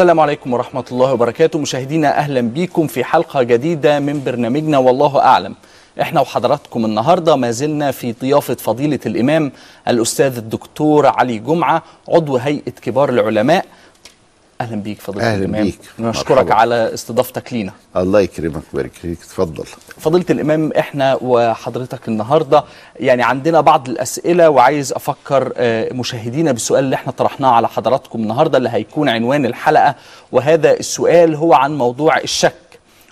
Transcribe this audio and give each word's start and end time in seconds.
السلام 0.00 0.20
عليكم 0.20 0.52
ورحمة 0.52 0.84
الله 0.92 1.12
وبركاته. 1.12 1.58
مشاهدينا 1.58 2.18
أهلا 2.18 2.40
بكم 2.40 2.86
في 2.86 3.04
حلقة 3.04 3.42
جديدة 3.42 4.00
من 4.00 4.24
برنامجنا 4.24 4.78
والله 4.78 5.18
أعلم. 5.18 5.54
إحنا 6.00 6.20
وحضراتكم 6.20 6.84
النهاردة 6.84 7.36
ما 7.36 7.50
زلنا 7.50 7.90
في 7.90 8.12
ضيافة 8.12 8.54
فضيلة 8.54 8.98
الإمام 9.06 9.52
الأستاذ 9.88 10.36
الدكتور 10.36 11.06
علي 11.06 11.38
جمعة 11.38 11.82
عضو 12.08 12.36
هيئة 12.36 12.70
كبار 12.70 13.08
العلماء 13.08 13.64
أهلا 14.60 14.76
بيك 14.82 15.00
فضيلة 15.00 15.26
أهلا 15.26 15.38
الإمام. 15.44 15.62
بيك. 15.64 15.78
نشكرك. 15.98 16.50
على 16.52 16.94
استضافتك 16.94 17.52
لينا. 17.52 17.72
الله 17.96 18.20
يكرمك 18.20 18.62
ويبارك 18.72 18.92
فيك. 18.92 19.18
اتفضل 19.18 19.64
فضيلة 19.98 20.24
الإمام 20.30 20.72
إحنا 20.78 21.18
وحضرتك 21.22 22.08
النهاردة 22.08 22.64
يعني 23.00 23.22
عندنا 23.22 23.60
بعض 23.60 23.88
الأسئلة 23.88 24.50
وعايز 24.50 24.92
أفكر 24.92 25.52
آه، 25.56 25.92
مشاهدينا 25.92 26.52
بالسؤال 26.52 26.84
اللي 26.84 26.94
إحنا 26.96 27.12
طرحناه 27.12 27.48
على 27.48 27.68
حضراتكم 27.68 28.18
النهاردة 28.22 28.58
اللي 28.58 28.68
هيكون 28.68 29.08
عنوان 29.08 29.46
الحلقة 29.46 29.94
وهذا 30.32 30.72
السؤال 30.72 31.34
هو 31.34 31.54
عن 31.54 31.78
موضوع 31.78 32.18
الشك 32.18 32.54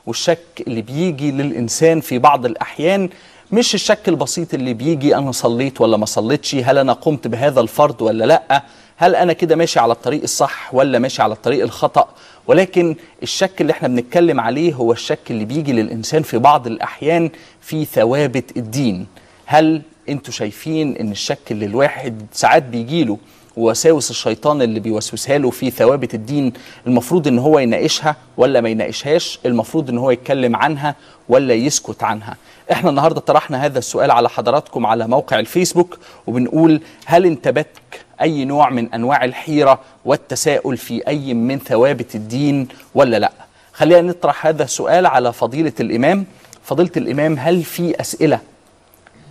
والشك 0.06 0.62
اللي 0.66 0.82
بيجي 0.82 1.30
للإنسان 1.30 2.00
في 2.00 2.18
بعض 2.18 2.46
الأحيان 2.46 3.08
مش 3.52 3.74
الشك 3.74 4.08
البسيط 4.08 4.54
اللي 4.54 4.74
بيجي 4.74 5.16
أنا 5.16 5.32
صليت 5.32 5.80
ولا 5.80 5.96
ما 5.96 6.06
صليتش 6.06 6.54
هل 6.54 6.78
أنا 6.78 6.92
قمت 6.92 7.26
بهذا 7.26 7.60
الفرض 7.60 8.02
ولا 8.02 8.24
لأ؟ 8.24 8.62
هل 9.00 9.14
أنا 9.14 9.32
كده 9.32 9.56
ماشي 9.56 9.80
على 9.80 9.92
الطريق 9.92 10.22
الصح 10.22 10.74
ولا 10.74 10.98
ماشي 10.98 11.22
على 11.22 11.34
الطريق 11.34 11.62
الخطأ؟ 11.62 12.08
ولكن 12.46 12.96
الشك 13.22 13.60
اللي 13.60 13.72
إحنا 13.72 13.88
بنتكلم 13.88 14.40
عليه 14.40 14.74
هو 14.74 14.92
الشك 14.92 15.30
اللي 15.30 15.44
بيجي 15.44 15.72
للإنسان 15.72 16.22
في 16.22 16.38
بعض 16.38 16.66
الأحيان 16.66 17.30
في 17.60 17.84
ثوابت 17.84 18.56
الدين. 18.56 19.06
هل 19.46 19.82
أنتوا 20.08 20.32
شايفين 20.32 20.96
إن 20.96 21.10
الشك 21.10 21.38
اللي 21.50 21.66
الواحد 21.66 22.26
ساعات 22.32 22.62
بيجيله 22.62 23.18
ووساوس 23.56 24.10
الشيطان 24.10 24.62
اللي 24.62 24.80
بيوسوسها 24.80 25.38
له 25.38 25.50
في 25.50 25.70
ثوابت 25.70 26.14
الدين 26.14 26.52
المفروض 26.86 27.28
إن 27.28 27.38
هو 27.38 27.58
يناقشها 27.58 28.16
ولا 28.36 28.60
ما 28.60 28.68
يناقشهاش؟ 28.68 29.38
المفروض 29.46 29.90
إن 29.90 29.98
هو 29.98 30.10
يتكلم 30.10 30.56
عنها 30.56 30.94
ولا 31.28 31.54
يسكت 31.54 32.02
عنها؟ 32.02 32.36
إحنا 32.72 32.90
النهارده 32.90 33.20
طرحنا 33.20 33.64
هذا 33.64 33.78
السؤال 33.78 34.10
على 34.10 34.28
حضراتكم 34.28 34.86
على 34.86 35.08
موقع 35.08 35.38
الفيسبوك 35.38 35.98
وبنقول 36.26 36.80
هل 37.06 37.26
انتابتك 37.26 37.87
أي 38.22 38.44
نوع 38.44 38.70
من 38.70 38.92
أنواع 38.94 39.24
الحيرة 39.24 39.80
والتساؤل 40.04 40.76
في 40.76 41.08
أي 41.08 41.34
من 41.34 41.58
ثوابت 41.58 42.14
الدين 42.14 42.68
ولا 42.94 43.18
لأ. 43.18 43.32
خلينا 43.72 44.00
نطرح 44.00 44.46
هذا 44.46 44.64
السؤال 44.64 45.06
على 45.06 45.32
فضيلة 45.32 45.72
الإمام. 45.80 46.26
فضيلة 46.64 46.90
الإمام 46.96 47.38
هل 47.38 47.62
في 47.62 48.00
أسئلة 48.00 48.40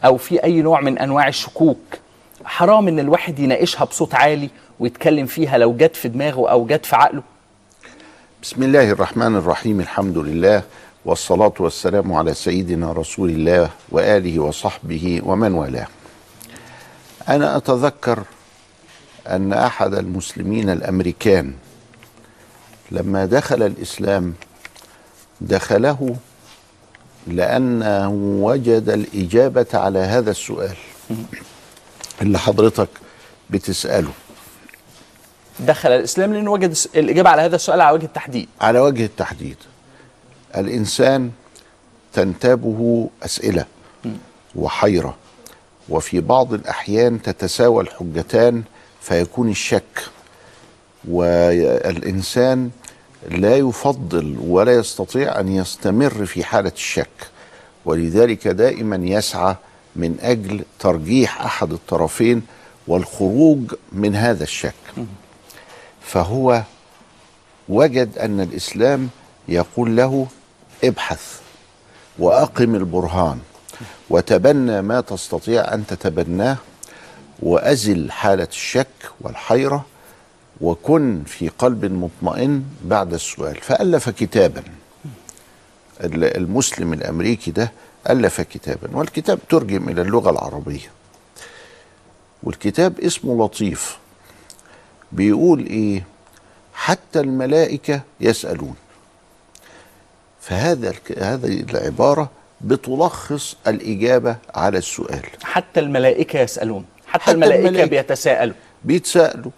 أو 0.05 0.17
في 0.17 0.43
أي 0.43 0.61
نوع 0.61 0.81
من 0.81 0.97
أنواع 0.97 1.27
الشكوك 1.27 1.77
حرام 2.45 2.87
إن 2.87 2.99
الواحد 2.99 3.39
يناقشها 3.39 3.85
بصوت 3.85 4.15
عالي 4.15 4.49
ويتكلم 4.79 5.25
فيها 5.25 5.57
لو 5.57 5.73
جت 5.77 5.95
في 5.95 6.07
دماغه 6.07 6.49
أو 6.49 6.65
جت 6.65 6.85
في 6.85 6.95
عقله؟ 6.95 7.21
بسم 8.43 8.63
الله 8.63 8.91
الرحمن 8.91 9.35
الرحيم 9.35 9.79
الحمد 9.79 10.17
لله 10.17 10.63
والصلاة 11.05 11.53
والسلام 11.59 12.13
على 12.13 12.33
سيدنا 12.33 12.91
رسول 12.91 13.29
الله 13.29 13.69
وآله 13.91 14.39
وصحبه 14.39 15.21
ومن 15.25 15.53
والاه. 15.53 15.87
أنا 17.29 17.57
أتذكر 17.57 18.23
أن 19.27 19.53
أحد 19.53 19.93
المسلمين 19.93 20.69
الأمريكان 20.69 21.53
لما 22.91 23.25
دخل 23.25 23.63
الإسلام 23.63 24.33
دخله 25.41 26.15
لأنه 27.27 28.09
وجد 28.41 28.89
الإجابة 28.89 29.65
على 29.73 29.99
هذا 29.99 30.31
السؤال 30.31 30.75
اللي 32.21 32.39
حضرتك 32.39 32.89
بتسأله. 33.49 34.11
دخل 35.59 35.91
الإسلام 35.91 36.33
لأنه 36.33 36.51
وجد 36.51 36.77
الإجابة 36.95 37.29
على 37.29 37.41
هذا 37.41 37.55
السؤال 37.55 37.81
على 37.81 37.95
وجه 37.95 38.05
التحديد. 38.05 38.49
على 38.61 38.79
وجه 38.79 39.05
التحديد. 39.05 39.57
الإنسان 40.57 41.31
تنتابه 42.13 43.09
أسئلة 43.23 43.65
وحيرة 44.55 45.15
وفي 45.89 46.19
بعض 46.21 46.53
الأحيان 46.53 47.21
تتساوى 47.21 47.83
الحجتان 47.83 48.63
فيكون 49.07 49.49
الشك 49.49 50.03
والإنسان 51.07 52.69
لا 53.29 53.57
يفضل 53.57 54.37
ولا 54.39 54.71
يستطيع 54.73 55.39
أن 55.39 55.47
يستمر 55.47 56.25
في 56.25 56.43
حالة 56.43 56.71
الشك 56.75 57.27
ولذلك 57.85 58.47
دائما 58.47 58.95
يسعى 58.95 59.55
من 59.95 60.17
أجل 60.21 60.61
ترجيح 60.79 61.41
أحد 61.41 61.71
الطرفين 61.71 62.41
والخروج 62.87 63.73
من 63.91 64.15
هذا 64.15 64.43
الشك. 64.43 64.73
فهو 66.01 66.61
وجد 67.69 68.17
أن 68.17 68.41
الإسلام 68.41 69.09
يقول 69.47 69.97
له 69.97 70.27
ابحث 70.83 71.39
وأقم 72.19 72.75
البرهان 72.75 73.39
وتبنى 74.09 74.81
ما 74.81 75.01
تستطيع 75.01 75.73
أن 75.73 75.87
تتبناه 75.87 76.57
وأزل 77.39 78.11
حالة 78.11 78.47
الشك 78.51 78.87
والحيرة 79.21 79.85
وكن 80.61 81.23
في 81.25 81.49
قلب 81.49 81.85
مطمئن 81.85 82.63
بعد 82.83 83.13
السؤال. 83.13 83.55
فألف 83.55 84.09
كتابا. 84.09 84.63
ال- 86.03 86.37
المسلم 86.37 86.93
الأمريكي 86.93 87.51
ده 87.51 87.71
ألف 88.09 88.41
كتابا. 88.41 88.97
والكتاب 88.97 89.39
ترجم 89.49 89.89
إلى 89.89 90.01
اللغة 90.01 90.29
العربية. 90.29 90.91
والكتاب 92.43 92.99
اسمه 92.99 93.45
لطيف. 93.45 93.97
بيقول 95.11 95.65
إيه؟ 95.65 96.03
حتى 96.73 97.19
الملائكة 97.19 98.01
يسألون. 98.19 98.75
فهذا 100.41 100.93
هذه 101.17 101.59
العبارة 101.69 102.29
بتلخص 102.61 103.55
الإجابة 103.67 104.35
على 104.55 104.77
السؤال. 104.77 105.21
حتى 105.43 105.79
الملائكة 105.79 106.39
يسألون. 106.39 106.85
حتى, 107.07 107.23
حتى 107.23 107.31
الملائكة, 107.31 107.67
الملائكة. 107.67 107.89
بيتساءلوا 107.89 108.55
بيتسالوا 108.83 109.51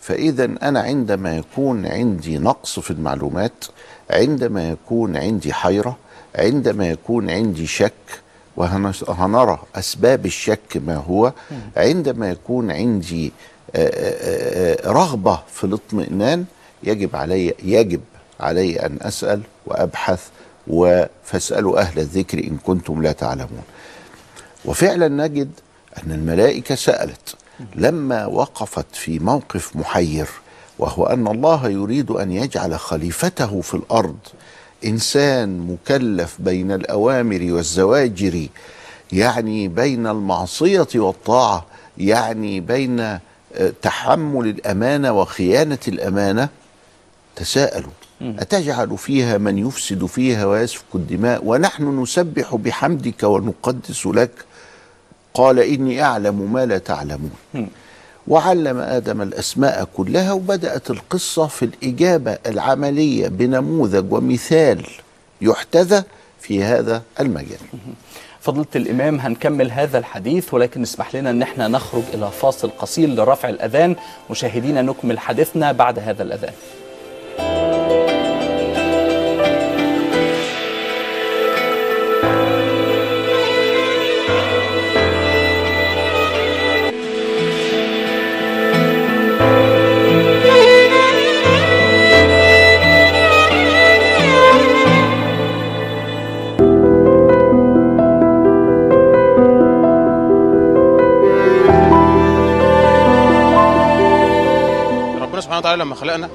فإذا 0.00 0.44
أنا 0.44 0.80
عندما 0.80 1.36
يكون 1.36 1.86
عندي 1.86 2.38
نقص 2.38 2.78
في 2.80 2.90
المعلومات 2.90 3.64
عندما 4.10 4.70
يكون 4.70 5.16
عندي 5.16 5.52
حيرة 5.52 5.96
عندما 6.36 6.90
يكون 6.90 7.30
عندي 7.30 7.66
شك 7.66 7.92
وهنرى 8.56 9.58
أسباب 9.76 10.26
الشك 10.26 10.76
ما 10.86 10.96
هو 10.96 11.32
عندما 11.76 12.30
يكون 12.30 12.70
عندي 12.70 13.32
رغبة 14.86 15.40
في 15.52 15.64
الاطمئنان 15.64 16.44
يجب 16.82 17.16
علي 17.16 17.54
يجب 17.62 18.00
علي 18.40 18.76
أن 18.86 18.96
أسأل 19.02 19.40
وأبحث 19.66 20.28
و- 20.68 21.04
فاسالوا 21.24 21.80
أهل 21.80 21.98
الذكر 21.98 22.38
إن 22.38 22.56
كنتم 22.66 23.02
لا 23.02 23.12
تعلمون 23.12 23.62
وفعلا 24.64 25.08
نجد 25.08 25.50
أن 25.98 26.12
الملائكة 26.12 26.74
سألت 26.74 27.34
لما 27.76 28.26
وقفت 28.26 28.86
في 28.92 29.18
موقف 29.18 29.76
محير 29.76 30.26
وهو 30.78 31.06
أن 31.06 31.26
الله 31.26 31.68
يريد 31.68 32.10
أن 32.10 32.32
يجعل 32.32 32.78
خليفته 32.78 33.60
في 33.60 33.74
الأرض 33.74 34.16
إنسان 34.84 35.58
مكلف 35.58 36.36
بين 36.38 36.72
الأوامر 36.72 37.46
والزواجر 37.50 38.46
يعني 39.12 39.68
بين 39.68 40.06
المعصية 40.06 40.88
والطاعة 40.94 41.66
يعني 41.98 42.60
بين 42.60 43.00
آه، 43.00 43.20
تحمل 43.82 44.48
الأمانة 44.48 45.12
وخيانة 45.12 45.78
الأمانة 45.88 46.48
تساءلوا 47.36 47.90
أتجعل 48.22 48.98
فيها 48.98 49.38
من 49.38 49.58
يفسد 49.58 50.06
فيها 50.06 50.44
ويسفك 50.46 50.84
الدماء؟ 50.94 51.44
ونحن 51.44 52.02
نسبح 52.02 52.54
بحمدك 52.54 53.22
ونقدس 53.22 54.06
لك. 54.06 54.30
قال 55.34 55.58
إني 55.58 56.02
أعلم 56.02 56.52
ما 56.52 56.66
لا 56.66 56.78
تعلمون. 56.78 57.30
وعلم 58.28 58.78
آدم 58.78 59.22
الأسماء 59.22 59.88
كلها 59.96 60.32
وبدأت 60.32 60.90
القصة 60.90 61.46
في 61.46 61.64
الإجابة 61.64 62.38
العملية 62.46 63.28
بنموذج 63.28 64.12
ومثال 64.12 64.86
يحتذى 65.40 66.02
في 66.40 66.64
هذا 66.64 67.02
المجال. 67.20 67.58
فضيلة 68.40 68.66
الإمام 68.76 69.20
هنكمل 69.20 69.70
هذا 69.70 69.98
الحديث 69.98 70.54
ولكن 70.54 70.82
اسمح 70.82 71.14
لنا 71.14 71.30
أن 71.30 71.42
إحنا 71.42 71.68
نخرج 71.68 72.02
إلى 72.14 72.30
فاصل 72.30 72.70
قصير 72.78 73.08
لرفع 73.08 73.48
الأذان. 73.48 73.96
مشاهدينا 74.30 74.82
نكمل 74.82 75.18
حديثنا 75.18 75.72
بعد 75.72 75.98
هذا 75.98 76.22
الأذان. 76.22 76.52
لما 105.82 105.94
خلقنا 105.94 106.28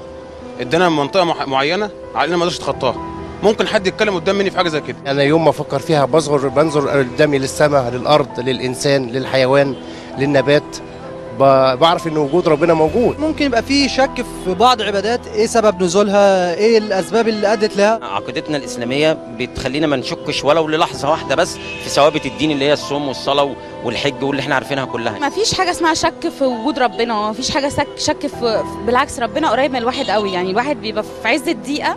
ادانا 0.60 0.88
منطقة 0.88 1.24
مع- 1.24 1.44
معينة 1.46 1.90
علينا 2.14 2.36
ما 2.36 2.44
نقدرش 2.44 2.58
نتخطاها 2.60 2.96
ممكن 3.42 3.66
حد 3.68 3.86
يتكلم 3.86 4.14
قدام 4.14 4.36
مني 4.36 4.50
في 4.50 4.56
حاجة 4.56 4.68
زي 4.68 4.80
كده. 4.80 4.96
أنا 5.06 5.22
يوم 5.22 5.44
ما 5.44 5.50
أفكر 5.50 5.78
فيها 5.78 6.04
بصغر 6.04 6.48
بنظر 6.48 6.88
قدامي 6.88 7.38
للسماء 7.38 7.90
للأرض 7.90 8.40
للإنسان 8.40 9.06
للحيوان 9.06 9.74
للنبات. 10.18 10.62
بعرف 11.38 12.06
إن 12.06 12.16
وجود 12.16 12.48
ربنا 12.48 12.74
موجود. 12.74 13.20
ممكن 13.20 13.44
يبقى 13.44 13.62
في 13.62 13.88
شك 13.88 14.24
في 14.44 14.54
بعض 14.54 14.82
عبادات. 14.82 15.26
إيه 15.26 15.46
سبب 15.46 15.82
نزولها؟ 15.82 16.54
إيه 16.54 16.78
الأسباب 16.78 17.28
اللي 17.28 17.52
أدت 17.52 17.76
لها؟ 17.76 18.00
عقيدتنا 18.02 18.56
الإسلامية 18.56 19.12
بتخلينا 19.12 19.86
ما 19.86 19.96
نشكش 19.96 20.44
ولو 20.44 20.68
للحظة 20.68 21.10
واحدة 21.10 21.34
بس 21.34 21.56
في 21.84 21.88
ثوابت 21.88 22.26
الدين 22.26 22.50
اللي 22.50 22.64
هي 22.64 22.72
الصوم 22.72 23.08
والصلاة 23.08 23.54
والحج 23.84 24.22
واللي 24.22 24.40
إحنا 24.40 24.54
عارفينها 24.54 24.84
كلها. 24.84 25.18
ما 25.18 25.30
فيش 25.30 25.54
حاجة 25.54 25.70
اسمها 25.70 25.94
شك 25.94 26.28
في 26.38 26.44
وجود 26.44 26.78
ربنا. 26.78 27.14
ما 27.14 27.32
فيش 27.32 27.50
حاجة 27.50 27.68
شك, 27.68 27.86
شك 27.96 28.26
في 28.26 28.62
بالعكس 28.86 29.18
ربنا 29.20 29.50
قريب 29.50 29.70
من 29.70 29.76
الواحد 29.76 30.10
قوي. 30.10 30.32
يعني 30.32 30.50
الواحد 30.50 30.76
بيبقى 30.76 31.02
في 31.22 31.28
عز 31.28 31.48
الضيقه 31.48 31.96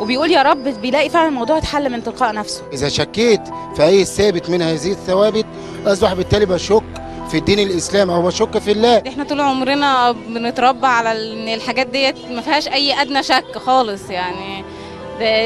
وبيقول 0.00 0.30
يا 0.30 0.42
رب 0.42 0.64
بيلاقي 0.64 1.08
فعلا 1.08 1.28
الموضوع 1.28 1.58
اتحل 1.58 1.92
من 1.92 2.04
تلقاء 2.04 2.34
نفسه. 2.34 2.62
إذا 2.72 2.88
شكيت 2.88 3.40
في 3.76 3.84
أي 3.84 4.04
ثابت 4.04 4.50
من 4.50 4.62
هذه 4.62 4.90
الثوابت 4.90 5.46
أصبح 5.86 6.12
بالتالي 6.12 6.46
بشك 6.46 6.82
في 7.32 7.38
الدين 7.38 7.58
الإسلامي 7.58 8.12
أو 8.14 8.22
بشك 8.22 8.58
في 8.58 8.72
الله. 8.72 9.02
إحنا 9.08 9.24
طول 9.24 9.40
عمرنا 9.40 10.12
بنتربى 10.12 10.86
على 10.86 11.32
إن 11.32 11.48
الحاجات 11.48 11.86
ديت 11.86 12.16
ما 12.30 12.40
فيهاش 12.40 12.68
أي 12.68 13.02
أدنى 13.02 13.22
شك 13.22 13.58
خالص 13.58 14.10
يعني. 14.10 14.64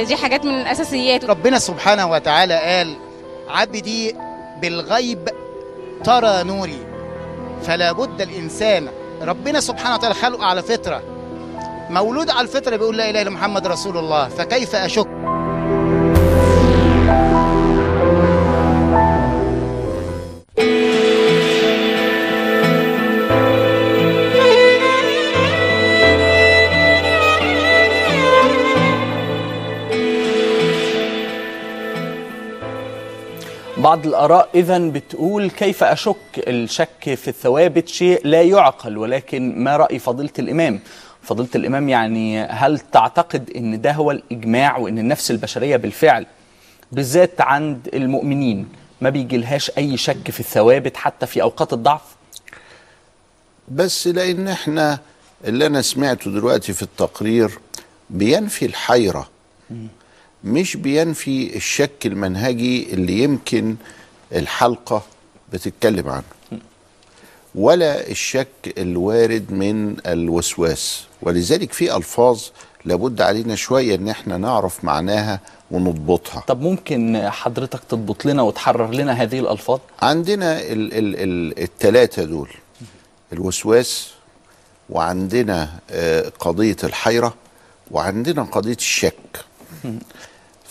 دي 0.04 0.16
حاجات 0.16 0.44
من 0.44 0.60
الأساسيات. 0.60 1.24
ربنا 1.24 1.58
سبحانه 1.58 2.10
وتعالى 2.10 2.54
قال 2.54 2.94
عبدي 3.48 4.16
بالغيب 4.62 5.28
ترى 6.04 6.42
نوري 6.42 6.86
فلا 7.62 7.92
بد 7.92 8.20
الإنسان 8.20 8.88
ربنا 9.22 9.60
سبحانه 9.60 9.94
وتعالى 9.94 10.14
خلقه 10.14 10.44
على 10.44 10.62
فطرة. 10.62 11.02
مولود 11.90 12.30
على 12.30 12.40
الفطرة 12.40 12.76
بيقول 12.76 12.96
لا 12.96 13.10
إله 13.10 13.22
إلا 13.22 13.30
محمد 13.30 13.66
رسول 13.66 13.96
الله 13.98 14.28
فكيف 14.28 14.76
أشك؟ 14.76 15.08
بعض 33.86 34.06
الآراء 34.06 34.48
إذا 34.54 34.78
بتقول 34.78 35.50
كيف 35.50 35.84
أشك 35.84 36.16
الشك 36.38 37.14
في 37.14 37.28
الثوابت 37.28 37.88
شيء 37.88 38.26
لا 38.26 38.42
يعقل 38.42 38.98
ولكن 38.98 39.58
ما 39.64 39.76
رأي 39.76 39.98
فضيلة 39.98 40.30
الإمام؟ 40.38 40.80
فضيلة 41.22 41.48
الإمام 41.54 41.88
يعني 41.88 42.42
هل 42.42 42.78
تعتقد 42.78 43.50
أن 43.56 43.80
ده 43.80 43.92
هو 43.92 44.10
الإجماع 44.10 44.76
وأن 44.76 44.98
النفس 44.98 45.30
البشرية 45.30 45.76
بالفعل 45.76 46.26
بالذات 46.92 47.40
عند 47.40 47.88
المؤمنين 47.94 48.68
ما 49.00 49.10
بيجيلهاش 49.10 49.70
أي 49.78 49.96
شك 49.96 50.30
في 50.30 50.40
الثوابت 50.40 50.96
حتى 50.96 51.26
في 51.26 51.42
أوقات 51.42 51.72
الضعف؟ 51.72 52.02
بس 53.68 54.06
لأن 54.06 54.48
إحنا 54.48 54.98
اللي 55.44 55.66
أنا 55.66 55.82
سمعته 55.82 56.30
دلوقتي 56.30 56.72
في 56.72 56.82
التقرير 56.82 57.58
بينفي 58.10 58.66
الحيرة. 58.66 59.28
مش 60.44 60.76
بينفي 60.76 61.56
الشك 61.56 62.06
المنهجي 62.06 62.92
اللي 62.94 63.22
يمكن 63.22 63.76
الحلقة 64.32 65.02
بتتكلم 65.52 66.08
عنه. 66.08 66.22
ولا 67.54 68.08
الشك 68.10 68.48
الوارد 68.78 69.52
من 69.52 69.96
الوسواس. 70.06 71.04
ولذلك 71.22 71.72
في 71.72 71.96
ألفاظ 71.96 72.42
لابد 72.84 73.20
علينا 73.20 73.54
شوية 73.54 73.94
إن 73.94 74.08
إحنا 74.08 74.36
نعرف 74.38 74.84
معناها 74.84 75.40
ونضبطها. 75.70 76.40
طب 76.46 76.60
ممكن 76.60 77.28
حضرتك 77.30 77.80
تضبط 77.88 78.24
لنا 78.26 78.42
وتحرر 78.42 78.90
لنا 78.90 79.12
هذه 79.12 79.38
الألفاظ؟ 79.40 79.78
عندنا 80.02 80.60
ال 80.60 80.92
ال 80.94 81.16
ال 81.16 81.62
التلاتة 81.62 82.24
دول 82.24 82.50
الوسواس 83.32 84.10
وعندنا 84.90 85.78
آه، 85.90 86.32
قضية 86.38 86.76
الحيرة 86.84 87.34
وعندنا 87.90 88.42
قضية 88.42 88.74
الشك. 88.76 89.14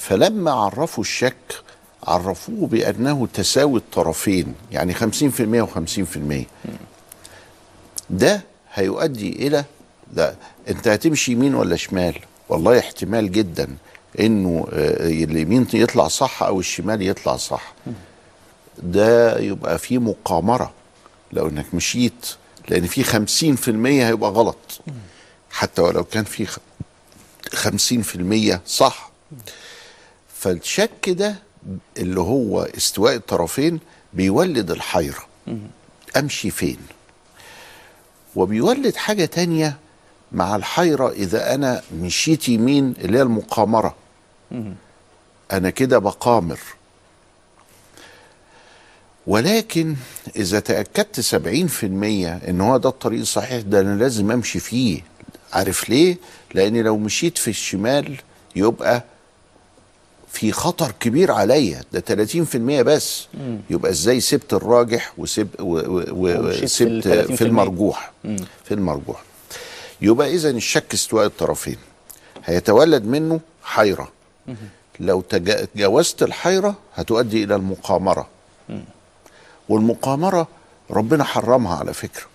فلما 0.10 0.52
عرفوا 0.52 1.04
الشك 1.04 1.62
عرفوه 2.04 2.68
بأنه 2.68 3.28
تساوي 3.34 3.80
الطرفين 3.80 4.54
يعني 4.72 4.94
50% 4.96 4.98
و50% 5.68 6.46
ده 8.10 8.42
هيؤدي 8.74 9.48
إلى 9.48 9.66
ده 10.14 10.36
أنت 10.70 10.88
هتمشي 10.88 11.32
يمين 11.32 11.56
ولا 11.56 11.76
شمال؟ 11.76 12.20
والله 12.50 12.80
احتمال 12.80 13.32
جدا 13.32 13.68
إنه 14.20 14.68
آه، 14.74 15.08
اليمين 15.10 15.68
يطلع 15.74 16.08
صح 16.08 16.44
أو 16.44 16.60
الشمال 16.60 17.02
يطلع 17.02 17.38
صح. 17.38 17.74
ده 18.78 19.40
يبقى 19.40 19.80
فيه 19.80 19.98
مقامرة. 19.98 20.72
لو 21.32 21.48
إنك 21.48 21.66
مشيت 21.74 22.28
لأن 22.70 22.86
في 22.88 23.04
خمسين 23.04 23.56
في 23.56 23.72
المية 23.72 24.08
هيبقى 24.08 24.30
غلط. 24.32 24.80
حتى 25.52 25.82
ولو 25.82 26.04
كان 26.04 26.24
في 26.24 26.46
خ- 26.46 26.58
خمسين 27.54 28.02
في 28.02 28.16
المية 28.16 28.62
صح. 28.68 29.12
فالشك 30.40 31.10
ده 31.10 31.36
اللي 31.98 32.20
هو 32.20 32.62
استواء 32.62 33.16
الطرفين 33.16 33.80
بيولد 34.14 34.72
الحيرة. 34.72 35.26
أمشي 36.18 36.50
فين؟ 36.52 36.78
وبيولد 38.36 38.96
حاجة 38.96 39.26
تانية 39.26 39.78
مع 40.32 40.56
الحيرة 40.56 41.12
إذا 41.12 41.54
أنا 41.56 41.82
مشيت 42.02 42.50
يمين 42.50 42.94
اللي 42.98 43.18
هي 43.18 43.22
المقامرة. 43.22 43.96
أنا 45.52 45.70
كده 45.70 45.98
بقامر. 46.00 46.60
ولكن 49.28 49.96
إذا 50.36 50.60
تأكدت 50.60 51.20
70% 51.22 51.84
إن 52.50 52.62
هو 52.62 52.78
ده 52.78 52.90
الطريق 52.90 53.20
الصحيح 53.20 53.62
ده 53.62 53.82
أنا 53.82 54.00
لازم 54.00 54.32
أمشي 54.32 54.60
فيه. 54.60 55.02
عارف 55.54 55.90
ليه؟ 55.90 56.18
لأن 56.54 56.78
لو 56.78 56.98
مشيت 56.98 57.38
في 57.38 57.48
الشمال 57.48 58.18
يبقى 58.56 59.04
في 60.36 60.52
خطر 60.52 60.92
كبير 61.00 61.32
عليا 61.32 61.82
ده 61.94 62.00
30% 62.00 62.82
بس. 62.82 63.28
يبقى 63.70 63.92
إزاي 63.92 64.20
سبت 64.20 64.54
الراجح 64.54 65.14
وسب 65.18 65.48
في 65.58 65.62
وسبت 66.12 67.04
30%. 67.08 67.36
في 67.36 67.42
المرجوح. 67.44 68.12
في 68.66 68.74
المرجوح. 68.74 69.24
يبقى 70.02 70.36
إذا 70.36 70.50
الشك 70.50 70.94
استواء 70.94 71.26
الطرفين. 71.26 71.78
هيتولد 72.46 73.06
منه 73.06 73.40
حيرة. 73.64 74.12
لو 75.00 75.22
تجا- 75.22 75.66
تجاوزت 75.66 76.24
الحيرة 76.24 76.76
هتؤدي 76.96 77.44
إلى 77.44 77.56
المقامرة. 77.56 78.28
والمقامرة 79.70 80.48
ربنا 80.92 81.24
حرمها 81.24 81.76
على 81.78 81.94
فكرة. 81.94 82.26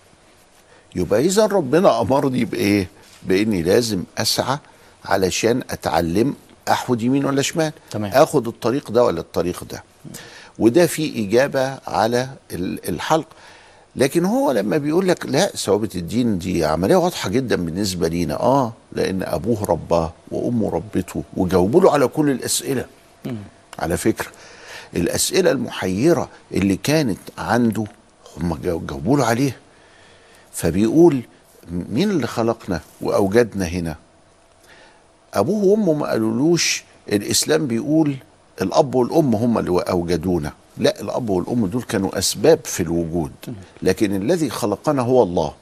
يبقى 0.95 1.19
إذا 1.25 1.45
ربنا 1.45 2.01
أمرني 2.01 2.45
بإيه؟ 2.45 2.87
بإني 3.23 3.61
لازم 3.63 4.03
أسعى 4.17 4.57
علشان 5.05 5.63
أتعلم 5.69 6.35
احود 6.69 7.01
يمين 7.01 7.25
ولا 7.25 7.41
شمال. 7.41 7.71
تمام. 7.91 8.11
آخد 8.13 8.47
الطريق 8.47 8.91
ده 8.91 9.03
ولا 9.03 9.19
الطريق 9.19 9.63
ده. 9.71 9.83
وده 10.59 10.85
في 10.87 11.25
إجابة 11.27 11.77
على 11.87 12.29
ال- 12.51 12.89
الحلق. 12.89 13.27
لكن 13.95 14.25
هو 14.25 14.51
لما 14.51 14.77
بيقول 14.77 15.07
لك 15.07 15.25
لا 15.25 15.47
ثوابت 15.47 15.95
الدين 15.95 16.37
دي 16.37 16.65
عملية 16.65 16.95
واضحة 16.95 17.29
جدا 17.29 17.55
بالنسبة 17.55 18.07
لينا. 18.07 18.33
آه 18.39 18.73
لأن 18.91 19.23
أبوه 19.23 19.65
رباه 19.65 20.13
وأمه 20.31 20.69
ربته 20.69 21.23
وجاوبوا 21.37 21.81
له 21.81 21.91
على 21.91 22.07
كل 22.07 22.29
الأسئلة. 22.29 22.85
على 23.79 23.97
فكرة 23.97 24.27
الأسئلة 24.95 25.51
المحيرة 25.51 26.29
اللي 26.53 26.75
كانت 26.75 27.19
عنده 27.37 27.85
هم 28.37 28.55
جاو- 28.55 28.79
جاوبوا 28.85 29.17
له 29.17 29.25
عليها. 29.25 29.55
فبيقول 30.53 31.21
مين 31.71 32.09
اللي 32.11 32.27
خلقنا 32.27 32.81
وأوجدنا 33.01 33.65
هنا؟ 33.65 33.95
أبوه 35.33 35.63
وأمه 35.65 35.93
ما 35.93 36.07
قالولوش 36.07 36.83
الإسلام 37.11 37.67
بيقول 37.67 38.15
الأب 38.61 38.95
والأم 38.95 39.35
هم 39.35 39.57
اللي 39.57 39.71
أوجدونا. 39.81 40.53
لا 40.77 41.01
الأب 41.01 41.29
والأم 41.29 41.65
دول 41.67 41.83
كانوا 41.83 42.17
أسباب 42.17 42.59
في 42.63 42.83
الوجود 42.83 43.31
لكن 43.81 44.15
الذي 44.15 44.49
خلقنا 44.49 45.01
هو 45.01 45.23
الله. 45.23 45.53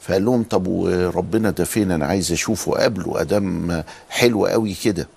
فقال 0.00 0.24
لهم 0.24 0.42
طب 0.42 0.66
وربنا 0.66 1.50
ده 1.50 1.64
فين؟ 1.64 1.90
أنا 1.90 2.06
عايز 2.06 2.32
أشوفه 2.32 2.70
وقابله 2.70 3.20
آدم 3.20 3.82
حلو 4.10 4.46
قوي 4.46 4.74
كده. 4.74 5.08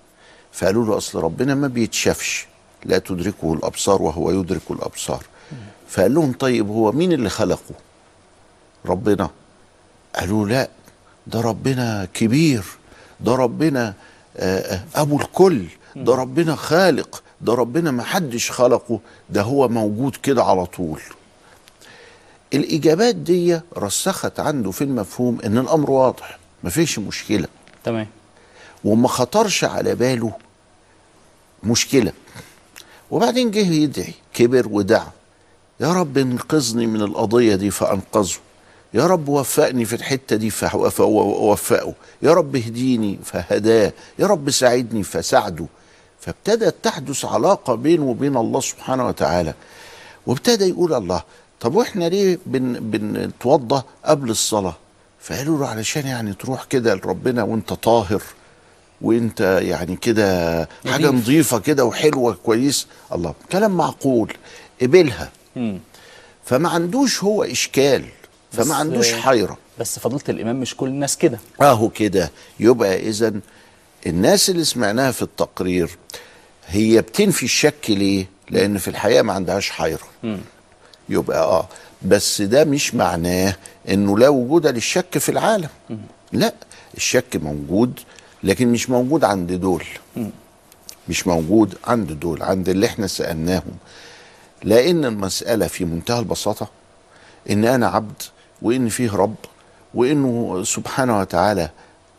فقالوا 0.52 0.86
له 0.86 0.96
أصل 0.96 1.20
ربنا 1.20 1.54
ما 1.54 1.68
بيتشافش 1.68 2.46
لا 2.84 2.98
تدركه 2.98 3.54
الأبصار 3.54 4.02
وهو 4.02 4.30
يدرك 4.30 4.70
الأبصار. 4.70 5.24
فقال 5.88 6.14
لهم 6.14 6.32
طيب 6.32 6.68
هو 6.68 6.92
مين 6.92 7.12
اللي 7.12 7.28
خلقه؟ 7.28 7.74
ربنا. 8.86 9.30
قالوا 10.16 10.48
لا 10.48 10.68
ده 11.26 11.40
ربنا 11.40 12.08
كبير. 12.14 12.64
ده 13.20 13.34
ربنا 13.34 13.94
آه، 14.36 14.80
أبو 14.94 15.20
الكل 15.20 15.64
ده 15.96 16.14
ربنا 16.14 16.56
خالق 16.56 17.22
ده 17.40 17.54
ربنا 17.54 17.90
ما 17.90 18.02
حدش 18.02 18.50
خلقه 18.50 19.00
ده 19.30 19.42
هو 19.42 19.68
موجود 19.68 20.16
كده 20.16 20.44
على 20.44 20.66
طول. 20.66 21.00
الإجابات 22.54 23.14
دي 23.14 23.60
رسخت 23.76 24.40
عنده 24.40 24.70
في 24.70 24.84
المفهوم 24.84 25.38
إن 25.44 25.58
الأمر 25.58 25.90
واضح 25.90 26.38
مفيش 26.64 26.98
مشكلة. 26.98 27.48
تمام. 27.84 28.06
وما 28.84 29.08
خطرش 29.08 29.64
على 29.64 29.94
باله 29.94 30.32
مشكلة. 31.64 32.12
وبعدين 33.10 33.50
جه 33.50 33.66
يدعي 33.72 34.14
كبر 34.34 34.68
ودعا. 34.70 35.10
يا 35.80 35.92
رب 35.92 36.18
انقذني 36.18 36.86
من 36.86 37.02
القضية 37.02 37.54
دي 37.54 37.70
فأنقذه. 37.70 38.38
يا 38.94 39.06
رب 39.06 39.28
وفقني 39.28 39.84
في 39.84 39.92
الحتة 39.96 40.36
دي 40.36 40.50
فوفقه 40.50 41.94
يا 42.22 42.32
رب 42.32 42.56
اهديني 42.56 43.18
فهداه. 43.24 43.92
يا 44.18 44.26
رب 44.26 44.50
ساعدني 44.50 45.02
فساعده. 45.02 45.66
فابتدت 46.20 46.74
تحدث 46.82 47.24
علاقة 47.24 47.74
بينه 47.74 48.04
وبين 48.04 48.36
الله 48.36 48.60
سبحانه 48.60 49.06
وتعالى. 49.08 49.54
وابتدى 50.26 50.64
يقول 50.64 50.94
الله 50.94 51.22
طب 51.60 51.74
وإحنا 51.74 52.04
ليه 52.08 52.38
بن 52.46 52.72
بنتوضى 52.72 53.82
قبل 54.04 54.30
الصلاة؟ 54.30 54.76
فقالوا 55.20 55.58
له 55.58 55.66
علشان 55.68 56.06
يعني 56.06 56.34
تروح 56.34 56.64
كده 56.64 56.94
لربنا 56.94 57.42
وأنت 57.42 57.72
طاهر 57.72 58.22
وأنت 59.00 59.40
يعني 59.62 59.96
كده 59.96 60.58
حاجة 60.86 61.06
نظيف. 61.06 61.14
نظيفة 61.14 61.58
كده 61.58 61.84
وحلوة 61.84 62.36
كويس. 62.44 62.86
الله 63.12 63.34
كلام 63.52 63.76
معقول. 63.76 64.32
قبلها. 64.82 65.30
فما 66.44 66.68
عندوش 66.68 67.24
هو 67.24 67.44
إشكال. 67.44 68.04
فما 68.52 68.74
عندوش 68.74 69.12
حيرة. 69.12 69.58
بس 69.78 69.98
فضيلة 69.98 70.22
الإمام 70.28 70.60
مش 70.60 70.76
كل 70.76 70.88
الناس 70.88 71.16
كده. 71.16 71.38
اهو 71.62 71.88
كده. 71.88 72.30
يبقى 72.60 73.08
اذا 73.08 73.32
الناس 74.06 74.50
اللي 74.50 74.64
سمعناها 74.64 75.10
في 75.12 75.22
التقرير 75.22 75.90
هي 76.66 77.00
بتنفي 77.00 77.42
الشك 77.42 77.74
ليه؟ 77.90 78.26
لأن 78.50 78.78
في 78.78 78.88
الحقيقة 78.88 79.22
ما 79.22 79.32
عندهاش 79.32 79.70
حيرة. 79.70 80.08
مم. 80.22 80.38
يبقى 81.08 81.38
آه 81.42 81.68
بس 82.02 82.42
ده 82.42 82.64
مش 82.64 82.94
معناه 82.94 83.56
إنه 83.88 84.18
لا 84.18 84.28
وجود 84.28 84.66
للشك 84.66 85.18
في 85.18 85.28
العالم. 85.28 85.68
لا 86.32 86.54
الشك 86.96 87.36
موجود 87.36 88.00
لكن 88.42 88.68
مش 88.68 88.90
موجود 88.90 89.24
عند 89.24 89.52
دول. 89.52 89.84
مش 91.08 91.26
موجود 91.26 91.74
عند 91.84 92.12
دول 92.12 92.42
عند 92.42 92.68
اللي 92.68 92.86
إحنا 92.86 93.06
سألناهم. 93.06 93.72
لأن 94.62 95.04
المسألة 95.04 95.66
في 95.66 95.84
منتهى 95.84 96.18
البساطة 96.18 96.68
إن 97.50 97.64
أنا 97.64 97.86
عبد 97.88 98.22
وإن 98.62 98.88
فيه 98.88 99.12
رب 99.12 99.34
وإنه 99.94 100.62
سبحانه 100.64 101.20
وتعالى 101.20 101.70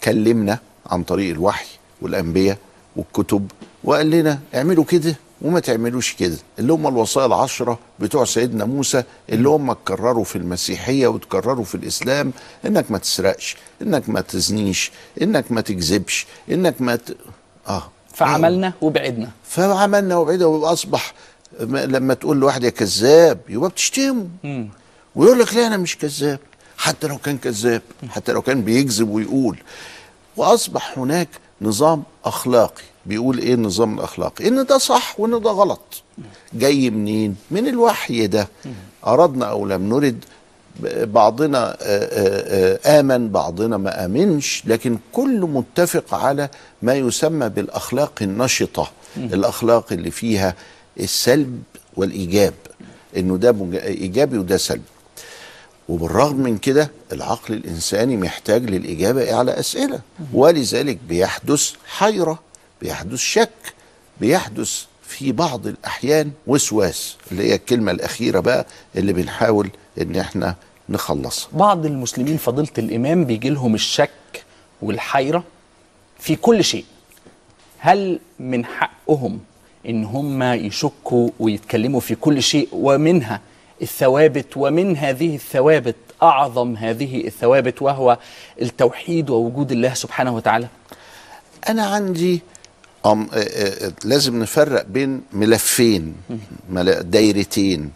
كلمنا 0.03 0.60
عن 0.88 1.03
طريق 1.03 1.29
الوحي 1.31 1.65
والأنبياء 2.01 2.58
والكتب 2.96 3.51
وقال 3.84 4.10
لنا 4.12 4.39
اعملوا 4.55 4.84
كده 4.84 5.15
وما 5.41 5.60
تعملوش 5.60 6.13
كده. 6.13 6.38
اللي 6.60 6.74
هم 6.74 6.88
الوصايا 6.88 7.25
العشرة 7.25 7.79
بتوع 8.00 8.25
سيدنا 8.25 8.65
موسى 8.65 9.03
اللي 9.29 9.50
هم 9.50 9.69
اتكرروا 9.69 10.24
في 10.24 10.36
المسيحية 10.36 11.08
وتكرروا 11.08 11.63
في 11.63 11.75
الإسلام 11.75 12.31
إنك 12.65 12.91
ما 12.91 12.98
تسرقش 12.98 13.58
إنك 13.81 14.10
ما 14.10 14.22
تزنيش 14.22 14.91
إنك 15.22 15.51
ما 15.51 15.62
تكذبش 15.62 16.25
إنك 16.51 16.81
ما 16.81 16.96
ت... 16.96 17.17
آه. 17.67 17.84
فعملنا 18.13 18.74
وبعدنا. 18.81 19.29
فعملنا 19.48 20.17
وبعدنا 20.17 20.46
وأصبح 20.46 21.13
م- 21.60 21.77
لما 21.77 22.13
تقول 22.13 22.38
لواحد 22.39 22.63
يا 22.63 22.69
كذاب 22.69 23.39
يبقى 23.50 23.69
بتشتمه. 23.69 24.27
ويقول 25.16 25.39
لك 25.39 25.54
لا 25.54 25.68
أنا 25.68 25.78
مش 25.78 25.98
كذاب. 25.98 26.39
حتى 26.78 27.08
لو 27.08 27.18
كان 27.18 27.38
كذاب 27.38 27.82
حتى 28.10 28.32
لو 28.32 28.42
كان 28.42 28.62
بيكذب 28.62 29.10
ويقول. 29.10 29.58
وأصبح 30.38 30.98
هناك 31.00 31.28
نظام 31.62 32.04
أخلاقي. 32.25 32.84
بيقول 33.06 33.38
إيه 33.39 33.54
النظام 33.54 34.00
الأخلاقي؟ 34.00 34.48
إن 34.48 34.66
ده 34.66 34.78
صح 34.78 35.20
وإن 35.20 35.32
ده 35.32 35.50
غلط. 35.51 36.04
جاي 36.54 36.89
منين؟ 36.89 37.36
من 37.51 37.68
الوحي 37.68 38.28
ده. 38.28 38.48
أردنا 39.08 39.46
أو 39.46 39.66
لم 39.66 39.89
نرد 39.89 40.25
بعضنا 41.04 41.70
آه، 41.72 41.75
آه، 41.82 42.80
آه، 42.86 43.00
آمن 43.00 43.30
بعضنا 43.30 43.78
ما 43.78 44.06
آمنش. 44.06 44.63
لكن 44.66 44.98
كل 45.13 45.39
متفق 45.39 46.13
على 46.13 46.50
ما 46.82 46.94
يسمى 46.96 47.50
بالأخلاق 47.50 48.13
النشطة. 48.22 48.92
الأخلاق 49.18 49.94
اللي 49.94 50.12
فيها 50.12 50.56
السلب 51.00 51.63
والإيجاب. 51.98 52.54
إنه 53.18 53.38
ده 53.38 53.56
إيجابي 53.74 54.38
وده 54.38 54.58
سلبي. 54.58 54.82
وبالرغم 55.89 56.36
من 56.36 56.58
كده 56.58 56.91
العقل 57.12 57.53
الإنساني 57.53 58.17
محتاج 58.17 58.69
للإجابة 58.69 59.36
على 59.36 59.60
أسئلة. 59.60 60.00
ولذلك 60.34 60.98
بيحدث 61.10 61.72
حيرة 61.88 62.39
بيحدث 62.81 63.19
شك 63.19 63.50
بيحدث 64.22 64.84
في 65.03 65.31
بعض 65.31 65.67
الأحيان 65.67 66.31
وسواس 66.48 67.15
اللي 67.31 67.43
هي 67.50 67.55
الكلمة 67.55 67.91
الأخيرة 67.91 68.39
بقى 68.39 68.65
اللي 68.96 69.13
بنحاول 69.13 69.69
إن 70.01 70.15
إحنا 70.15 70.55
نخلصها. 70.89 71.50
بعض 71.53 71.86
المسلمين 71.86 72.38
فضيلة 72.38 72.69
الإمام 72.77 73.25
بيجي 73.25 73.50
لهم 73.50 73.75
الشك 73.75 74.43
والحيرة 74.81 75.43
في 76.19 76.36
كل 76.36 76.63
شيء. 76.63 76.86
هل 77.77 78.19
من 78.39 78.65
حقهم 78.65 79.39
إن 79.86 80.03
هم 80.03 80.43
يشكوا 80.43 81.29
ويتكلموا 81.39 82.00
في 82.00 82.15
كل 82.15 82.43
شيء 82.43 82.69
ومنها 82.72 83.41
الثوابت 83.81 84.48
ومن 84.57 84.98
هذه 84.98 85.36
الثوابت 85.36 85.95
أعظم 86.24 86.75
هذه 86.75 87.27
الثوابت 87.27 87.81
وهو 87.81 88.17
التوحيد 88.62 89.29
ووجود 89.29 89.71
الله 89.71 89.93
سبحانه 89.93 90.36
وتعالى. 90.36 90.67
أنا 91.69 91.86
عندي 91.86 92.41
أم 93.05 93.27
آه، 93.33 93.38
آه، 93.38 93.91
لازم 94.03 94.41
نفرق 94.41 94.86
بين 94.86 95.21
ملفين 95.33 96.15
مل- 96.69 97.09
دايرتين 97.12 97.91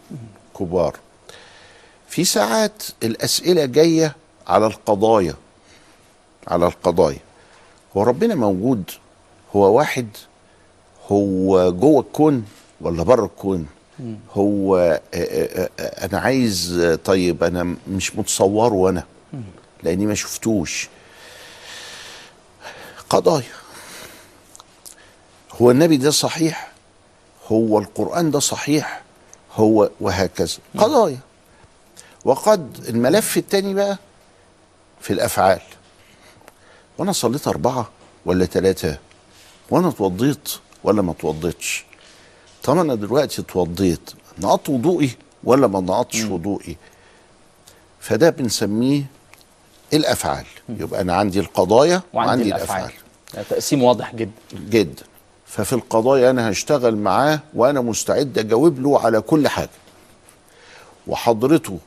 كبار. 0.59 0.95
في 2.07 2.25
ساعات 2.25 2.83
الأسئلة 3.03 3.65
جاية 3.65 4.15
على 4.47 4.65
القضايا 4.67 5.33
على 6.47 6.65
القضايا. 6.65 7.19
هو 7.97 8.03
ربنا 8.03 8.35
موجود 8.35 8.83
هو 9.55 9.77
واحد 9.77 10.07
هو 11.11 11.71
جوه 11.71 11.99
الكون 12.01 12.45
ولا 12.81 13.03
بره 13.03 13.25
الكون؟ 13.25 13.67
هو 14.31 14.77
آه، 14.77 15.01
آه، 15.13 15.69
آه، 15.79 16.05
أنا 16.05 16.19
عايز 16.19 16.83
طيب 17.05 17.43
أنا 17.43 17.75
مش 17.88 18.15
متصوره 18.15 18.73
وأنا 18.73 19.03
لأني 19.83 20.05
ما 20.05 20.15
شفتوش. 20.15 20.89
قضايا. 23.09 23.53
هو 25.62 25.71
النبي 25.71 25.97
ده 25.97 26.12
صحيح؟ 26.12 26.71
هو 27.47 27.79
القرآن 27.79 28.31
ده 28.31 28.39
صحيح؟ 28.39 29.01
هو 29.55 29.89
وهكذا. 30.01 30.57
قضايا. 30.77 31.19
وقد 32.25 32.85
الملف 32.89 33.38
التاني 33.38 33.73
بقى 33.73 33.97
في 35.01 35.13
الأفعال. 35.13 35.62
وأنا 36.97 37.12
صليت 37.12 37.47
أربعة 37.47 37.89
ولا 38.25 38.45
ثلاثة 38.45 38.97
وأنا 39.69 39.89
اتوضيت 39.89 40.50
ولا 40.83 41.01
ما 41.01 41.12
اتوضيتش 41.12 41.85
طب 42.63 42.77
أنا 42.77 42.96
دلوقتي 42.96 43.41
اتوضيت 43.41 44.12
نقضت 44.39 44.70
وضوئي 44.70 45.10
ولا 45.43 45.67
ما 45.67 45.79
نقضتش 45.79 46.24
وضوئي؟ 46.24 46.77
فده 48.00 48.29
بنسميه 48.29 49.03
الأفعال. 49.93 50.46
يبقى 50.70 51.01
أنا 51.01 51.15
عندي 51.15 51.39
القضايا 51.39 52.01
وعندي 52.13 52.29
وعندي 52.29 52.55
الأفعال. 52.55 52.91
الأفعال. 53.34 53.50
تقسيم 53.50 53.84
واضح 53.84 54.15
جدا. 54.15 54.32
جدا. 54.70 55.03
ففي 55.48 55.74
القضايا 55.74 56.29
أنا 56.29 56.51
هشتغل 56.51 56.96
معاه 56.96 57.39
وأنا 57.53 57.82
مستعد 57.82 58.38
أجاوب 58.38 58.79
له 58.79 59.00
على 59.00 59.22
كل 59.22 59.48
حاجة. 59.48 59.70
وحضرته 61.08 61.79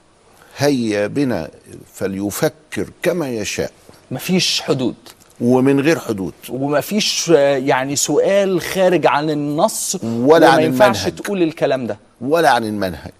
هيا 0.56 1.06
بنا 1.06 1.50
فليفكر 1.92 2.90
كما 3.02 3.28
يشاء. 3.30 3.72
مفيش 4.10 4.60
حدود. 4.60 4.94
ومن 5.40 5.80
غير 5.80 5.98
حدود. 5.98 6.32
ومفيش 6.48 7.30
آه، 7.36 7.56
يعني 7.56 7.96
سؤال 7.96 8.60
خارج 8.60 9.06
عن 9.06 9.30
النص 9.30 9.96
ولا 10.02 10.46
وما 10.46 10.48
عن 10.48 10.62
ينفعش 10.62 11.06
المنهج. 11.06 11.22
تقول 11.22 11.42
الكلام 11.42 11.86
ده. 11.86 11.98
ولا 12.20 12.50
عن 12.50 12.64
المنهج. 12.64 13.12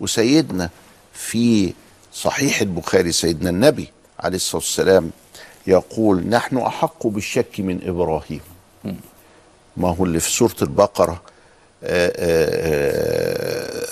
وسيدنا 0.00 0.70
في 1.12 1.72
صحيح 2.12 2.60
البخاري 2.60 3.12
سيدنا 3.12 3.50
النبي 3.50 3.88
عليه 4.20 4.36
الصلاة 4.36 4.62
والسلام 4.62 5.10
يقول 5.66 6.26
نحن 6.26 6.58
أحق 6.58 7.06
بالشك 7.06 7.54
من 7.58 7.80
إبراهيم. 7.88 8.40
ما 9.76 9.88
هو 9.88 10.04
اللي 10.04 10.20
في 10.20 10.30
سورة 10.30 10.54
البقرة 10.62 11.22
آه، 11.84 12.12
آه، 12.16 13.86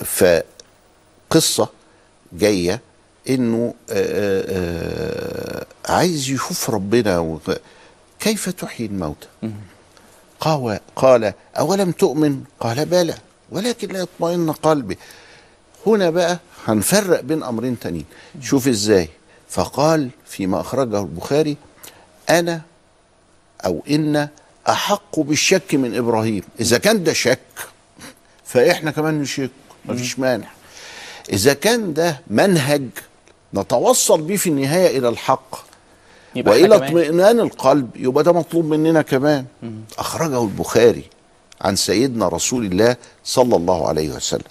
آه، 0.00 0.44
فقصة 1.30 1.68
جاية 2.32 2.80
إنه 3.34 3.74
آه، 3.90 4.44
آه، 4.48 5.66
عايز 5.92 6.30
يشوف 6.30 6.70
ربنا 6.70 7.38
كيف 8.20 8.48
تحيي 8.48 8.86
الموتى؟ 8.86 9.28
قال 10.40 10.80
قال 10.96 11.32
أولم 11.58 11.90
تؤمن؟ 11.92 12.44
قال 12.60 12.86
بلى. 12.86 13.14
ولكن 13.50 13.88
لا 13.88 13.98
يطمئن 13.98 14.52
قلبي. 14.52 14.98
هنا 15.86 16.10
بقى 16.10 16.38
هنفرق 16.66 17.20
بين 17.20 17.42
أمرين 17.42 17.78
تانيين. 17.78 18.04
شوف 18.42 18.68
إزاي. 18.68 19.08
فقال 19.48 20.10
فيما 20.26 20.60
أخرجه 20.60 21.00
البخاري 21.00 21.56
أنا 22.30 22.60
أو 23.64 23.82
إن 23.90 24.28
أحق 24.68 25.20
بالشك 25.20 25.74
من 25.74 25.96
إبراهيم. 25.96 26.42
إذا 26.60 26.78
كان 26.78 27.04
ده 27.04 27.12
شك 27.12 27.38
فإحنا 28.44 28.90
كمان 28.90 29.20
نشك 29.22 29.50
مفيش 29.84 30.18
مانع. 30.18 30.48
إذا 31.32 31.54
كان 31.54 31.94
ده 31.94 32.20
منهج 32.26 32.82
نتوصل 33.54 34.22
بيه 34.22 34.36
في 34.36 34.48
النهاية 34.48 34.98
إلى 34.98 35.08
الحق. 35.08 35.56
يبقى 36.34 36.54
وإلى. 36.54 36.76
اطمئنان 36.76 37.40
القلب 37.40 37.90
يبقى 37.96 38.24
ده 38.24 38.32
مطلوب 38.32 38.64
مننا 38.64 39.02
كمان. 39.02 39.44
أخرجه 39.98 40.42
البخاري 40.42 41.04
عن 41.60 41.76
سيدنا 41.76 42.28
رسول 42.28 42.64
الله 42.64 42.96
صلى 43.24 43.56
الله 43.56 43.88
عليه 43.88 44.10
وسلم. 44.10 44.50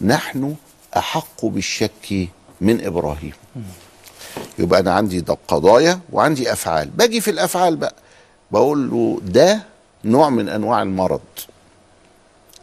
نحن 0.00 0.54
أحق 0.96 1.44
بالشك 1.44 2.28
من 2.60 2.84
إبراهيم. 2.86 3.32
يبقى 4.58 4.80
أنا 4.80 4.92
عندي 4.92 5.20
ده 5.20 5.36
قضايا 5.48 6.00
وعندي 6.12 6.52
أفعال. 6.52 6.88
باجي 6.88 7.20
في 7.20 7.30
الأفعال 7.30 7.76
بقى. 7.76 7.94
بقول 8.50 8.90
له 8.90 9.20
ده 9.24 9.62
نوع 10.04 10.30
من 10.30 10.48
أنواع 10.48 10.82
المرض. 10.82 11.20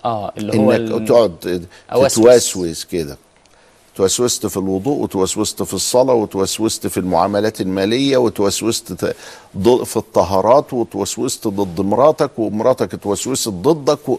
آه 0.05 0.31
اللي 0.37 0.57
هو 0.57 0.71
إنك 0.71 1.07
تقعد. 1.07 1.67
تتوسوس 1.91 2.85
كده. 2.85 3.17
توسوست 4.03 4.47
في 4.47 4.57
الوضوء 4.57 4.97
وتوسوست 4.97 5.63
في 5.63 5.73
الصلاة 5.73 6.13
وتوسوست 6.13 6.87
في 6.87 6.97
المعاملات 6.97 7.61
المالية 7.61 8.17
وتوسوست 8.17 8.93
في 9.83 9.97
الطهارات 9.97 10.73
وتوسوست 10.73 11.47
ضد 11.47 11.81
مراتك 11.81 12.39
ومراتك 12.39 13.03
توسوست 13.03 13.49
ضدك 13.49 14.09
و... 14.09 14.17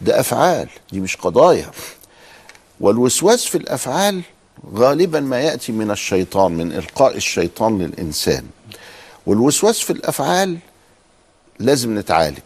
ده 0.00 0.20
أفعال 0.20 0.68
دي 0.92 1.00
مش 1.00 1.16
قضايا. 1.16 1.70
والوسواس 2.80 3.44
في 3.44 3.58
الأفعال 3.58 4.22
غالبا 4.74 5.20
ما 5.20 5.40
يأتي 5.40 5.72
من 5.72 5.90
الشيطان 5.90 6.52
من 6.52 6.72
إلقاء 6.72 7.16
الشيطان 7.16 7.78
للإنسان. 7.78 8.44
والوسواس 9.26 9.80
في 9.80 9.92
الأفعال 9.92 10.58
لازم 11.58 11.98
نتعالج. 11.98 12.38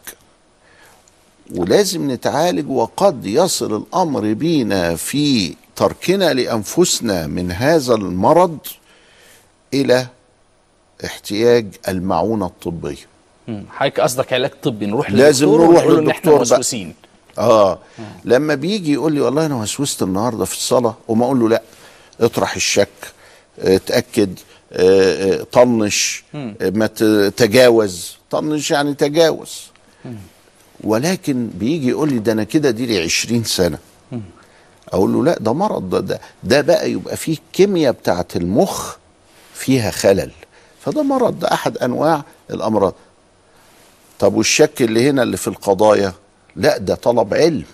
ولازم 1.54 2.10
نتعالج 2.10 2.70
وقد 2.70 3.26
يصل 3.26 3.76
الأمر 3.76 4.32
بينا 4.32 4.96
في 4.96 5.54
تركنا 5.76 6.32
لأنفسنا 6.32 7.26
من 7.26 7.52
هذا 7.52 7.94
المرض 7.94 8.58
إلى 9.74 10.06
احتياج 11.04 11.66
المعونة 11.88 12.46
الطبية. 12.46 12.96
حضرتك 13.70 14.00
قصدك 14.00 14.32
علاج 14.32 14.50
طبي 14.62 14.86
نروح 14.86 15.10
لازم 15.10 15.48
نروح 15.48 15.84
للدكتور 15.84 16.32
بقى. 16.32 16.38
موسوسين. 16.38 16.94
آه. 17.38 17.78
لما 18.24 18.54
بيجي 18.54 18.92
يقول 18.92 19.12
لي 19.12 19.20
والله 19.20 19.46
أنا 19.46 19.56
وسوست 19.56 20.02
النهارده 20.02 20.44
في 20.44 20.52
الصلاة 20.54 20.94
وما 21.08 21.24
أقول 21.24 21.40
له 21.40 21.48
لا 21.48 21.62
اطرح 22.20 22.54
الشك 22.54 22.88
اتاكد 23.58 24.38
آه، 24.72 25.40
آه، 25.40 25.42
طنش 25.52 26.24
مم. 26.34 26.54
آه، 26.60 26.70
ما 26.70 26.86
تجاوز. 27.36 28.16
طنش 28.30 28.70
يعني 28.70 28.94
تجاوز. 28.94 29.62
ولكن 30.84 31.46
بيجي 31.54 31.88
يقول 31.88 32.08
لي 32.12 32.18
ده 32.18 32.32
أنا 32.32 32.44
كده 32.44 32.70
دي 32.70 32.86
لي 32.86 33.02
20 33.02 33.44
سنة. 33.44 33.78
أقول 34.92 35.12
له 35.12 35.24
لا 35.24 35.38
ده 35.40 35.52
مرض 35.52 35.90
ده 35.90 36.00
ده, 36.00 36.20
ده 36.44 36.60
بقى 36.60 36.90
يبقى 36.90 37.16
فيه 37.16 37.32
الكيمياء 37.32 37.92
بتاعه 37.92 38.26
المخ 38.36 38.94
فيها 39.54 39.90
خلل. 39.90 40.30
فده 40.80 41.02
مرض 41.02 41.38
ده 41.38 41.52
أحد 41.52 41.78
أنواع 41.78 42.24
الأمراض. 42.50 42.94
طب 44.18 44.34
والشك 44.34 44.82
اللي 44.82 45.10
هنا 45.10 45.22
اللي 45.22 45.36
في 45.36 45.48
القضايا؟ 45.48 46.12
لا 46.56 46.78
ده 46.78 46.94
طلب 46.94 47.34
علم. 47.34 47.64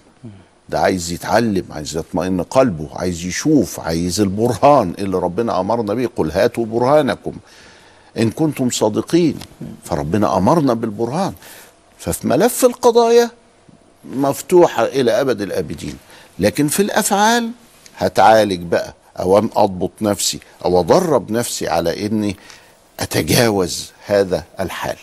ده 0.68 0.80
عايز 0.80 1.12
يتعلم 1.12 1.64
عايز 1.70 1.96
يطمئن 1.96 2.42
قلبه 2.42 2.88
عايز 2.92 3.24
يشوف 3.26 3.80
عايز 3.80 4.20
البرهان 4.20 4.94
اللي 4.98 5.18
ربنا 5.18 5.60
أمرنا 5.60 5.94
بيه 5.94 6.10
قل 6.16 6.30
هاتوا 6.30 6.66
برهانكم 6.66 7.32
إن 8.18 8.30
كنتم 8.30 8.70
صادقين. 8.70 9.38
فربنا 9.84 10.36
أمرنا 10.36 10.74
بالبرهان. 10.74 11.32
ففي 11.98 12.26
ملف 12.28 12.64
القضايا 12.64 13.30
مفتوحة 14.04 14.84
إلى 14.84 15.20
أبد 15.20 15.40
الآبدين. 15.40 15.96
لكن 16.40 16.68
في 16.68 16.80
الأفعال 16.82 17.50
هتعالج 17.96 18.62
بقى 18.62 18.94
أو 19.20 19.38
أضبط 19.38 19.90
نفسي 20.00 20.38
أو 20.64 20.80
ادرب 20.80 21.30
نفسي 21.30 21.68
على 21.68 22.06
إني 22.06 22.36
أتجاوز 23.00 23.92
هذا 24.06 24.44
الحال 24.60 24.96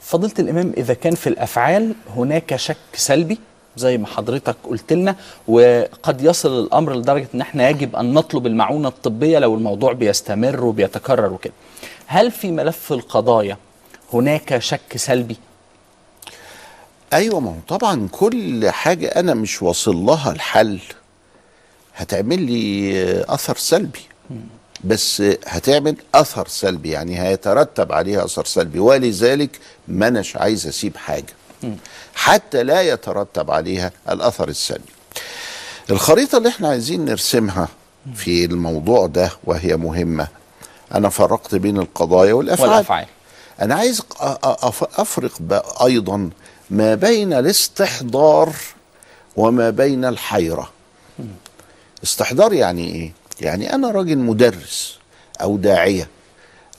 فضيلة 0.00 0.32
الإمام 0.38 0.72
إذا 0.76 0.94
كان 0.94 1.14
في 1.14 1.26
الأفعال 1.26 1.94
هناك 2.16 2.56
شك 2.56 2.76
سلبي 2.94 3.38
زي 3.76 3.98
ما 3.98 4.06
حضرتك 4.06 4.56
قلت 4.64 4.92
لنا 4.92 5.16
وقد 5.48 6.22
يصل 6.22 6.60
الأمر 6.64 6.94
لدرجة 6.96 7.28
أن 7.34 7.40
إحنا 7.40 7.68
يجب 7.68 7.96
أن 7.96 8.14
نطلب 8.14 8.46
المعونة 8.46 8.88
الطبية 8.88 9.38
لو 9.38 9.54
الموضوع 9.54 9.92
بيستمر 9.92 10.64
وبيتكرر 10.64 11.32
وكده 11.32 11.52
هل 12.06 12.30
في 12.30 12.50
ملف 12.50 12.92
القضايا 12.92 13.56
هناك 14.12 14.58
شك 14.58 14.96
سلبي؟ 14.96 15.36
أيوه 17.16 17.40
ما 17.40 17.50
هو 17.50 17.76
طبعا 17.78 18.08
كل 18.12 18.70
حاجة 18.70 19.06
أنا 19.06 19.34
مش 19.34 19.62
واصل 19.62 19.96
لها 19.96 20.32
الحل. 20.32 20.78
هتعمل 21.94 22.42
لي 22.42 23.24
أثر 23.28 23.56
سلبي. 23.56 24.00
بس 24.84 25.22
هتعمل 25.46 25.96
أثر 26.14 26.48
سلبي 26.48 26.90
يعني 26.90 27.22
هيترتب 27.22 27.92
عليها 27.92 28.24
أثر 28.24 28.44
سلبي. 28.44 28.78
ولذلك 28.78 29.58
ما 29.88 30.08
اناش 30.08 30.36
عايز 30.36 30.66
أسيب 30.66 30.96
حاجة. 30.96 31.34
حتى 32.14 32.62
لا 32.62 32.82
يترتب 32.82 33.50
عليها 33.50 33.92
الأثر 34.10 34.48
السلبي. 34.48 34.92
الخريطة 35.90 36.38
اللي 36.38 36.48
إحنا 36.48 36.68
عايزين 36.68 37.04
نرسمها 37.04 37.68
في 38.14 38.44
الموضوع 38.44 39.06
ده 39.06 39.30
وهي 39.44 39.76
مهمة. 39.76 40.28
أنا 40.94 41.08
فرقت 41.08 41.54
بين 41.54 41.78
القضايا 41.78 42.32
والأفعال. 42.32 42.70
والأفعال. 42.70 43.06
أنا 43.60 43.74
عايز 43.74 44.02
أفرق 44.98 45.32
أيضا 45.84 46.30
ما 46.70 46.94
بين 46.94 47.32
الاستحضار 47.32 48.52
وما 49.36 49.70
بين 49.70 50.04
الحيرة. 50.04 50.70
استحضار 52.04 52.52
يعني 52.52 52.88
إيه؟ 52.94 53.12
يعني 53.40 53.74
أنا 53.74 53.90
راجل 53.90 54.18
مدرس 54.18 54.98
أو 55.42 55.56
داعية 55.56 56.08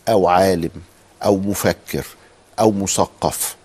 أو 0.10 0.28
عالم 0.28 0.70
أو 1.24 1.38
مفكر 1.38 2.06
أو 2.60 2.72
مثقف. 2.72 3.56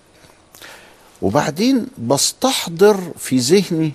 وبعدين 1.22 1.86
بستحضر 1.98 3.00
في 3.18 3.36
ذهني 3.38 3.92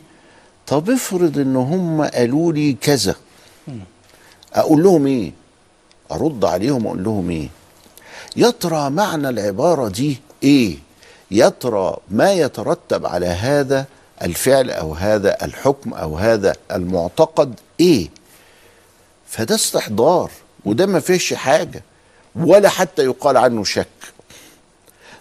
طب 0.68 0.90
افرض 0.90 1.38
إن 1.40 1.56
هم 1.56 2.04
قالوا 2.04 2.54
لي 2.54 2.74
كذا. 2.82 3.16
أقول 4.54 4.84
لهم 4.84 5.08
إيه؟ 5.08 5.32
أرد 6.12 6.46
عليهم 6.46 6.88
أقول 6.88 7.04
لهم 7.04 7.30
إيه؟ 7.30 7.50
يا 8.36 8.50
ترى 8.50 8.90
معنى 8.90 9.30
العبارة 9.30 9.88
دي 9.88 10.20
إيه؟ 10.44 10.78
يا 11.32 11.50
ترى 11.50 11.98
ما 12.10 12.34
يترتب 12.34 13.06
على 13.06 13.26
هذا 13.26 13.86
الفعل 14.22 14.72
أو 14.72 14.94
هذا 14.94 15.46
الحكم 15.46 15.94
أو 15.94 16.18
هذا 16.18 16.56
المعتقد 16.72 17.60
إيه؟ 17.80 18.10
فده 19.28 19.56
استحضار 19.56 20.32
وده 20.66 20.86
ما 20.86 21.00
فيش 21.00 21.34
حاجة 21.34 21.84
ولا 22.36 22.70
حتى 22.70 23.04
يقال 23.04 23.38
عنه 23.38 23.63
شك. 23.63 23.88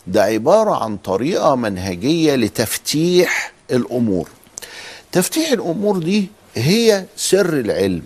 ده 0.06 0.22
عبارة 0.22 0.84
عن 0.84 0.96
طريقة 0.96 1.54
منهجية 1.54 2.34
لتفتيح 2.34 3.52
الأمور. 3.70 4.28
تفتيح 5.12 5.50
الأمور 5.52 5.98
دي 5.98 6.28
هي 6.54 7.04
سر 7.16 7.52
العلم. 7.52 8.02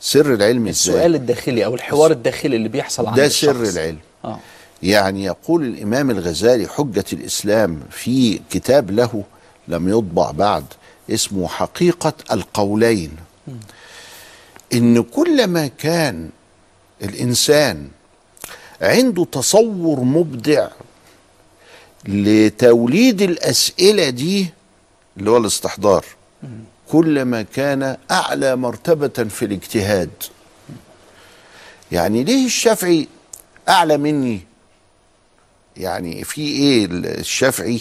سر 0.00 0.34
العلم 0.34 0.68
إزاي؟ 0.68 0.94
السؤال 0.94 1.14
الداخلي 1.14 1.64
أو 1.64 1.74
الحوار 1.74 2.10
الداخلي 2.10 2.56
اللي 2.56 2.68
بيحصل 2.68 3.06
عند 3.06 3.16
ده 3.16 3.26
الشخص. 3.26 3.56
سر 3.56 3.62
العلم. 3.62 3.98
آه. 4.24 4.38
يعني 4.82 5.24
يقول 5.24 5.64
الإمام 5.64 6.10
الغزالي 6.10 6.68
حجة 6.68 7.04
الإسلام 7.12 7.80
في 7.90 8.40
كتاب 8.50 8.90
له 8.90 9.24
لم 9.68 9.88
يطبع 9.88 10.30
بعد 10.30 10.64
اسمه 11.10 11.48
حقيقة 11.48 12.12
القولين. 12.32 13.10
إن 14.74 15.02
كلما 15.02 15.66
كان 15.66 16.30
الإنسان 17.02 17.88
عنده 18.82 19.24
تصور 19.24 20.00
مبدع 20.00 20.68
لتوليد 22.08 23.22
الأسئلة 23.22 24.10
دي 24.10 24.50
اللي 25.16 25.30
هو 25.30 25.36
الاستحضار 25.36 26.04
كلما 26.88 27.42
كان 27.42 27.96
أعلى 28.10 28.56
مرتبة 28.56 29.24
في 29.28 29.44
الاجتهاد. 29.44 30.10
يعني 31.92 32.24
ليه 32.24 32.46
الشافعي 32.46 33.08
أعلى 33.68 33.96
مني؟ 33.96 34.40
يعني 35.76 36.24
في 36.24 36.40
إيه 36.40 36.86
الشافعي 36.90 37.80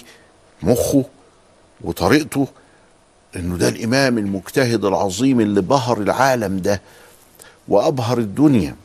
مخه 0.64 1.06
وطريقته 1.82 2.48
إنه 3.36 3.58
ده 3.58 3.70
الإمام 3.70 4.18
المجتهد 4.18 4.86
العظيم 4.86 5.40
اللي 5.42 5.62
بهر 5.62 6.02
العالم 6.02 6.58
ده 6.60 6.82
وأبهر 7.68 8.18
الدنيا. 8.18 8.76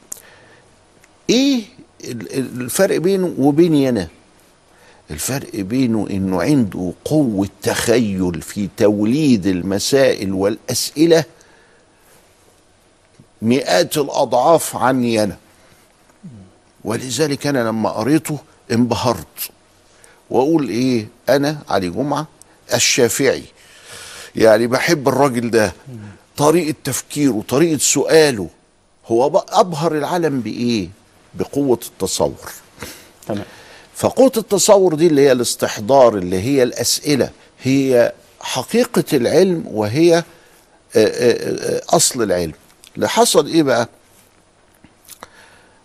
إيه 1.31 1.63
ال- 2.05 2.39
ال- 2.39 2.61
الفرق 2.61 2.97
بينه 2.97 3.35
وبيني 3.39 3.89
أنا؟ 3.89 4.09
الفرق 5.11 5.57
بينه 5.57 6.07
إنه 6.11 6.43
عنده 6.43 6.93
قوة 7.05 7.49
تخيل 7.63 8.43
في 8.43 8.69
توليد 8.77 9.47
المسائل 9.47 10.33
والأسئلة 10.33 11.25
مئات 13.43 13.97
الأضعاف 13.99 14.77
عني 14.77 15.23
أنا. 15.23 15.37
ولذلك 16.85 17.47
أنا 17.47 17.69
لما 17.69 17.91
قريته 17.91 18.39
انبهرت. 18.73 19.51
واقول 20.31 20.69
إيه؟ 20.69 21.09
أنا 21.29 21.59
علي 21.69 21.91
جمعة 21.91 22.27
الشافعي. 22.75 23.43
يعني 24.37 24.67
بحب 24.67 25.09
الراجل 25.09 25.51
ده. 25.51 25.73
طريقة 26.37 26.75
تفكيره 26.85 27.45
طريقة 27.49 27.79
سؤاله 27.79 28.49
هو 29.07 29.45
أبهر 29.49 29.99
العالم 29.99 30.41
بإيه؟ 30.41 30.89
بقوة 31.35 31.81
التصور. 31.87 32.51
تمام. 33.27 33.45
فقوة 33.95 34.33
التصور 34.37 34.95
دي 34.95 35.07
اللي 35.07 35.21
هي 35.21 35.33
الاستحضار 35.33 36.17
اللي 36.19 36.41
هي 36.43 36.63
الأسئلة 36.63 37.31
هي 37.63 38.13
حقيقة 38.41 39.05
العلم 39.13 39.65
وهي 39.67 40.17
آه، 40.17 40.23
آه، 40.97 41.77
آه، 41.77 41.83
أصل 41.97 42.23
العلم. 42.23 42.53
اللي 42.97 43.09
حصل 43.09 43.47
إيه 43.47 43.63
بقى؟ 43.63 43.89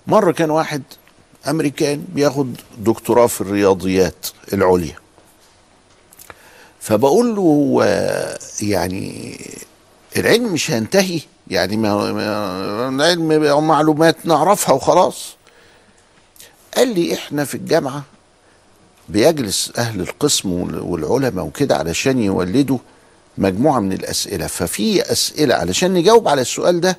مرة 0.07 0.31
كان 0.31 0.49
واحد 0.49 0.83
أمريكان 1.47 2.05
بياخد 2.13 2.55
دكتوراه 2.77 3.27
في 3.27 3.41
الرياضيات 3.41 4.27
العليا. 4.53 4.95
فبقول 6.79 7.35
له 7.35 7.41
هو 7.41 7.83
يعني 8.61 9.37
العلم 10.17 10.53
مش 10.53 10.71
هينتهي 10.71 11.19
يعني 11.47 11.77
ما 11.77 12.09
العلم 12.89 13.67
معلومات 13.67 14.25
نعرفها 14.25 14.73
وخلاص. 14.75 15.35
قال 16.77 16.87
لي 16.99 17.13
إحنا 17.13 17.45
في 17.45 17.55
الجامعة 17.55 18.03
بيجلس 19.09 19.71
أهل 19.77 20.01
القسم 20.01 20.51
وال- 20.51 20.79
والعلماء 20.79 21.45
وكده 21.45 21.75
علشان 21.77 22.19
يولدوا 22.19 22.77
مجموعة 23.37 23.79
من 23.79 23.93
الأسئلة. 23.93 24.47
ففي 24.47 25.11
أسئلة 25.11 25.55
علشان 25.55 25.93
نجاوب 25.93 26.27
على 26.27 26.41
السؤال 26.41 26.81
ده 26.81 26.97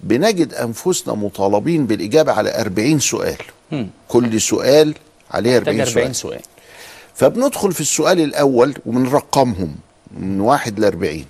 بنجد 0.00 0.54
أنفسنا 0.54 1.14
مطالبين 1.14 1.86
بالإجابة 1.86 2.32
على 2.32 2.60
40 2.60 2.98
سؤال. 2.98 3.36
مم. 3.72 3.88
كل 4.08 4.40
سؤال 4.40 4.94
عليه 5.30 5.58
محتاج 5.58 5.74
40 5.80 5.88
40 5.88 6.12
سؤال. 6.12 6.16
سؤال. 6.16 6.40
فبندخل 7.14 7.72
في 7.72 7.80
السؤال 7.80 8.20
الأول 8.20 8.74
وبنرقمهم 8.86 9.74
من 10.20 10.40
واحد 10.40 10.78
لأربعين. 10.80 11.26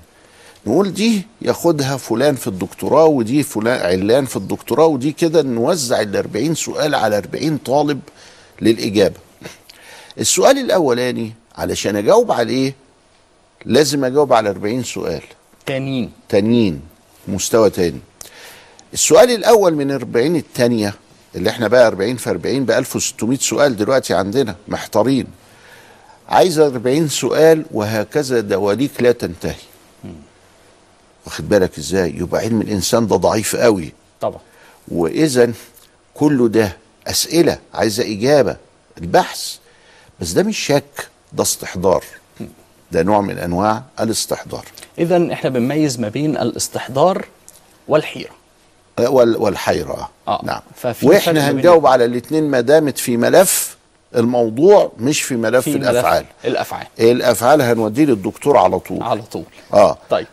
نقول 0.67 0.95
دي 0.95 1.23
ياخدها 1.43 1.97
فلان 1.97 2.35
في 2.35 2.47
الدكتوراه 2.47 3.05
ودي 3.05 3.43
فلان 3.43 3.81
علان 3.87 4.25
في 4.25 4.37
الدكتوراه 4.37 4.87
ودي 4.87 5.13
كده 5.13 5.43
نوزع 5.43 6.01
ال 6.01 6.17
40 6.17 6.55
سؤال 6.55 6.95
على 6.95 7.19
40 7.19 7.59
طالب 7.59 8.01
للإجابة. 8.63 9.15
السؤال 10.19 10.59
الأولاني 10.59 11.33
علشان 11.57 11.97
أجاوب 11.97 12.33
عليه 12.33 12.75
لازم 13.65 14.05
أجاوب 14.05 14.33
على 14.33 14.51
40 14.51 14.83
سؤال. 14.83 15.23
تانيين 15.67 16.11
تانيين 16.29 16.81
مستوى 17.29 17.71
تاني. 17.71 18.01
السؤال 18.92 19.31
الأول 19.31 19.75
من 19.75 19.90
40 19.90 20.37
التانية 20.37 20.94
اللي 21.35 21.51
إحنا 21.51 21.68
بقى 21.68 21.87
40 21.87 22.16
في 22.16 22.31
40 22.31 22.64
ب 22.64 22.70
1600 22.70 23.38
سؤال 23.38 23.77
دلوقتي 23.77 24.14
عندنا 24.14 24.57
محتارين. 24.68 25.27
عايز 26.29 26.59
40 26.59 27.09
سؤال 27.09 27.64
وهكذا 27.70 28.40
دواليك 28.40 29.03
لا 29.03 29.12
تنتهي. 29.12 29.55
واخد 31.27 31.49
بالك 31.49 31.79
إزاي؟ 31.79 32.11
يبقى 32.16 32.40
علم 32.40 32.61
الإنسان 32.61 33.07
ده 33.07 33.16
ضعيف 33.16 33.57
قوي. 33.57 33.92
طبعا. 34.20 34.40
وإذا 34.88 35.53
كله 36.14 36.49
ده 36.49 36.77
أسئلة 37.07 37.59
عايزة 37.75 38.05
إجابة 38.12 38.57
البحث 38.99 39.57
بس 40.20 40.31
ده 40.33 40.42
مش 40.42 40.59
شك 40.59 41.09
ده 41.33 41.42
استحضار. 41.42 42.05
ده 42.92 43.03
نوع 43.03 43.20
من 43.20 43.38
أنواع 43.38 43.83
الاستحضار. 44.01 44.64
اذا 44.99 45.33
إحنا 45.33 45.51
بنميز 45.51 46.01
ما 46.01 46.09
بين 46.09 46.37
الاستحضار 46.37 47.25
والحيرة. 47.88 48.31
وال- 48.31 48.36
والحيرة. 49.01 50.11
آه. 50.29 50.41
نعم. 50.45 50.61
وإحنا 51.03 51.51
هنجاوب 51.51 51.87
على 51.87 52.05
الاثنين 52.05 52.51
ما 52.51 52.61
دامت 52.61 52.99
في 52.99 53.17
ملف 53.17 53.77
الموضوع 54.17 54.93
مش 54.99 55.23
في 55.23 55.37
ملف 55.37 55.65
في 55.65 55.79
ملف 55.79 55.89
الأفعال. 55.91 56.25
الأفعال. 56.45 56.87
الأفعال 57.01 57.63
هنوديه 57.63 58.05
للدكتور 58.05 58.57
على 58.57 58.79
طول. 58.79 59.03
على 59.03 59.23
طول. 59.23 59.45
آه. 59.75 59.99
طيب. 60.11 60.27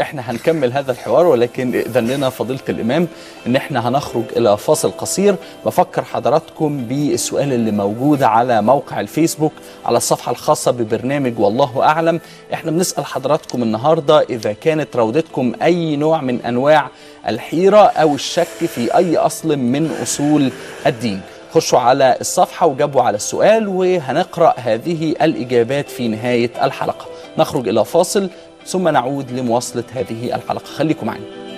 إحنا 0.00 0.30
هنكمل 0.30 0.72
هذا 0.72 0.92
الحوار 0.92 1.26
ولكن 1.26 1.74
إذن 1.74 2.06
لنا 2.06 2.30
فضيلة 2.30 2.60
الإمام 2.68 3.08
إن 3.46 3.56
إحنا 3.56 3.88
هنخرج 3.88 4.22
إلى 4.36 4.56
فاصل 4.56 4.90
قصير. 4.90 5.34
بفكر 5.66 6.04
حضراتكم 6.04 6.84
بالسؤال 6.84 7.52
اللي 7.52 7.70
موجود 7.70 8.22
على 8.22 8.62
موقع 8.62 9.00
الفيسبوك 9.00 9.52
على 9.86 9.96
الصفحة 9.96 10.32
الخاصة 10.32 10.70
ببرنامج 10.70 11.38
والله 11.38 11.82
أعلم. 11.82 12.20
إحنا 12.52 12.70
بنسأل 12.70 13.04
حضراتكم 13.04 13.62
النهارده 13.62 14.20
إذا 14.30 14.52
كانت 14.52 14.96
راودتكم 14.96 15.52
أي 15.62 15.96
نوع 15.96 16.20
من 16.20 16.40
أنواع 16.40 16.88
الحيرة 17.28 17.78
أو 17.86 18.14
الشك 18.14 18.46
في 18.46 18.96
أي 18.96 19.16
أصل 19.16 19.56
من 19.56 19.90
أصول 20.02 20.52
الدين. 20.86 21.20
خشوا 21.54 21.78
على 21.78 22.16
الصفحة 22.20 22.66
وجابوا 22.66 23.02
على 23.02 23.16
السؤال 23.16 23.68
وهنقرأ 23.68 24.54
هذه 24.56 25.10
الإجابات 25.22 25.88
في 25.90 26.08
نهاية 26.08 26.50
الحلقة. 26.62 27.06
نخرج 27.38 27.68
إلى 27.68 27.84
فاصل. 27.84 28.30
ثم 28.66 28.88
نعود 28.88 29.30
لمواصلة 29.32 29.84
هذه 29.92 30.34
الحلقة. 30.34 30.64
خليكم 30.64 31.06
معنا 31.06 31.49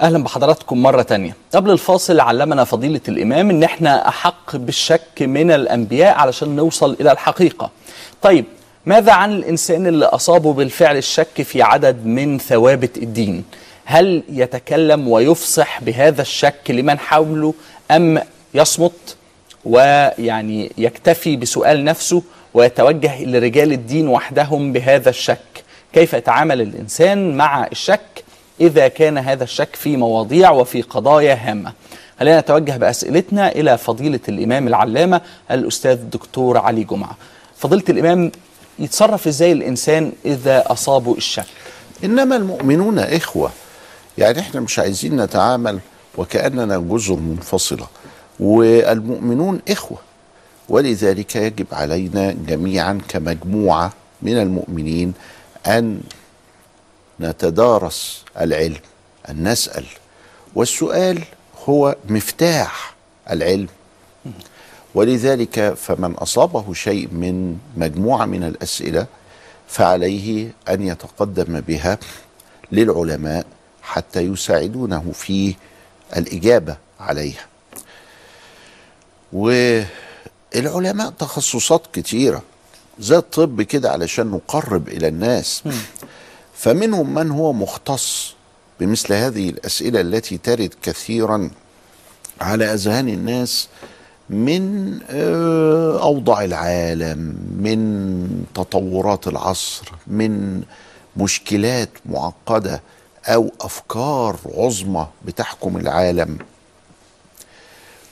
أهلا 0.00 0.22
بحضراتكم 0.24 0.82
مرة 0.82 1.02
تانية. 1.02 1.36
قبل 1.54 1.70
الفاصل 1.70 2.20
علمنا 2.20 2.64
فضيلة 2.64 3.00
الإمام 3.08 3.50
إن 3.50 3.62
إحنا 3.62 4.08
أحق 4.08 4.56
بالشك 4.56 5.02
من 5.20 5.50
الأنبياء 5.50 6.18
علشان 6.18 6.56
نوصل 6.56 6.96
إلى 7.00 7.12
الحقيقة. 7.12 7.70
طيب 8.22 8.44
ماذا 8.86 9.12
عن 9.12 9.32
الإنسان 9.32 9.86
اللي 9.86 10.04
أصابه 10.04 10.52
بالفعل 10.52 10.96
الشك 10.96 11.42
في 11.42 11.62
عدد 11.62 12.06
من 12.06 12.38
ثوابت 12.38 12.96
الدين؟ 12.98 13.44
هل 13.84 14.22
يتكلم 14.28 15.08
ويفصح 15.08 15.82
بهذا 15.82 16.22
الشك 16.22 16.70
لمن 16.70 16.98
حوله 16.98 17.54
أم 17.90 18.22
يصمت 18.54 19.16
ويعني 19.64 20.72
يكتفي 20.78 21.36
بسؤال 21.36 21.84
نفسه 21.84 22.22
ويتوجه 22.54 23.24
لرجال 23.24 23.72
الدين 23.72 24.08
وحدهم 24.08 24.72
بهذا 24.72 25.10
الشك؟ 25.10 25.38
كيف 25.92 26.12
يتعامل 26.12 26.60
الإنسان 26.60 27.36
مع 27.36 27.66
الشك 27.66 28.00
إذا 28.60 28.88
كان 28.88 29.18
هذا 29.18 29.44
الشك 29.44 29.76
في 29.76 29.96
مواضيع 29.96 30.50
وفي 30.50 30.82
قضايا 30.82 31.34
هامة. 31.50 31.72
خلينا 32.20 32.40
نتوجه 32.40 32.76
بأسئلتنا 32.76 33.52
إلى 33.52 33.78
فضيلة 33.78 34.20
الإمام 34.28 34.68
العلامة 34.68 35.20
الأستاذ 35.50 35.90
الدكتور 35.90 36.58
علي 36.58 36.84
جمعة. 36.84 37.16
فضيلة 37.56 37.84
الإمام 37.88 38.32
يتصرف 38.78 39.26
إزاي 39.26 39.52
الإنسان 39.52 40.12
إذا 40.24 40.72
أصابه 40.72 41.14
الشك؟ 41.14 41.46
إنما 42.04 42.36
المؤمنون 42.36 42.98
إخوة. 42.98 43.50
يعني 44.18 44.40
إحنا 44.40 44.60
مش 44.60 44.78
عايزين 44.78 45.20
نتعامل 45.20 45.78
وكأننا 46.18 46.78
جزر 46.78 47.16
منفصلة. 47.16 47.86
والمؤمنون 48.40 49.60
إخوة. 49.68 49.98
ولذلك 50.68 51.36
يجب 51.36 51.66
علينا 51.72 52.36
جميعا 52.48 53.00
كمجموعة 53.08 53.92
من 54.22 54.38
المؤمنين 54.38 55.12
أن 55.66 56.00
نتدارس 57.20 58.24
العلم 58.40 58.80
أن 59.28 59.48
نسأل. 59.48 59.84
والسؤال 60.54 61.24
هو 61.68 61.96
مفتاح 62.08 62.94
العلم. 63.30 63.68
ولذلك 64.94 65.74
فمن 65.74 66.14
أصابه 66.14 66.74
شيء 66.74 67.08
من 67.08 67.58
مجموعة 67.76 68.26
من 68.26 68.44
الأسئلة 68.44 69.06
فعليه 69.68 70.52
أن 70.68 70.86
يتقدم 70.86 71.60
بها 71.60 71.98
للعلماء 72.72 73.46
حتى 73.82 74.20
يساعدونه 74.20 75.12
في 75.14 75.54
الإجابة 76.16 76.76
عليها. 77.00 77.46
والعلماء 79.32 81.10
تخصصات 81.10 81.82
كتيرة 81.92 82.42
زي 82.98 83.16
الطب 83.16 83.62
كده 83.62 83.90
علشان 83.90 84.26
نقرب 84.26 84.88
إلى 84.88 85.08
الناس. 85.08 85.62
فمنهم 86.60 87.14
من 87.14 87.30
هو 87.30 87.52
مختص 87.52 88.34
بمثل 88.80 89.14
هذه 89.14 89.50
الأسئلة 89.50 90.00
التي 90.00 90.38
ترد 90.38 90.74
كثيرا 90.82 91.50
على 92.40 92.64
أذهان 92.74 93.08
الناس 93.08 93.68
من 94.30 94.94
آه، 95.10 96.02
أوضاع 96.02 96.44
العالم 96.44 97.36
من 97.60 98.44
تطورات 98.54 99.28
العصر 99.28 99.92
من 100.06 100.62
مشكلات 101.16 101.88
معقدة 102.06 102.82
أو 103.26 103.50
أفكار 103.60 104.36
عظمى 104.56 105.06
بتحكم 105.24 105.76
العالم. 105.76 106.38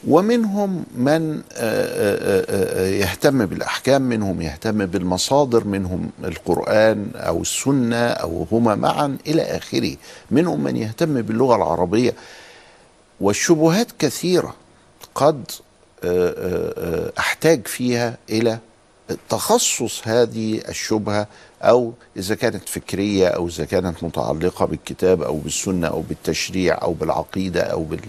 ومنهم 0.06 0.84
من 0.94 1.34
آه، 1.34 1.42
آه، 1.56 2.44
آه، 2.48 2.88
يهتم 2.88 3.46
بالأحكام 3.46 4.02
منهم 4.02 4.42
يهتم 4.42 4.86
بالمصادر 4.86 5.64
منهم 5.64 6.10
القرآن 6.24 7.10
أو 7.14 7.42
السنة 7.42 8.06
أو 8.06 8.46
هما 8.52 8.74
معا 8.74 9.18
إلى 9.26 9.42
آخره. 9.42 9.96
منهم 10.30 10.64
من 10.64 10.76
يهتم 10.76 11.22
باللغة 11.22 11.56
العربية. 11.56 12.14
والشبهات 13.20 13.88
كثيرة 13.98 14.54
قد 15.14 15.50
أحتاج 17.18 17.66
فيها 17.66 18.16
إلى 18.30 18.58
تخصص 19.28 20.08
هذه 20.08 20.62
الشبهة 20.68 21.26
أو 21.62 21.92
إذا 22.16 22.34
كانت 22.34 22.68
فكرية 22.68 23.28
أو 23.28 23.48
إذا 23.48 23.64
كانت 23.64 24.04
متعلقة 24.04 24.64
بالكتاب 24.66 25.22
أو 25.22 25.36
بالسنة 25.36 25.86
أو 25.86 26.00
بالتشريع 26.00 26.82
أو 26.82 26.92
بالعقيدة 26.92 27.60
أو 27.60 27.82
بال 27.82 28.00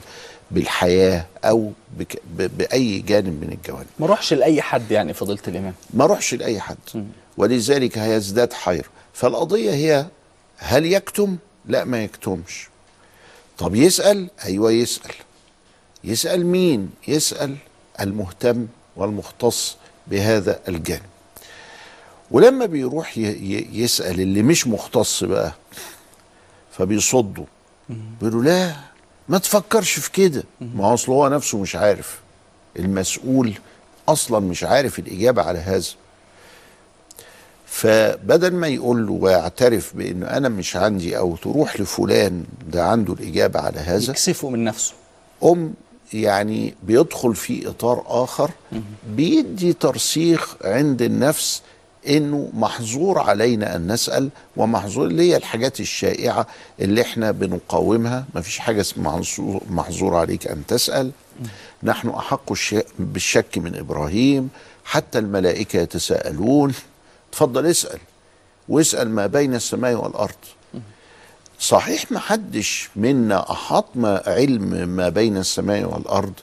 بالحياة 0.51 1.25
أو 1.45 1.71
بك 1.97 2.21
بأي 2.37 2.99
جانب 2.99 3.43
من 3.43 3.51
الجوانب. 3.61 3.87
ما 3.99 4.05
اروحش 4.05 4.33
لأي 4.33 4.61
حد 4.61 4.91
يعني 4.91 5.13
فضيلة 5.13 5.39
الإمام. 5.47 5.73
ما 5.93 6.03
اروحش 6.03 6.33
لأي 6.33 6.59
حد. 6.59 6.77
ولذلك 7.37 7.97
هيزداد 7.97 8.53
حير 8.53 8.85
فالقضية 9.13 9.71
هي 9.71 10.05
هل 10.57 10.85
يكتم؟ 10.85 11.37
لا 11.65 11.83
ما 11.83 12.03
يكتمش. 12.03 12.67
طب 13.57 13.75
يسأل؟ 13.75 14.27
أيوه 14.45 14.71
يسأل. 14.71 15.11
يسأل 16.03 16.45
مين؟ 16.45 16.89
يسأل 17.07 17.55
المهتم 18.01 18.67
والمختص 18.95 19.77
بهذا 20.07 20.59
الجانب. 20.67 21.01
ولما 22.31 22.65
بيروح 22.65 23.17
ي- 23.17 23.21
ي- 23.21 23.67
يسأل 23.73 24.21
اللي 24.21 24.41
مش 24.43 24.67
مختص 24.67 25.23
بقى 25.23 25.53
فبيصدوا 26.71 27.45
بيقولوا 27.89 28.43
لا 28.43 28.75
ما 29.29 29.37
تفكرش 29.37 29.91
في 29.99 30.11
كده. 30.11 30.43
ما 30.61 30.85
هو 30.85 30.93
أصل 30.93 31.11
هو 31.11 31.27
نفسه 31.29 31.57
مش 31.57 31.75
عارف. 31.75 32.19
المسؤول 32.79 33.53
أصلا 34.07 34.39
مش 34.39 34.63
عارف 34.63 34.99
الإجابة 34.99 35.41
على 35.41 35.59
هذا. 35.59 35.87
فبدل 37.65 38.53
ما 38.53 38.67
يقول 38.67 39.07
له 39.07 39.11
ويعترف 39.13 39.95
بإنه 39.95 40.25
أنا 40.25 40.49
مش 40.49 40.75
عندي 40.75 41.17
أو 41.17 41.35
تروح 41.35 41.79
لفلان 41.79 42.43
ده 42.71 42.85
عنده 42.85 43.13
الإجابة 43.13 43.59
على 43.59 43.79
هذا 43.79 44.11
يكسفه 44.11 44.49
من 44.49 44.63
نفسه. 44.63 44.93
ام 45.43 45.73
يعني 46.13 46.73
بيدخل 46.83 47.35
في 47.35 47.69
إطار 47.69 48.03
آخر 48.07 48.51
بيدي 49.09 49.73
ترسيخ 49.73 50.55
عند 50.63 51.01
النفس 51.01 51.61
إنه 52.07 52.49
محظور 52.53 53.19
علينا 53.19 53.75
أن 53.75 53.91
نسأل 53.91 54.29
ومحظور 54.57 55.05
اللي 55.07 55.31
هي 55.31 55.37
الحاجات 55.37 55.79
الشائعة 55.79 56.47
اللي 56.79 57.01
إحنا 57.01 57.31
بنقاومها. 57.31 58.25
ما 58.35 58.41
فيش 58.41 58.59
حاجة 58.59 58.81
اسمها 58.81 59.17
محظور- 59.69 60.15
عليك 60.15 60.47
أن 60.47 60.65
تسأل. 60.67 61.11
نحن 61.83 62.09
أحق 62.09 62.51
الش- 62.51 62.75
بالشك 62.99 63.57
من 63.57 63.75
إبراهيم. 63.75 64.49
حتى 64.85 65.19
الملائكة 65.19 65.79
يتساءلون. 65.79 66.73
تفضل 67.31 67.65
اسأل. 67.65 67.99
واسأل 68.69 69.09
ما 69.09 69.27
بين 69.27 69.55
السماء 69.55 69.93
والأرض. 69.93 70.35
صحيح 71.59 72.11
ما 72.11 72.19
حدش 72.19 72.89
منا 72.95 73.51
أحاط 73.51 73.85
علم 74.27 74.89
ما 74.89 75.09
بين 75.09 75.37
السماء 75.37 75.83
والأرض 75.93 76.33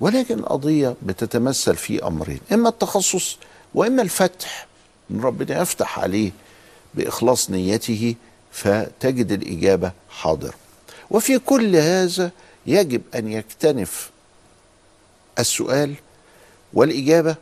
ولكن 0.00 0.38
القضية 0.38 0.94
بتتمثل 1.02 1.76
في 1.76 2.06
أمرين. 2.06 2.40
إما 2.52 2.68
التخصص 2.68 3.36
وإما 3.74 4.02
الفتح. 4.02 4.66
إن 5.10 5.20
ربنا 5.20 5.60
يفتح 5.62 5.98
عليه 5.98 6.30
بإخلاص 6.94 7.50
نيته 7.50 8.14
فتجد 8.52 9.32
الإجابة 9.32 9.92
حاضره 10.10 10.54
وفي 11.10 11.38
كل 11.38 11.76
هذا 11.76 12.30
يجب 12.66 13.02
أن 13.14 13.32
يكتنف 13.32 14.10
السؤال 15.38 15.94
والإجابة 16.72 17.36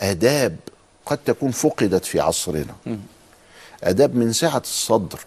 آداب 0.00 0.56
قد 1.06 1.18
تكون 1.18 1.50
فقدت 1.50 2.04
في 2.04 2.20
عصرنا. 2.20 2.74
آداب 3.84 4.14
من 4.16 4.32
سعه 4.32 4.58
الصدر. 4.64 5.18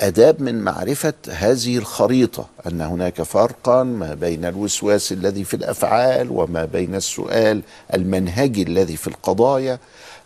آداب 0.00 0.42
من 0.42 0.60
معرفة 0.60 1.14
هذه 1.28 1.78
الخريطة 1.78 2.46
أن 2.66 2.80
هناك 2.80 3.22
فرقا 3.22 3.82
ما 3.82 4.14
بين 4.14 4.44
الوسواس 4.44 5.12
الذي 5.12 5.44
في 5.44 5.54
الأفعال 5.54 6.30
وما 6.30 6.64
بين 6.64 6.94
السؤال 6.94 7.62
المنهجي 7.94 8.62
الذي 8.62 8.96
في 8.96 9.06
القضايا 9.06 9.78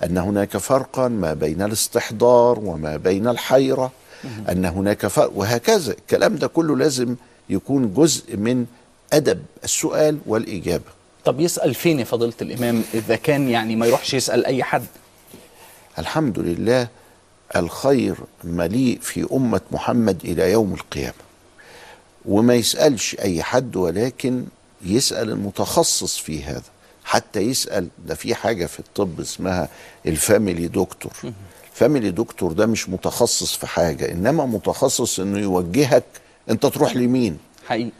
أن 0.05 0.19
هناك 0.19 0.57
فرقا 0.57 1.09
ما 1.09 1.35
بين 1.35 1.62
الاستحضار 1.62 2.59
وما 2.59 2.97
بين 2.97 3.29
الحيرة 3.29 3.93
أن 4.49 4.65
هناك 4.65 5.07
فرق 5.07 5.33
وهكذا. 5.35 5.93
الكلام 5.93 6.37
ده 6.37 6.47
كله 6.47 6.77
لازم 6.77 7.17
يكون 7.51 7.95
جزء 7.95 8.37
من 8.37 8.67
أدب 9.12 9.43
السؤال 9.65 10.19
والإجابة. 10.27 10.85
طب 11.25 11.41
يسأل 11.41 11.75
فين 11.75 11.99
يا 11.99 12.05
فضيلة 12.05 12.33
الإمام 12.43 12.83
إذا 12.95 13.17
كان 13.17 13.49
يعني 13.49 13.77
ما 13.77 13.87
يروحش 13.87 14.15
يسأل 14.15 14.47
أي 14.47 14.62
حد؟ 14.62 14.85
الحمد 15.99 16.38
لله 16.38 16.88
الخير 17.57 18.17
مليء 18.45 18.99
في 19.03 19.27
أمة 19.33 19.61
محمد 19.71 20.21
إلى 20.25 20.53
يوم 20.53 20.75
القيامة. 20.75 21.15
وما 22.25 22.55
يسألش 22.55 23.17
أي 23.21 23.43
حد 23.43 23.77
ولكن 23.77 24.45
يسأل 24.83 25.31
المتخصص 25.31 26.19
في 26.19 26.43
هذا. 26.45 26.62
حتى 27.05 27.41
يسأل 27.41 27.88
ده 28.07 28.15
في 28.15 28.35
حاجة 28.35 28.67
في 28.67 28.81
الطب 28.81 29.21
اسمها 29.21 29.69
ال 30.07 30.15
family 30.15 30.68
doctor 30.68 31.12
ال 31.73 31.78
family 31.78 32.11
doctor 32.11 32.53
ده 32.53 32.67
مش 32.67 32.88
متخصص 32.88 33.55
في 33.57 33.67
حاجة 33.67 34.12
إنما 34.12 34.47
متخصص 34.47 35.21
إنه 35.21 35.38
يوجهك 35.38 36.05
أنت 36.51 36.67
تروح 36.67 36.97
لمين؟ 36.97 37.38
حقيقي. 37.67 37.91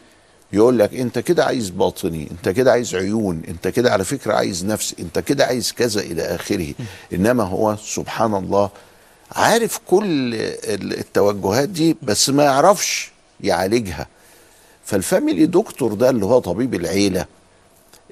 يقول 0.53 0.79
لك 0.79 0.93
أنت 0.93 1.19
كده 1.19 1.45
عايز 1.45 1.69
باطني 1.69 2.27
أنت 2.31 2.49
كده 2.49 2.71
عايز 2.71 2.95
عيون 2.95 3.41
أنت 3.47 3.67
كده 3.67 3.91
على 3.91 4.03
فكرة 4.03 4.33
عايز 4.33 4.65
نفس 4.65 4.95
أنت 4.99 5.19
كده 5.19 5.45
عايز 5.45 5.71
كذا 5.71 6.01
إلى 6.01 6.21
آخره. 6.21 6.73
إنما 7.13 7.43
هو 7.43 7.75
سبحان 7.83 8.35
الله 8.35 8.69
عارف 9.31 9.79
كل 9.87 10.33
ال- 10.35 10.99
التوجهات 10.99 11.69
دي 11.69 11.97
بس 12.01 12.29
ما 12.29 12.43
يعرفش 12.43 13.11
يعالجها. 13.41 14.07
فالفاميلي 14.85 15.45
دكتور 15.45 15.93
ده 15.93 16.09
اللي 16.09 16.25
هو 16.25 16.39
طبيب 16.39 16.73
العيلة 16.73 17.25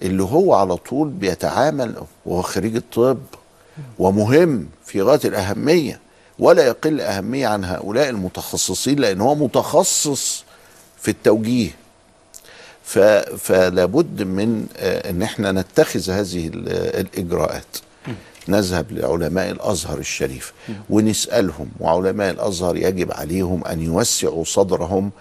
اللي 0.02 0.24
هو 0.24 0.54
على 0.54 0.76
طول 0.76 1.10
بيتعامل 1.10 1.94
وهو 2.26 2.42
خريج 2.42 2.76
الطب 2.76 3.18
ومهم 4.00 4.68
في 4.86 5.02
غاية 5.02 5.20
الأهمية 5.26 6.00
ولا 6.40 6.66
يقل 6.68 7.02
أهمية 7.02 7.48
عن 7.48 7.66
هؤلاء 7.66 8.10
المتخصصين 8.10 9.00
لأن 9.00 9.22
هو 9.22 9.36
متخصص 9.36 10.44
في 11.02 11.12
التوجيه. 11.12 11.70
فلا 13.38 13.86
بد 13.86 14.22
من 14.24 14.66
آه، 14.78 15.10
إن 15.10 15.22
إحنا 15.22 15.52
نتخذ 15.52 16.10
هذه 16.12 16.48
ال- 16.48 16.70
الإجراءات 17.00 17.78
نذهب 18.48 18.92
لعلماء 18.92 19.52
الأزهر 19.52 19.98
الشريف 19.98 20.54
ونسألهم 20.90 21.70
وعلماء 21.80 22.32
الأزهر 22.32 22.76
يجب 22.78 23.12
عليهم 23.12 23.66
أن 23.66 23.82
يوسعوا 23.82 24.44
صدرهم 24.44 25.12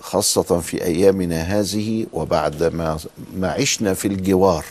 خاصة 0.00 0.60
في 0.60 0.84
أيامنا 0.84 1.40
هذه 1.42 2.06
وبعد 2.12 2.62
ما 2.64 2.98
ما 3.36 3.50
عشنا 3.52 3.94
في 3.94 4.08
الجوار. 4.08 4.64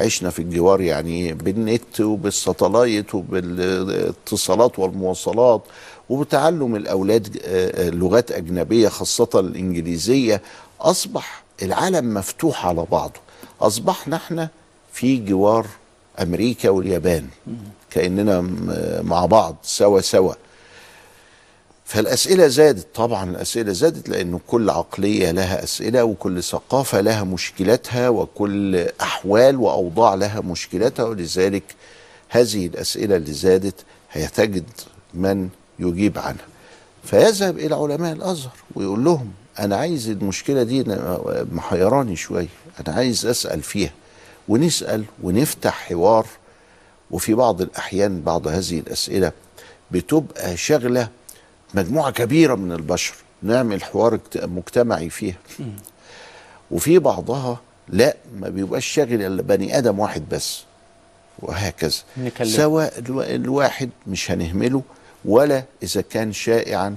عشنا 0.00 0.30
في 0.30 0.38
الجوار 0.42 0.80
يعني 0.80 1.32
بالنت 1.32 2.00
وبالساتلايت 2.00 3.14
وبالاتصالات 3.14 4.78
والمواصلات 4.78 5.62
وبتعلم 6.10 6.76
الأولاد 6.76 7.36
آه، 7.44 7.86
آه، 7.86 7.90
لغات 7.90 8.32
أجنبية 8.32 8.88
خاصة 8.88 9.28
الإنجليزية. 9.34 10.42
أصبح 10.80 11.42
العالم 11.62 12.14
مفتوح 12.14 12.66
على 12.66 12.86
بعضه. 12.92 13.20
أصبحنا 13.60 14.16
إحنا 14.16 14.48
في 14.92 15.16
جوار 15.16 15.66
أمريكا 16.22 16.68
واليابان 16.70 17.26
كأننا 17.90 18.40
م- 18.40 19.00
مع 19.02 19.26
بعض 19.26 19.56
سوا 19.62 20.00
سوا. 20.00 20.34
فالأسئلة 21.88 22.46
زادت 22.48 22.86
طبعا 22.94 23.30
الأسئلة 23.30 23.72
زادت 23.72 24.08
لأنه 24.08 24.40
كل 24.46 24.70
عقلية 24.70 25.30
لها 25.30 25.64
أسئلة 25.64 26.04
وكل 26.04 26.42
ثقافة 26.42 27.00
لها 27.00 27.24
مشكلتها 27.24 28.08
وكل 28.08 28.86
أحوال 29.00 29.56
وأوضاع 29.56 30.14
لها 30.14 30.40
مشكلتها 30.40 31.04
ولذلك 31.04 31.62
هذه 32.28 32.66
الأسئلة 32.66 33.16
اللي 33.16 33.32
زادت 33.32 33.74
هيتجد 34.12 34.64
من 35.14 35.48
يجيب 35.78 36.18
عنها. 36.18 36.44
فيذهب 37.04 37.58
إلى 37.58 37.74
علماء 37.74 38.12
الأزهر 38.12 38.52
ويقول 38.74 39.04
لهم 39.04 39.30
أنا 39.58 39.76
عايز 39.76 40.08
المشكلة 40.08 40.62
دي 40.62 40.80
أنا 40.80 41.18
محيراني 41.52 42.16
شوية 42.16 42.48
أنا 42.86 42.96
عايز 42.96 43.26
أسأل 43.26 43.62
فيها 43.62 43.92
ونسأل 44.48 45.04
ونفتح 45.22 45.88
حوار. 45.88 46.26
وفي 47.10 47.34
بعض 47.34 47.62
الأحيان 47.62 48.20
بعض 48.20 48.48
هذه 48.48 48.78
الأسئلة 48.78 49.32
بتبقى 49.90 50.56
شغلة 50.56 51.08
مجموعة 51.74 52.10
كبيرة 52.10 52.54
من 52.54 52.72
البشر 52.72 53.14
نعمل 53.42 53.82
حوار 53.84 54.18
مجتمعي 54.36 55.10
فيها. 55.10 55.36
وفي 56.70 56.98
بعضها 56.98 57.60
لا 57.88 58.16
ما 58.40 58.48
بيبقاش 58.48 58.86
شاغل 58.86 59.22
إلا 59.22 59.42
بني 59.42 59.78
آدم 59.78 59.98
واحد 59.98 60.28
بس 60.30 60.62
وهكذا. 61.38 61.98
نكلمه. 62.16 62.50
سواء 62.50 62.98
الو- 62.98 63.22
الواحد 63.22 63.90
مش 64.06 64.30
هنهمله 64.30 64.82
ولا 65.24 65.62
إذا 65.82 66.00
كان 66.00 66.32
شائعا 66.32 66.96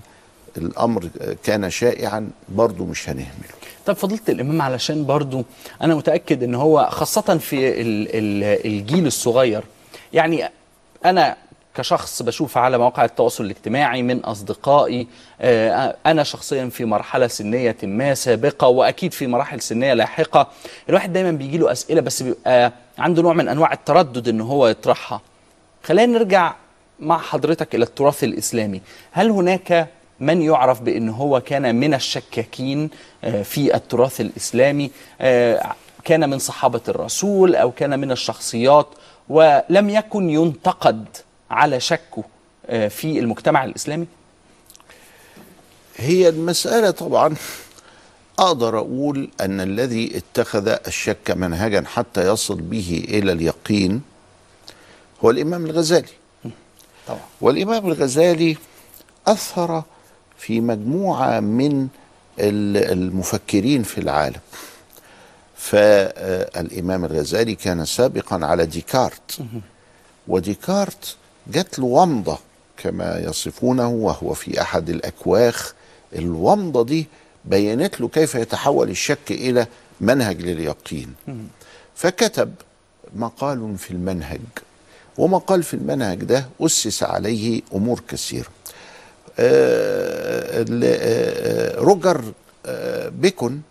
الأمر 0.57 1.09
كان 1.43 1.69
شائعا 1.69 2.29
برضه 2.49 2.85
مش 2.85 3.09
هنهمله. 3.09 3.51
طب 3.85 3.93
فضيلة 3.95 4.21
الإمام 4.29 4.61
علشان 4.61 5.05
برضو 5.05 5.43
أنا 5.81 5.95
متأكد 5.95 6.43
إن 6.43 6.55
هو 6.55 6.89
خاصة 6.91 7.37
في 7.37 7.81
ال- 7.81 8.07
ال- 8.15 8.65
الجيل 8.65 9.07
الصغير. 9.07 9.63
يعني 10.13 10.49
أنا 11.05 11.35
كشخص 11.75 12.21
بشوف 12.21 12.57
على 12.57 12.77
مواقع 12.77 13.05
التواصل 13.05 13.43
الاجتماعي 13.45 14.01
من 14.03 14.19
أصدقائي 14.19 15.07
آه، 15.41 15.95
أنا 16.05 16.23
شخصيا 16.23 16.69
في 16.69 16.85
مرحلة 16.85 17.27
سنية 17.27 17.77
ما 17.83 18.13
سابقة 18.13 18.67
وأكيد 18.67 19.13
في 19.13 19.27
مراحل 19.27 19.61
سنية 19.61 19.93
لاحقة. 19.93 20.47
الواحد 20.89 21.13
دايما 21.13 21.31
بيجي 21.31 21.57
له 21.57 21.71
أسئلة 21.71 22.01
بس 22.01 22.23
بيبقى 22.23 22.71
عنده 22.97 23.21
نوع 23.21 23.33
من 23.33 23.47
أنواع 23.49 23.73
التردد 23.73 24.27
إن 24.27 24.41
هو 24.41 24.67
يطرحها. 24.67 25.21
خلينا 25.83 26.13
نرجع 26.19 26.53
مع 26.99 27.17
حضرتك 27.17 27.75
إلى 27.75 27.83
التراث 27.83 28.23
الإسلامي. 28.23 28.81
هل 29.11 29.29
هناك 29.29 29.87
من 30.19 30.41
يعرف 30.41 30.81
بأن 30.81 31.09
هو 31.09 31.39
كان 31.39 31.75
من 31.75 31.93
الشكاكين 31.93 32.89
آه، 33.23 33.41
في 33.43 33.75
التراث 33.75 34.21
الإسلامي 34.21 34.91
آه، 35.21 35.73
كان 36.03 36.29
من 36.29 36.39
صحابة 36.39 36.81
الرسول 36.87 37.55
أو 37.55 37.71
كان 37.71 37.99
من 37.99 38.11
الشخصيات 38.11 38.87
ولم 39.29 39.89
يكن 39.89 40.29
ينتقد 40.29 41.05
على 41.51 41.79
شكه 41.79 42.23
آه، 42.65 42.87
في 42.87 43.19
المجتمع 43.19 43.63
الإسلامي؟ 43.63 44.07
هي 45.97 46.29
المسألة 46.29 46.91
طبعا 46.91 47.35
أقدر 48.39 48.77
أقول 48.79 49.29
أن 49.41 49.61
الذي 49.61 50.17
اتخذ 50.17 50.67
الشك 50.87 51.31
منهجا 51.31 51.83
حتى 51.87 52.27
يصل 52.27 52.55
به 52.61 53.05
إلى 53.07 53.31
اليقين 53.31 54.01
هو 55.25 55.29
الإمام 55.31 55.65
الغزالي. 55.65 56.07
طبعا. 57.07 57.19
والإمام 57.41 57.87
الغزالي 57.87 58.57
أثر 59.27 59.83
في 60.37 60.61
مجموعة 60.61 61.39
من 61.39 61.87
ال- 62.39 62.91
المفكرين 62.91 63.83
في 63.83 63.97
العالم. 63.97 64.39
فالإمام 65.57 67.05
الغزالي 67.05 67.55
كان 67.55 67.85
سابقا 67.85 68.45
على 68.45 68.65
ديكارت. 68.65 69.39
وديكارت 70.27 71.15
جات 71.47 71.79
له 71.79 71.85
ومضة 71.85 72.37
كما 72.77 73.19
يصفونه 73.19 73.89
وهو 73.89 74.33
في 74.33 74.61
أحد 74.61 74.89
الأكواخ. 74.89 75.73
الومضة 76.15 76.83
دي 76.83 77.07
بينت 77.45 78.01
له 78.01 78.07
كيف 78.07 78.35
يتحول 78.35 78.89
الشك 78.89 79.31
إلى 79.31 79.67
منهج 80.01 80.41
لليقين. 80.41 81.13
فكتب 81.95 82.53
مقال 83.15 83.77
في 83.77 83.91
المنهج 83.91 84.39
ومقال 85.17 85.63
في 85.63 85.73
المنهج 85.73 86.23
ده 86.23 86.45
أسس 86.61 87.03
عليه 87.03 87.61
أمور 87.75 88.01
كثيرة. 88.07 88.47
آه، 89.39 90.65
آه، 90.83 91.75
روجر 91.79 92.23
آه، 92.65 93.09
بيكون 93.09 93.61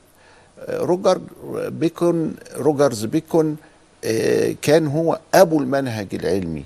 روجر 0.71 1.21
بيكون 1.55 2.35
روجرز 2.57 3.05
بيكون 3.05 3.57
كان 4.63 4.87
هو 4.87 5.19
أبو 5.35 5.61
المنهج 5.61 6.15
العلمي. 6.15 6.65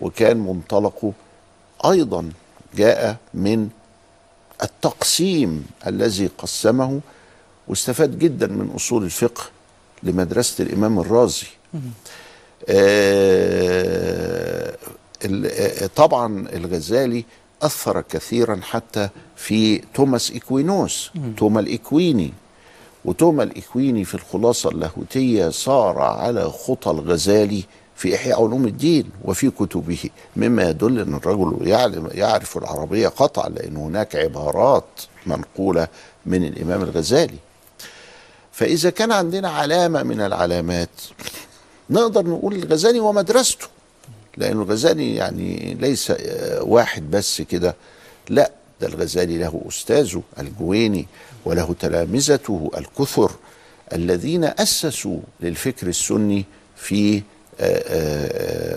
وكان 0.00 0.36
منطلقه 0.36 1.12
أيضا 1.84 2.30
جاء 2.76 3.16
من 3.34 3.68
التقسيم 4.62 5.66
الذي 5.86 6.30
قسمه 6.38 7.00
واستفاد 7.68 8.18
جدا 8.18 8.46
من 8.46 8.70
أصول 8.76 9.04
الفقه 9.04 9.42
لمدرسة 10.02 10.64
الإمام 10.64 10.98
الرازي. 10.98 11.46
آه، 12.68 14.76
آه، 15.46 15.86
طبعا 15.96 16.48
الغزالي 16.52 17.24
أثر 17.62 18.00
كثيرا 18.00 18.60
حتى 18.62 19.08
في 19.36 19.78
توماس 19.94 20.30
إكوينوس 20.30 21.10
توما 21.36 21.60
الإكويني. 21.60 22.32
وتوما 23.04 23.42
الإكويني 23.42 24.04
في 24.04 24.14
الخلاصة 24.14 24.70
اللاهوتية 24.70 25.48
صار 25.48 25.98
على 25.98 26.44
خطى 26.50 26.90
الغزالي 26.90 27.64
في 27.96 28.14
إحياء 28.14 28.44
علوم 28.44 28.66
الدين 28.66 29.10
وفي 29.24 29.50
كتبه. 29.50 30.10
مما 30.36 30.70
يدل 30.70 31.00
أن 31.00 31.14
الرجل 31.14 31.68
يعلم 31.68 32.08
يعرف 32.12 32.58
العربية 32.58 33.08
قطعا 33.08 33.48
لأن 33.48 33.76
هناك 33.76 34.16
عبارات 34.16 34.84
منقولة 35.26 35.88
من 36.26 36.44
الإمام 36.44 36.82
الغزالي. 36.82 37.38
فإذا 38.52 38.90
كان 38.90 39.12
عندنا 39.12 39.50
علامة 39.50 40.02
من 40.02 40.20
العلامات 40.20 40.88
نقدر 41.90 42.26
نقول 42.26 42.54
الغزالي 42.54 43.00
ومدرسته 43.00 43.66
لأن 44.36 44.52
الغزالي 44.62 45.14
يعني 45.14 45.76
ليس 45.80 46.10
آه، 46.10 46.62
واحد 46.62 47.10
بس 47.10 47.42
كده. 47.42 47.76
لا 48.28 48.50
ده 48.80 48.86
الغزالي 48.86 49.38
له 49.38 49.62
أستاذه 49.68 50.22
الجويني 50.38 51.06
وله 51.44 51.74
تلامذته 51.80 52.70
الكثر 52.76 53.30
الذين 53.92 54.44
أسسوا 54.44 55.18
للفكر 55.40 55.86
السني 55.86 56.44
في 56.76 57.22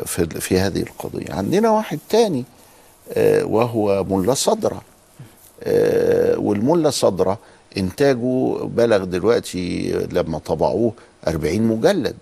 في, 0.05 0.27
في 0.39 0.59
هذه 0.59 0.81
القضية. 0.81 1.33
عندنا 1.33 1.69
واحد 1.69 1.99
تاني 2.09 2.45
آه، 3.13 3.45
وهو 3.45 4.03
ملا 4.03 4.33
صدرة. 4.33 4.81
آه، 5.63 6.39
والملا 6.39 6.89
صدرة 6.89 7.39
إنتاجه 7.77 8.57
بلغ 8.63 9.03
دلوقتي 9.03 9.91
لما 10.11 10.39
طبعوه 10.39 10.93
40 11.27 11.61
مجلد. 11.61 12.17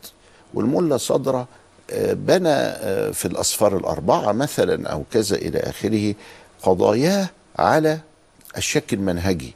والملا 0.54 0.98
صدرة 0.98 1.48
آه، 1.92 2.14
بنى 2.14 2.72
في 3.14 3.26
الأسفار 3.26 3.78
الأربعة 3.78 4.32
مثلا 4.32 4.88
أو 4.90 5.04
كذا 5.12 5.36
إلى 5.36 5.60
آخره 5.60 6.16
قضاياه 6.64 7.30
على 7.60 8.00
الشك 8.58 8.94
المنهجي. 8.94 9.54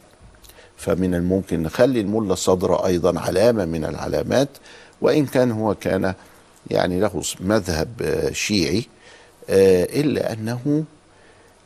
فمن 0.77 1.15
الممكن 1.15 1.63
نخلي 1.63 2.01
الملا 2.01 2.35
صدرة 2.35 2.85
أيضا 2.85 3.19
علامة 3.19 3.65
من 3.65 3.85
العلامات 3.85 4.49
وإن 5.01 5.25
كان 5.25 5.51
هو 5.51 5.75
كان 5.75 6.13
يعني 6.69 6.99
له 6.99 7.23
مذهب 7.39 7.87
آه، 8.01 8.31
شيعي 8.31 8.85
آه، 9.49 9.83
إلا 10.01 10.33
أنه 10.33 10.83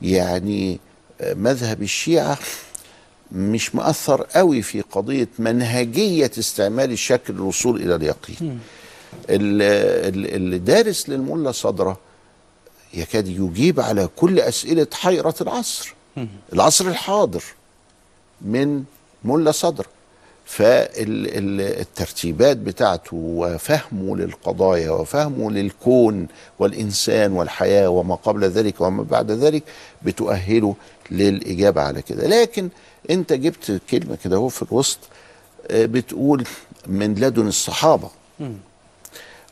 يعني 0.02 0.80
آه، 1.22 1.34
مذهب 1.34 1.82
الشيعة 1.82 2.38
مش 3.32 3.76
مؤثر 3.76 4.22
قوي 4.22 4.62
في 4.62 4.82
قضية 4.82 5.28
منهجية 5.40 6.32
استعمال 6.40 6.92
الشك 6.92 7.22
للوصول 7.30 7.82
إلى 7.82 7.96
اليقين. 7.96 8.60
ال- 9.30 9.62
ال- 10.16 10.36
اللي 10.36 10.58
دارس 10.60 11.10
للملا 11.10 11.52
صدرة 11.52 11.98
يكاد 12.94 13.28
يجيب 13.28 13.80
على 13.80 14.10
كل 14.16 14.40
أسئلة 14.40 14.88
حيرة 14.94 15.36
العصر. 15.42 15.94
العصر 16.54 16.88
الحاضر 16.88 17.44
من 18.42 18.84
ملا 19.24 19.52
صدر. 19.52 19.88
فالترتيبات 20.46 22.58
بتاعته 22.58 23.16
وفهمه 23.18 24.18
للقضايا 24.18 24.90
وفهمه 24.92 25.52
للكون 25.52 26.28
والإنسان 26.60 27.32
والحياة 27.32 27.90
وما 27.90 28.16
قبل 28.16 28.44
ذلك 28.44 28.82
وما 28.82 29.04
بعد 29.04 29.32
ذلك 29.32 29.64
بتؤهله 30.02 30.76
للإجابة 31.12 31.82
على 31.82 32.02
كده. 32.02 32.28
لكن 32.28 32.70
أنت 33.10 33.34
جبت 33.34 33.82
كلمة 33.90 34.18
كده 34.24 34.38
هو 34.38 34.48
في 34.50 34.62
الوسط 34.64 35.00
آه، 35.72 35.86
بتقول 35.86 36.44
من 36.88 37.14
لدن 37.16 37.48
الصحابة. 37.48 38.10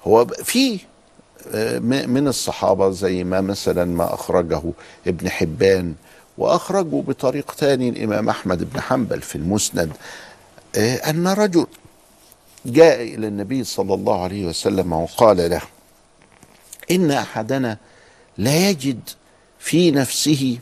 هو 0.08 0.26
في 0.26 0.80
آه، 1.54 1.80
من 1.80 2.28
الصحابة 2.28 2.90
زي 2.92 3.24
ما 3.24 3.42
مثلا 3.42 3.86
ما 3.86 4.14
أخرجه 4.14 4.62
ابن 5.08 5.30
حبان 5.30 5.94
وأخرجه 6.38 7.02
بطريق 7.08 7.52
تاني 7.58 7.90
الإمام 7.90 8.30
أحمد 8.30 8.74
بن 8.74 8.82
حنبل 8.82 9.22
في 9.22 9.36
المسند. 9.36 9.92
أن 10.78 11.28
رجل 11.28 11.68
جاء 12.66 13.02
إلى 13.02 13.28
النبي 13.28 13.64
صلى 13.64 13.94
الله 13.94 14.24
عليه 14.24 14.46
وسلم 14.46 14.94
وقال 14.94 15.50
له 15.50 15.62
إن 16.92 17.12
أحدنا 17.12 17.78
لا 18.38 18.70
يجد 18.70 19.10
في 19.60 19.92
نفسه 19.92 20.58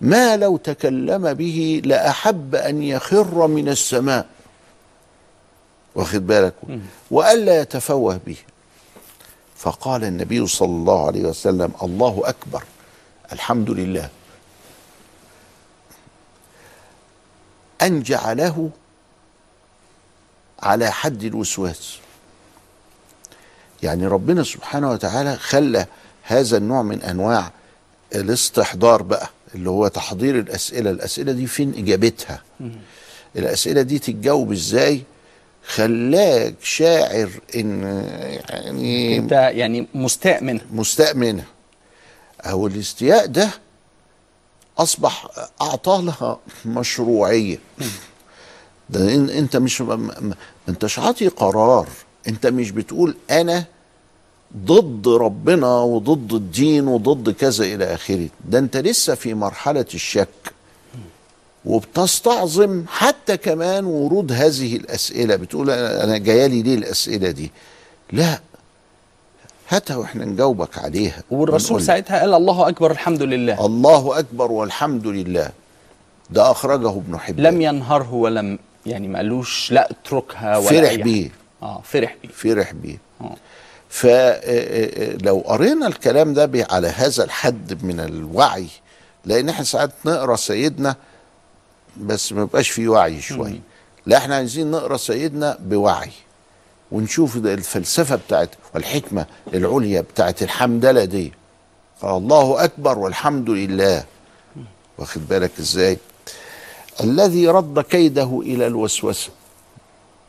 ما 0.00 0.36
لو 0.36 0.56
تكلم 0.56 1.34
به 1.34 1.82
لأحب 1.84 2.54
أن 2.54 2.82
يخر 2.82 3.46
من 3.46 3.68
السماء. 3.68 4.26
واخد 5.94 6.26
بالك؟ 6.26 6.54
وألا 7.10 7.60
يتفوه 7.60 8.20
به. 8.26 8.36
فقال 9.56 10.04
النبي 10.04 10.46
صلى 10.46 10.68
الله 10.68 11.06
عليه 11.06 11.24
وسلم 11.24 11.72
الله 11.82 12.22
أكبر 12.24 12.62
الحمد 13.32 13.70
لله. 13.70 14.08
أن 17.82 18.02
جعله 18.02 18.70
على 20.62 20.90
حد 20.92 21.24
الوسواس. 21.24 21.98
يعني 23.82 24.06
ربنا 24.06 24.42
سبحانه 24.44 24.90
وتعالى 24.90 25.36
خلى 25.36 25.86
هذا 26.22 26.56
النوع 26.56 26.82
من 26.82 27.02
أنواع 27.02 27.50
الاستحضار 28.14 29.02
بقى 29.02 29.30
اللي 29.54 29.70
هو 29.70 29.88
تحضير 29.88 30.38
الأسئلة 30.38 30.90
الأسئلة 30.90 31.32
دي 31.32 31.46
فين 31.46 31.74
إجابتها؟ 31.78 32.42
الأسئلة 33.36 33.82
دي 33.82 33.98
تتجاوب 33.98 34.52
إزاي؟ 34.52 35.02
خلاك 35.66 36.54
شاعر 36.62 37.30
إن 37.54 37.82
يعني 38.48 39.18
أنت 39.18 39.32
يعني 39.32 39.86
مستاء 39.94 40.44
منها 40.44 40.64
مستاء 40.72 41.14
منها 41.16 41.44
أو 42.40 42.66
الاستياء 42.66 43.26
ده 43.26 43.50
أصبح 44.78 45.26
أعطاه 45.62 46.00
لها 46.00 46.38
مشروعية. 46.64 47.58
ده 48.90 49.00
إن- 49.06 49.30
أنت 49.30 49.56
مش 49.56 49.80
ما 49.80 50.34
انتش 50.68 50.98
عاطي 50.98 51.28
قرار. 51.28 51.86
أنت 52.28 52.46
مش 52.46 52.70
بتقول 52.70 53.14
أنا 53.30 53.64
ضد 54.56 55.08
ربنا 55.08 55.80
وضد 55.80 56.32
الدين 56.32 56.88
وضد 56.88 57.30
كذا 57.30 57.64
إلى 57.64 57.94
آخره. 57.94 58.28
ده 58.48 58.58
أنت 58.58 58.76
لسه 58.76 59.14
في 59.14 59.34
مرحلة 59.34 59.86
الشك. 59.94 60.28
وبتستعظم 61.64 62.84
حتى 62.88 63.36
كمان 63.36 63.84
ورود 63.84 64.32
هذه 64.32 64.76
الأسئلة. 64.76 65.36
بتقول 65.36 65.70
أنا 65.70 66.18
جايالي 66.18 66.62
ليه 66.62 66.74
الأسئلة 66.74 67.30
دي؟ 67.30 67.50
لا. 68.12 68.40
هاتها 69.68 69.96
وإحنا 69.96 70.24
نجاوبك 70.24 70.78
عليها. 70.78 71.22
والرسول 71.30 71.82
ساعتها 71.82 72.20
قال 72.20 72.34
الله 72.34 72.68
أكبر 72.68 72.90
الحمد 72.90 73.22
لله. 73.22 73.66
الله 73.66 74.18
أكبر 74.18 74.52
والحمد 74.52 75.06
لله. 75.06 75.50
ده 76.30 76.50
أخرجه 76.50 76.90
ابن 76.90 77.18
حبان. 77.18 77.46
لم 77.46 77.62
ينهره 77.62 78.14
ولم 78.14 78.58
يعني 78.88 79.08
ما 79.08 79.18
قالوش 79.18 79.72
لا 79.72 79.90
اتركها 79.90 80.56
ولا 80.56 80.68
فرح. 80.68 80.94
بيه. 80.94 81.30
آه 81.62 81.80
فرح 81.84 82.16
بيه. 82.22 82.28
فرح 82.28 82.72
بيه. 82.72 82.98
آه. 83.20 83.36
فلو 83.88 85.38
قرينا 85.46 85.86
الكلام 85.86 86.34
ده 86.34 86.66
على 86.70 86.88
هذا 86.88 87.24
الحد 87.24 87.84
من 87.84 88.00
الوعي 88.00 88.66
لأن 89.24 89.48
إحنا 89.48 89.64
ساعات 89.64 89.90
نقرأ 90.04 90.36
سيدنا 90.36 90.96
بس 91.96 92.32
ما 92.32 92.42
يبقاش 92.42 92.70
فيه 92.70 92.88
وعي 92.88 93.20
شوية. 93.20 93.60
لا 94.06 94.16
إحنا 94.16 94.36
عايزين 94.36 94.70
نقرأ 94.70 94.96
سيدنا 94.96 95.58
بوعي 95.60 96.10
ونشوف 96.92 97.36
الفلسفة 97.36 98.16
بتاعت 98.16 98.50
والحكمة 98.74 99.26
العليا 99.54 100.00
بتاعت 100.00 100.42
الحمدلة 100.42 101.04
دي. 101.04 101.32
الله 102.04 102.64
أكبر 102.64 102.98
والحمد 102.98 103.50
لله. 103.50 104.04
واخد 104.98 105.28
بالك 105.28 105.50
إزاي؟ 105.60 105.98
الذي 107.04 107.48
رد 107.48 107.80
كيده 107.80 108.40
إلى 108.42 108.66
الوسوسة. 108.66 109.30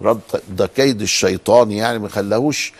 رد 0.01 0.19
ده 0.49 0.67
كيد 0.67 1.01
الشيطان 1.01 1.71
يعني 1.71 1.99
ما 1.99 2.09
خلاهوش 2.09 2.73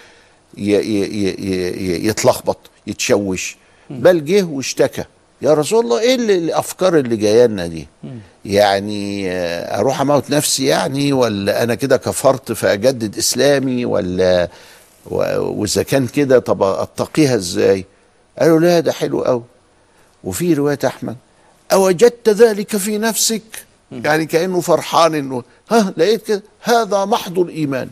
يتلخبط 2.07 2.57
يتشوش. 2.87 3.57
بل 3.89 4.25
جه 4.25 4.43
واشتكى. 4.43 5.03
يا 5.41 5.53
رسول 5.53 5.83
الله 5.85 5.99
إيه 5.99 6.15
اللي 6.15 6.35
الأفكار 6.37 6.97
اللي 6.97 7.15
جاية 7.15 7.45
لنا 7.45 7.67
دي؟ 7.67 7.87
يعني 8.45 9.31
آه، 9.31 9.79
أروح 9.79 10.01
أموت 10.01 10.29
نفسي 10.29 10.65
يعني 10.65 11.13
ولا 11.13 11.63
أنا 11.63 11.75
كده 11.75 11.97
كفرت 11.97 12.51
فاجدد 12.51 13.17
إسلامي 13.17 13.85
ولا 13.85 14.49
وإذا 15.05 15.83
كان 15.83 16.07
كده 16.07 16.39
طب 16.39 16.63
أتقيها 16.63 17.35
إزاي؟ 17.35 17.85
قالوا 18.39 18.59
لا 18.59 18.79
ده 18.79 18.91
حلو 18.91 19.21
قوي 19.23 19.43
وفي 20.23 20.53
رواية 20.53 20.79
أحمد 20.85 21.15
أوجدت 21.73 22.29
ذلك 22.29 22.77
في 22.77 22.97
نفسك؟ 22.97 23.41
يعني 23.91 24.25
كأنه 24.25 24.61
فرحان 24.61 25.15
إنه 25.15 25.43
ها 25.71 25.93
لقيت 25.97 26.27
كده 26.27 26.43
هذا 26.61 27.05
محض 27.05 27.39
الإيمان. 27.39 27.89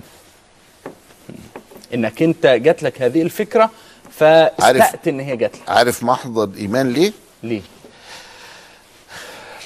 إنك 1.94 2.24
أنت 2.24 2.46
جات 2.46 2.84
لك 2.84 3.02
هذه 3.02 3.22
الفكرة 3.22 3.72
فاستأت 4.12 5.08
إن 5.08 5.20
هي 5.20 5.38
جات 5.38 5.56
لك. 5.56 5.70
عارف 5.70 6.04
محض 6.04 6.40
الإيمان 6.40 6.90
ليه؟ 6.94 7.14
ليه؟ 7.44 7.62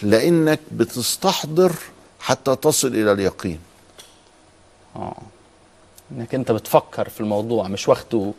لأنك 0.01 0.59
بتستحضر 0.71 1.71
حتى 2.19 2.55
تصل 2.55 2.87
إلى 2.87 3.11
اليقين. 3.11 3.59
آه. 4.95 5.17
إنك 6.11 6.35
أنت 6.35 6.51
بتفكر 6.51 7.09
في 7.09 7.19
الموضوع 7.19 7.67
مش 7.67 7.87
واخده 7.87 8.33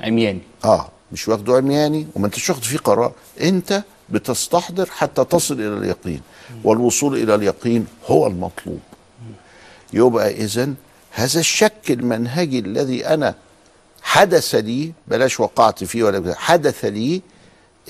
عمياني. 0.00 0.40
آه 0.64 0.88
مش 1.12 1.28
واخده 1.28 1.56
عمياني 1.56 2.06
وما 2.14 2.26
أنتش 2.26 2.50
واخد 2.50 2.62
فيه 2.62 2.78
قرار. 2.78 3.12
أنت 3.40 3.82
بتستحضر 4.10 4.86
حتى 4.90 5.24
تصل 5.24 5.54
إلى 5.54 5.78
اليقين. 5.78 6.20
والوصول 6.64 7.16
إلى 7.16 7.34
اليقين 7.34 7.86
هو 8.06 8.26
المطلوب. 8.26 8.80
يبقى 9.92 10.30
اذا 10.30 10.72
هذا 11.10 11.40
الشك 11.40 11.90
المنهجي 11.90 12.58
الذي 12.58 13.06
أنا 13.06 13.34
حدث 14.02 14.54
لي 14.54 14.92
بلاش 15.08 15.40
وقعت 15.40 15.84
فيه 15.84 16.02
ولا 16.04 16.34
حدث 16.34 16.84
لي 16.84 17.22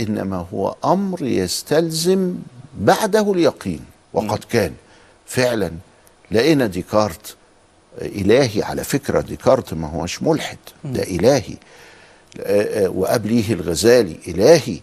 إنما 0.01 0.47
هو 0.55 0.75
أمر 0.85 1.23
يستلزم 1.23 2.35
بعده 2.81 3.33
اليقين. 3.33 3.85
وقد 4.13 4.45
كان 4.45 4.73
فعلا 5.27 5.73
لقينا 6.31 6.67
ديكارت 6.67 7.37
إلهي 8.03 8.63
على 8.63 8.85
فكرة 8.85 9.21
ديكارت 9.21 9.75
ما 9.75 9.91
هوش 9.91 10.23
ملحد 10.23 10.59
ده 10.85 11.03
إلهي. 11.03 11.57
وقبليه 12.89 13.53
الغزالي 13.53 14.17
إلهي. 14.29 14.81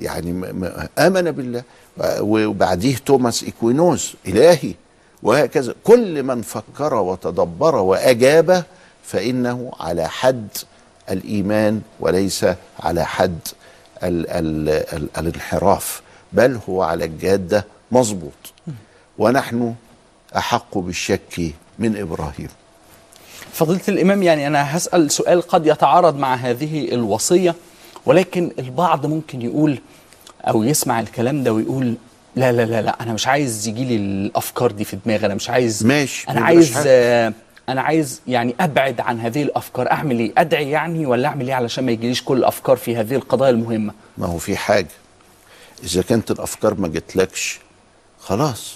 يعني 0.00 0.30
آمن 0.98 1.30
بالله. 1.30 1.62
وبعديه 2.20 2.96
توماس 3.06 3.44
إكوينوز 3.44 4.14
إلهي 4.26 4.74
وهكذا. 5.22 5.74
كل 5.84 6.22
من 6.22 6.42
فكر 6.42 6.94
وتدبر 6.94 7.74
وأجاب 7.76 8.64
فإنه 9.04 9.72
على 9.80 10.08
حد 10.08 10.48
الإيمان 11.10 11.80
وليس 12.00 12.46
على 12.80 13.06
حد 13.06 13.38
ال 14.02 14.30
ال 14.30 14.68
ال 14.68 15.08
الانحراف 15.18 16.02
بل 16.32 16.58
هو 16.68 16.82
على 16.82 17.04
الجادة 17.04 17.66
مظبوط. 17.92 18.52
ونحن 19.18 19.74
أحق 20.36 20.78
بالشك 20.78 21.52
من 21.78 21.96
إبراهيم. 21.96 22.48
فضيلة 23.52 23.80
الإمام 23.88 24.22
يعني 24.22 24.46
أنا 24.46 24.76
هسأل 24.76 25.10
سؤال 25.10 25.42
قد 25.42 25.66
يتعارض 25.66 26.16
مع 26.16 26.34
هذه 26.34 26.88
الوصية. 26.94 27.54
ولكن 28.06 28.50
البعض 28.58 29.06
ممكن 29.06 29.42
يقول 29.42 29.78
أو 30.44 30.62
يسمع 30.62 31.00
الكلام 31.00 31.42
ده 31.42 31.52
ويقول 31.52 31.94
لا 32.36 32.52
لا 32.52 32.66
لا 32.66 32.82
لا 32.82 33.02
أنا 33.02 33.12
مش 33.12 33.26
عايز 33.26 33.68
يجي 33.68 33.84
لي 33.84 33.96
الأفكار 33.96 34.70
دي 34.72 34.84
في 34.84 34.96
دماغي 35.04 35.26
أنا 35.26 35.34
مش 35.34 35.50
عايز 35.50 35.86
ماشي 35.86 36.26
ما 36.32 36.40
عايز. 36.40 36.72
آه، 36.86 37.32
أنا 37.68 37.80
عايز 37.82 38.20
يعني 38.28 38.54
أبعد 38.60 39.00
عن 39.00 39.20
هذه 39.20 39.42
الأفكار 39.42 39.90
أعمل 39.90 40.18
إيه؟ 40.18 40.32
أدعي 40.38 40.70
يعني 40.70 41.06
ولا 41.06 41.28
أعمل 41.28 41.46
إيه 41.48 41.54
علشان 41.54 41.86
ما 41.86 41.92
يجيليش 41.92 42.22
كل 42.22 42.36
الأفكار 42.38 42.76
في 42.76 42.96
هذه 42.96 43.14
القضايا 43.14 43.50
المهمة؟ 43.50 43.92
ما 44.18 44.26
هو 44.26 44.38
في 44.38 44.56
حاجة 44.56 44.88
إذا 45.84 46.02
كانت 46.02 46.30
الأفكار 46.30 46.74
ما 46.74 46.88
جتلكش 46.88 47.58
خلاص 48.20 48.74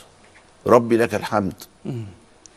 ربي 0.66 0.96
لك 0.96 1.14
الحمد 1.14 1.52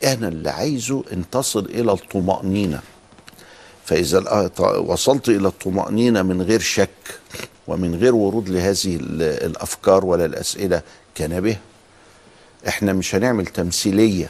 أنا 0.04 0.28
اللي 0.28 0.50
عايزه 0.50 1.04
أن 1.14 1.24
تصل 1.32 1.66
إلى 1.66 1.92
الطمأنينة 1.92 2.80
فإذا 3.86 4.52
وصلت 4.78 5.30
إلى 5.30 5.48
الطمأنينة 5.48 6.22
من 6.22 6.42
غير 6.42 6.60
شك 6.60 6.90
ومن 7.68 7.96
غير 7.96 8.16
ورود 8.16 8.50
لهذه 8.50 8.96
ال- 8.96 9.22
الأفكار 9.22 10.06
ولا 10.06 10.26
الأسئلة 10.26 10.82
كان 11.16 11.42
به. 11.42 11.58
إحنا 12.68 12.94
مش 12.94 13.16
هنعمل 13.16 13.46
تمثيلية. 13.46 14.30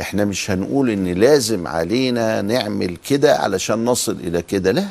إحنا 0.00 0.24
مش 0.24 0.50
هنقول 0.50 0.90
إن 0.90 1.06
لازم 1.08 1.66
علينا 1.66 2.42
نعمل 2.42 2.96
كده 3.08 3.36
علشان 3.36 3.84
نصل 3.84 4.12
إلى 4.12 4.42
كده 4.42 4.72
لا. 4.72 4.86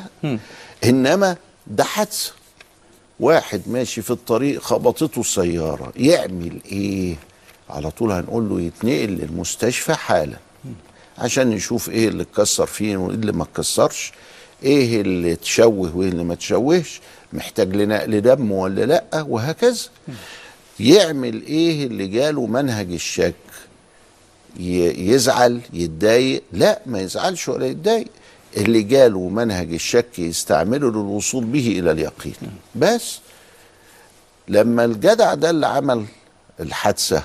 إنما 0.84 1.36
ده 1.66 1.84
حادثه 1.84 2.32
واحد 3.20 3.62
ماشي 3.66 4.02
في 4.02 4.10
الطريق 4.10 4.62
خبطته 4.62 5.20
السيارة 5.20 5.92
يعمل 5.96 6.58
إيه؟ 6.72 7.14
على 7.70 7.90
طول 7.90 8.12
هنقول 8.12 8.48
له 8.48 8.60
يتنقل 8.60 9.08
للمستشفى 9.08 9.94
حالا. 9.94 10.36
عشان 11.22 11.50
نشوف 11.50 11.90
إيه 11.90 12.08
اللي 12.08 12.22
اتكسر 12.22 12.66
فيه 12.66 12.96
وايه 12.96 13.14
اللي 13.14 13.32
ما 13.32 13.42
اتكسرش 13.42 14.12
إيه 14.62 15.00
اللي 15.00 15.36
تشوه 15.36 15.96
وايه 15.96 16.08
اللي 16.08 16.24
ما 16.24 16.34
تشوهش 16.34 17.00
محتاج 17.32 17.76
لنقل 17.76 18.20
دم 18.20 18.52
ولا 18.52 18.84
لأ 18.86 19.22
وهكذا. 19.28 19.80
يعمل 20.80 21.42
إيه 21.46 21.86
اللي 21.86 22.06
جاله 22.06 22.46
منهج 22.46 22.92
الشك؟ 22.92 23.34
يزعل 24.60 25.60
يتضايق؟ 25.72 26.42
لأ 26.52 26.80
ما 26.86 27.00
يزعلش 27.00 27.48
ولا 27.48 27.66
يتضايق. 27.66 28.06
اللي 28.56 28.82
جاله 28.82 29.28
منهج 29.28 29.72
الشك 29.72 30.18
يستعمله 30.18 30.90
للوصول 30.90 31.44
به 31.44 31.78
إلى 31.78 31.90
اليقين. 31.90 32.34
بس 32.74 33.18
لما 34.48 34.84
الجدع 34.84 35.34
ده 35.34 35.50
اللي 35.50 35.66
عمل 35.66 36.04
الحادثة 36.60 37.22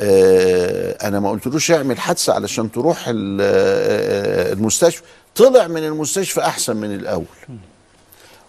أنا 0.00 1.20
ما 1.20 1.30
قلتلوش 1.30 1.70
اعمل 1.70 2.00
حادثة 2.00 2.32
علشان 2.34 2.72
تروح 2.72 3.04
ال- 3.08 3.38
آه، 3.42 4.52
المستشفى. 4.52 5.02
طلع 5.36 5.66
من 5.66 5.84
المستشفى 5.84 6.40
أحسن 6.40 6.76
من 6.76 6.94
الأول. 6.94 7.24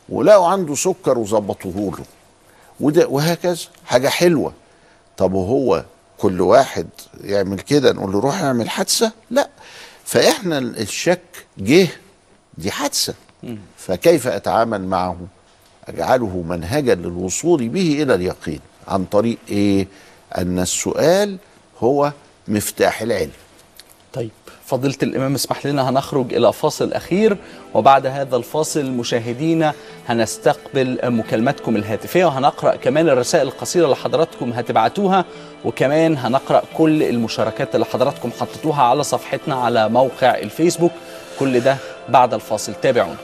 ولقوا 0.09 0.47
عنده 0.47 0.75
سكر 0.75 1.17
وظبطوه 1.17 1.91
له 1.97 2.05
وده 2.79 3.07
وهكذا. 3.07 3.57
حاجة 3.85 4.07
حلوة. 4.07 4.53
طب 5.17 5.33
وهو 5.33 5.83
كل 6.17 6.41
واحد 6.41 6.87
يعمل 7.23 7.59
كده؟ 7.59 7.93
نقول 7.93 8.11
له 8.11 8.19
روح 8.19 8.41
اعمل 8.41 8.69
حادثة. 8.69 9.11
لا. 9.31 9.49
فإحنا 10.05 10.57
الشك 10.57 11.21
جه. 11.57 11.87
دي 12.57 12.71
حادثة. 12.71 13.13
فكيف 13.77 14.27
أتعامل 14.27 14.81
معه؟ 14.87 15.17
أجعله 15.87 16.43
منهجا 16.49 16.95
للوصول 16.95 17.69
به 17.69 18.03
إلى 18.03 18.15
اليقين. 18.15 18.59
عن 18.87 19.05
طريق 19.05 19.37
إيه؟ 19.49 19.87
أن 20.37 20.59
السؤال 20.59 21.37
هو 21.79 22.11
مفتاح 22.47 23.01
العلم. 23.01 23.31
طيب 24.13 24.29
فضيلة 24.65 24.95
الإمام 25.03 25.33
اسمح 25.33 25.65
لنا 25.65 25.89
هنخرج 25.89 26.33
إلى 26.33 26.53
فاصل 26.53 26.93
أخير 26.93 27.37
وبعد 27.73 28.05
هذا 28.05 28.35
الفاصل 28.35 28.85
مشاهدينا 28.91 29.73
هنستقبل 30.07 30.99
مكالماتكم 31.03 31.75
الهاتفية 31.75 32.25
وهنقرأ 32.25 32.75
كمان 32.75 33.09
الرسائل 33.09 33.47
القصيرة 33.47 33.85
اللي 33.85 33.95
حضراتكم 33.95 34.51
هتبعتوها 34.53 35.25
وكمان 35.65 36.17
هنقرأ 36.17 36.61
كل 36.77 37.03
المشاركات 37.03 37.75
اللي 37.75 37.85
حضراتكم 37.85 38.31
حطيتوها 38.39 38.83
على 38.83 39.03
صفحتنا 39.03 39.55
على 39.55 39.89
موقع 39.89 40.37
الفيسبوك. 40.37 40.91
كل 41.39 41.59
ده 41.59 41.77
بعد 42.09 42.33
الفاصل. 42.33 42.73
تابعونا. 42.81 43.17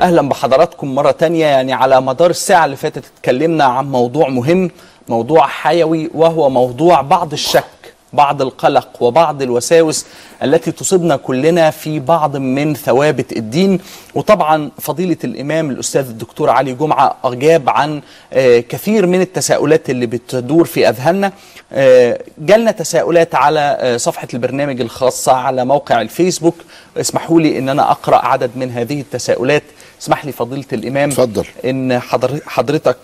أهلا 0.00 0.28
بحضراتكم 0.28 0.94
مرة 0.94 1.10
تانية 1.10 1.46
يعني 1.46 1.72
على 1.72 2.00
مدار 2.00 2.30
الساعة 2.30 2.64
اللي 2.64 2.76
فاتت 2.76 3.04
اتكلمنا 3.18 3.64
عن 3.64 3.90
موضوع 3.90 4.28
مهم 4.28 4.70
موضوع 5.08 5.46
حيوي 5.46 6.10
وهو 6.14 6.50
موضوع 6.50 7.00
بعض 7.00 7.32
الشك 7.32 7.64
بعض 8.12 8.42
القلق 8.42 9.02
وبعض 9.02 9.42
الوساوس 9.42 10.06
التي 10.42 10.72
تصيبنا 10.72 11.16
كلنا 11.16 11.70
في 11.70 12.00
بعض 12.00 12.36
من 12.36 12.74
ثوابت 12.74 13.32
الدين. 13.36 13.80
وطبعا 14.14 14.70
فضيلة 14.80 15.16
الإمام 15.24 15.70
الأستاذ 15.70 16.08
الدكتور 16.08 16.50
علي 16.50 16.72
جمعة 16.74 17.16
أجاب 17.24 17.68
عن 17.70 18.00
آه، 18.32 18.60
كثير 18.60 19.06
من 19.06 19.20
التساؤلات 19.20 19.90
اللي 19.90 20.06
بتدور 20.06 20.64
في 20.64 20.88
أذهاننا. 20.88 21.32
آه، 21.72 22.20
جالنا 22.38 22.70
تساؤلات 22.70 23.34
على 23.34 23.76
آه، 23.80 23.96
صفحة 23.96 24.28
البرنامج 24.34 24.80
الخاصة 24.80 25.32
على 25.32 25.64
موقع 25.64 26.00
الفيسبوك. 26.00 26.56
اسمحوا 26.96 27.40
لي 27.40 27.58
أن 27.58 27.68
أنا 27.68 27.90
أقرأ 27.90 28.26
عدد 28.26 28.50
من 28.56 28.70
هذه 28.70 29.00
التساؤلات. 29.00 29.62
اسمح 30.02 30.24
لي 30.24 30.32
فضيلة 30.32 30.64
الإمام 30.72 31.10
اتفضل 31.10 31.44
إن 31.64 31.98
حضر 32.00 32.40
حضرتك 32.46 32.96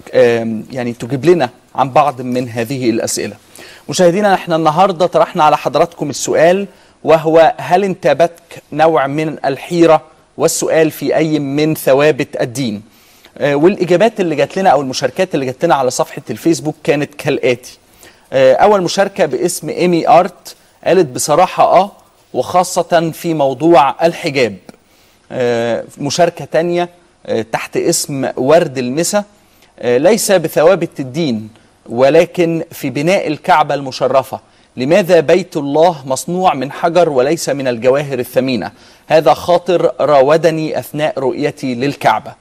يعني 0.72 0.92
تجيب 0.92 1.24
لنا 1.24 1.50
عن 1.74 1.90
بعض 1.90 2.20
من 2.22 2.48
هذه 2.48 2.90
الأسئلة. 2.90 3.36
مشاهدينا 3.88 4.34
إحنا 4.34 4.56
النهارده 4.56 5.06
طرحنا 5.06 5.44
على 5.44 5.56
حضراتكم 5.56 6.10
السؤال 6.10 6.66
وهو 7.04 7.54
هل 7.58 7.84
انتابتك 7.84 8.62
نوع 8.72 9.06
من 9.06 9.36
الحيرة 9.44 10.02
والسؤال 10.38 10.90
في 10.90 11.16
أي 11.16 11.38
من 11.38 11.74
ثوابت 11.74 12.40
الدين؟ 12.40 12.82
آه، 13.38 13.54
والإجابات 13.54 14.20
اللي 14.20 14.34
جات 14.34 14.56
لنا 14.58 14.70
أو 14.70 14.80
المشاركات 14.80 15.34
اللي 15.34 15.46
جات 15.46 15.64
لنا 15.64 15.74
على 15.74 15.90
صفحة 15.90 16.22
الفيسبوك 16.30 16.74
كانت 16.84 17.14
كالآتي. 17.14 17.78
آه، 18.32 18.54
أول 18.54 18.82
مشاركة 18.82 19.26
باسم 19.26 19.68
إيمي 19.68 20.08
أرت 20.08 20.56
قالت 20.84 21.06
بصراحة 21.08 21.64
آه 21.64 21.90
وخاصة 22.34 23.10
في 23.14 23.34
موضوع 23.34 24.06
الحجاب. 24.06 24.56
آه، 25.34 25.84
مشاركة 25.98 26.44
تانية 26.44 26.88
آه، 27.26 27.42
تحت 27.42 27.76
اسم 27.76 28.28
ورد 28.36 28.78
المسا 28.78 29.24
آه، 29.78 29.98
ليس 29.98 30.32
بثوابت 30.32 31.00
الدين 31.00 31.48
ولكن 31.88 32.64
في 32.72 32.90
بناء 32.90 33.26
الكعبة 33.26 33.74
المشرفة. 33.74 34.40
لماذا 34.76 35.20
بيت 35.20 35.56
الله 35.56 36.02
مصنوع 36.06 36.54
من 36.54 36.72
حجر 36.72 37.08
وليس 37.08 37.48
من 37.48 37.68
الجواهر 37.68 38.18
الثمينة؟ 38.18 38.72
هذا 39.06 39.34
خاطر 39.34 39.92
راودني 40.00 40.78
أثناء 40.78 41.18
رؤيتي 41.18 41.74
للكعبة. 41.74 42.32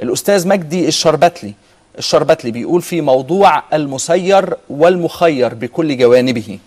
الأستاذ 0.00 0.48
مجدي 0.48 0.88
الشربتلي 0.88 1.54
الشربتلي 1.98 2.50
بيقول 2.50 2.82
في 2.82 3.00
موضوع 3.00 3.62
المسير 3.72 4.54
والمخير 4.70 5.54
بكل 5.54 5.98
جوانبه. 5.98 6.58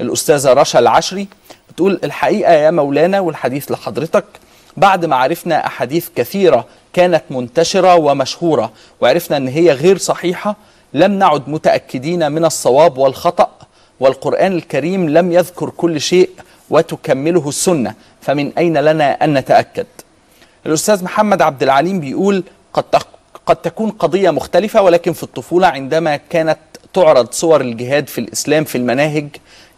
الأستاذة 0.00 0.52
رشا 0.52 0.78
العشري 0.78 1.28
بتقول 1.70 2.00
الحقيقة 2.04 2.52
يا 2.52 2.70
مولانا 2.70 3.20
والحديث 3.20 3.70
لحضرتك 3.70 4.24
بعد 4.78 5.04
ما 5.04 5.16
عرفنا 5.16 5.66
أحاديث 5.66 6.08
كثيرة 6.16 6.64
كانت 6.92 7.22
منتشرة 7.30 7.94
ومشهورة 7.94 8.72
وعرفنا 9.00 9.36
أن 9.36 9.48
هي 9.48 9.72
غير 9.72 9.98
صحيحة 9.98 10.56
لم 10.94 11.12
نعد 11.12 11.48
متأكدين 11.48 12.32
من 12.32 12.44
الصواب 12.44 12.98
والخطأ 12.98 13.50
والقرآن 14.00 14.52
الكريم 14.52 15.08
لم 15.08 15.32
يذكر 15.32 15.70
كل 15.70 16.00
شيء 16.00 16.30
وتكمله 16.70 17.48
السنة 17.48 17.94
فمن 18.20 18.52
أين 18.58 18.78
لنا 18.78 19.24
أن 19.24 19.34
نتأكد؟ 19.34 19.86
الأستاذ 20.66 21.04
محمد 21.04 21.42
عبد 21.42 21.62
العليم 21.62 22.00
بيقول 22.00 22.44
قد 22.72 22.84
قد 23.46 23.56
تكون 23.56 23.90
قضية 23.90 24.30
مختلفة 24.30 24.82
ولكن 24.82 25.12
في 25.12 25.22
الطفولة 25.22 25.66
عندما 25.66 26.16
كانت 26.16 26.58
تعرض 26.94 27.32
صور 27.32 27.60
الجهاد 27.60 28.08
في 28.08 28.20
الإسلام 28.20 28.64
في 28.64 28.78
المناهج 28.78 29.28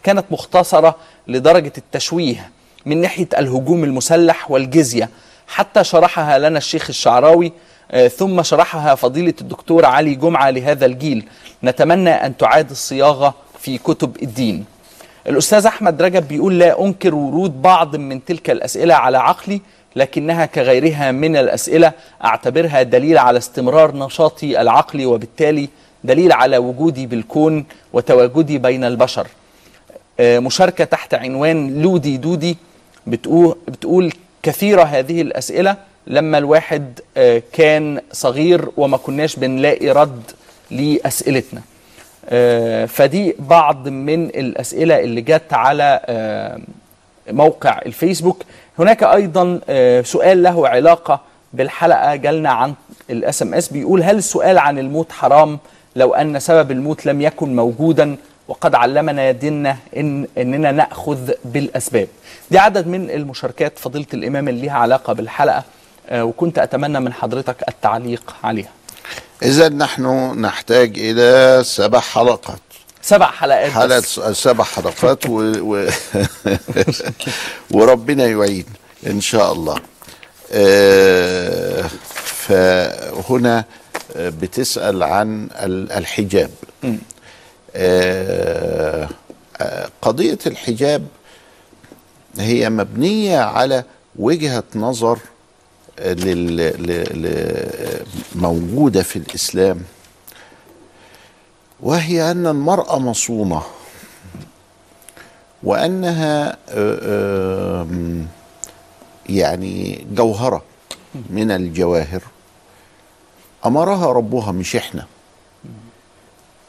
كانت 0.03 0.25
مختصرة 0.31 0.95
لدرجة 1.27 1.73
التشويه 1.77 2.49
من 2.85 3.01
ناحية 3.01 3.27
الهجوم 3.37 3.83
المسلح 3.83 4.51
والجزية. 4.51 5.09
حتى 5.47 5.83
شرحها 5.83 6.39
لنا 6.39 6.57
الشيخ 6.57 6.89
الشعراوي 6.89 7.51
آه، 7.91 8.07
ثم 8.07 8.43
شرحها 8.43 8.95
فضيلة 8.95 9.33
الدكتور 9.41 9.85
علي 9.85 10.15
جمعة 10.15 10.49
لهذا 10.49 10.85
الجيل. 10.85 11.25
نتمنى 11.63 12.09
أن 12.09 12.37
تعاد 12.37 12.69
الصياغة 12.69 13.33
في 13.59 13.77
كتب 13.77 14.17
الدين. 14.23 14.65
الأستاذ 15.27 15.65
أحمد 15.65 16.01
رجب 16.01 16.27
بيقول 16.27 16.59
لا 16.59 16.85
أنكر 16.85 17.15
ورود 17.15 17.61
بعض 17.61 17.95
من 17.95 18.25
تلك 18.25 18.49
الأسئلة 18.49 18.93
على 18.93 19.17
عقلي 19.17 19.61
لكنها 19.95 20.45
كغيرها 20.45 21.11
من 21.11 21.35
الأسئلة. 21.35 21.91
أعتبرها 22.23 22.81
دليل 22.83 23.17
على 23.17 23.37
استمرار 23.37 23.95
نشاطي 23.95 24.61
العقلي 24.61 25.05
وبالتالي 25.05 25.69
دليل 26.03 26.31
على 26.31 26.57
وجودي 26.57 27.05
بالكون 27.05 27.65
وتواجدي 27.93 28.57
بين 28.57 28.83
البشر. 28.83 29.27
آه، 30.19 30.39
مشاركة 30.39 30.83
تحت 30.83 31.13
عنوان 31.13 31.81
لودي 31.81 32.17
دودي 32.17 32.57
بتقول, 33.07 33.55
بتقول 33.67 34.13
كثيرة 34.43 34.83
هذه 34.83 35.21
الأسئلة. 35.21 35.75
لما 36.07 36.37
الواحد 36.37 36.99
آه، 37.17 37.41
كان 37.53 38.01
صغير 38.11 38.69
وما 38.77 38.97
كناش 38.97 39.35
بنلاقي 39.35 39.89
رد 39.89 40.23
لأسئلتنا. 40.71 41.61
آه، 42.29 42.85
فدي 42.85 43.35
بعض 43.39 43.87
من 43.87 44.25
الأسئلة 44.25 44.99
اللي 44.99 45.21
جت 45.21 45.53
على 45.53 45.99
آه، 46.05 46.59
موقع 47.31 47.81
الفيسبوك. 47.85 48.43
هناك 48.79 49.03
أيضا 49.03 49.59
سؤال 50.03 50.43
له 50.43 50.67
علاقة 50.67 51.21
بالحلقة. 51.53 52.15
جالنا 52.15 52.49
عن 52.49 52.73
ال 53.09 53.41
SMS 53.41 53.69
بيقول 53.69 54.03
هل 54.03 54.17
السؤال 54.17 54.57
عن 54.57 54.79
الموت 54.79 55.11
حرام؟ 55.11 55.59
لو 55.95 56.13
أن 56.13 56.39
سبب 56.39 56.71
الموت 56.71 57.05
لم 57.05 57.21
يكن 57.21 57.55
موجودا 57.55 58.15
وقد 58.51 58.75
علمنا 58.75 59.31
ديننا 59.31 59.77
إن 59.97 60.27
إننا 60.37 60.71
نأخذ 60.71 61.31
بالأسباب. 61.45 62.07
دي 62.51 62.57
عدد 62.59 62.87
من 62.87 63.09
المشاركات 63.09 63.79
فضيلة 63.79 64.05
الإمام 64.13 64.47
اللي 64.47 64.61
ليها 64.61 64.77
علاقة 64.77 65.13
بالحلقة 65.13 65.63
آه، 66.09 66.23
وكنت 66.23 66.59
أتمنى 66.59 66.99
من 66.99 67.13
حضرتك 67.13 67.55
التعليق 67.69 68.35
عليها. 68.43 68.69
إذا 69.43 69.69
نحن 69.69 70.05
نحتاج 70.41 70.93
إلى 70.97 71.61
سبع 71.63 71.99
حلقات. 71.99 72.59
سبع 73.01 73.25
حلقات 73.31 73.71
حلقة 73.71 73.99
بس. 73.99 74.19
سبع 74.19 74.63
حلقات 74.63 75.25
و... 75.25 75.53
و... 75.59 75.87
وربنا 77.71 78.25
يعين 78.27 78.65
إن 79.07 79.21
شاء 79.21 79.53
الله. 79.53 79.75
آه، 80.51 81.85
فهنا 82.13 83.63
آه، 84.15 84.29
بتسأل 84.29 85.03
عن 85.03 85.49
ال- 85.53 85.91
الحجاب. 85.91 86.49
قضية 90.01 90.39
الحجاب 90.47 91.07
هي 92.37 92.69
مبنية 92.69 93.39
على 93.39 93.83
وجهة 94.15 94.63
نظر 94.75 95.19
آه،. 95.99 96.15
موجودة 98.35 99.03
في 99.03 99.15
الإسلام 99.15 99.81
وهي 101.79 102.31
أن 102.31 102.47
المرأة 102.47 102.99
مصونة 102.99 103.61
وأنها 105.63 106.57
آه، 106.69 107.87
يعني 109.29 110.05
جوهرة 110.11 110.63
من 111.29 111.51
الجواهر 111.51 112.21
أمرها 113.65 114.11
ربها 114.11 114.51
مش 114.51 114.75
إحنا 114.75 115.05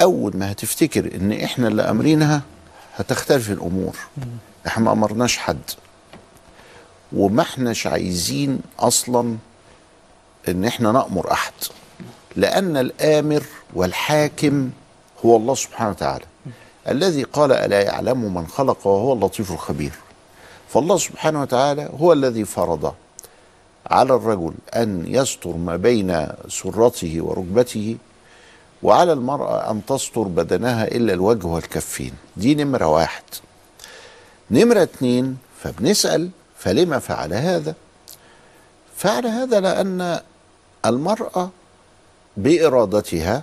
أول 0.03 0.36
ما 0.36 0.53
هتفتكر 0.53 1.14
إن 1.14 1.32
إحنا 1.32 1.68
اللي 1.68 1.82
أمرينها 1.82 2.42
هتختلف 2.96 3.50
الأمور. 3.50 3.96
إحنا 4.66 4.84
ما 4.84 4.92
أمرناش 4.92 5.38
حد. 5.38 5.61
وما 7.12 7.42
إحناش 7.42 7.86
عايزين 7.86 8.61
أصلا 8.78 9.36
إن 10.48 10.64
إحنا 10.64 10.92
نأمر 10.92 11.32
أحد. 11.32 11.53
لأن 12.36 12.76
الآمر 12.76 13.42
والحاكم 13.74 14.70
هو 15.24 15.36
الله 15.36 15.55
سبحانه 15.55 15.90
وتعالى. 15.90 16.24
الذي 16.88 17.22
قال 17.22 17.53
ألا 17.53 17.82
يعلم 17.82 18.34
من 18.34 18.46
خلق 18.46 18.86
وهو 18.86 19.12
اللطيف 19.12 19.53
الخبير. 19.53 19.92
فالله 20.68 20.96
سبحانه 20.98 21.42
وتعالى 21.42 21.90
هو 22.00 22.12
الذي 22.12 22.44
فرض 22.44 22.94
على 23.86 24.14
الرجل 24.14 24.53
أن 24.76 25.05
يستر 25.07 25.57
ما 25.57 25.76
بين 25.76 26.28
سرته 26.48 27.16
وركبته 27.20 27.96
وعلى 28.83 29.12
المرأة 29.12 29.70
أن 29.70 29.87
تستر 29.87 30.22
بدنها 30.22 30.85
إلا 30.85 31.12
الوجه 31.12 31.47
والكفين. 31.47 32.12
دي 32.37 32.55
نمرة 32.55 32.87
واحد. 32.87 33.22
نمرة 34.51 34.83
اتنين 34.83 35.39
فبنسأل 35.62 36.30
فلما 36.59 36.99
فعل 36.99 37.35
هذا؟ 37.35 37.74
فعل 38.97 39.26
هذا 39.26 39.61
لأن 39.61 40.20
المرأة 40.87 41.51
بإرادتها 42.37 43.43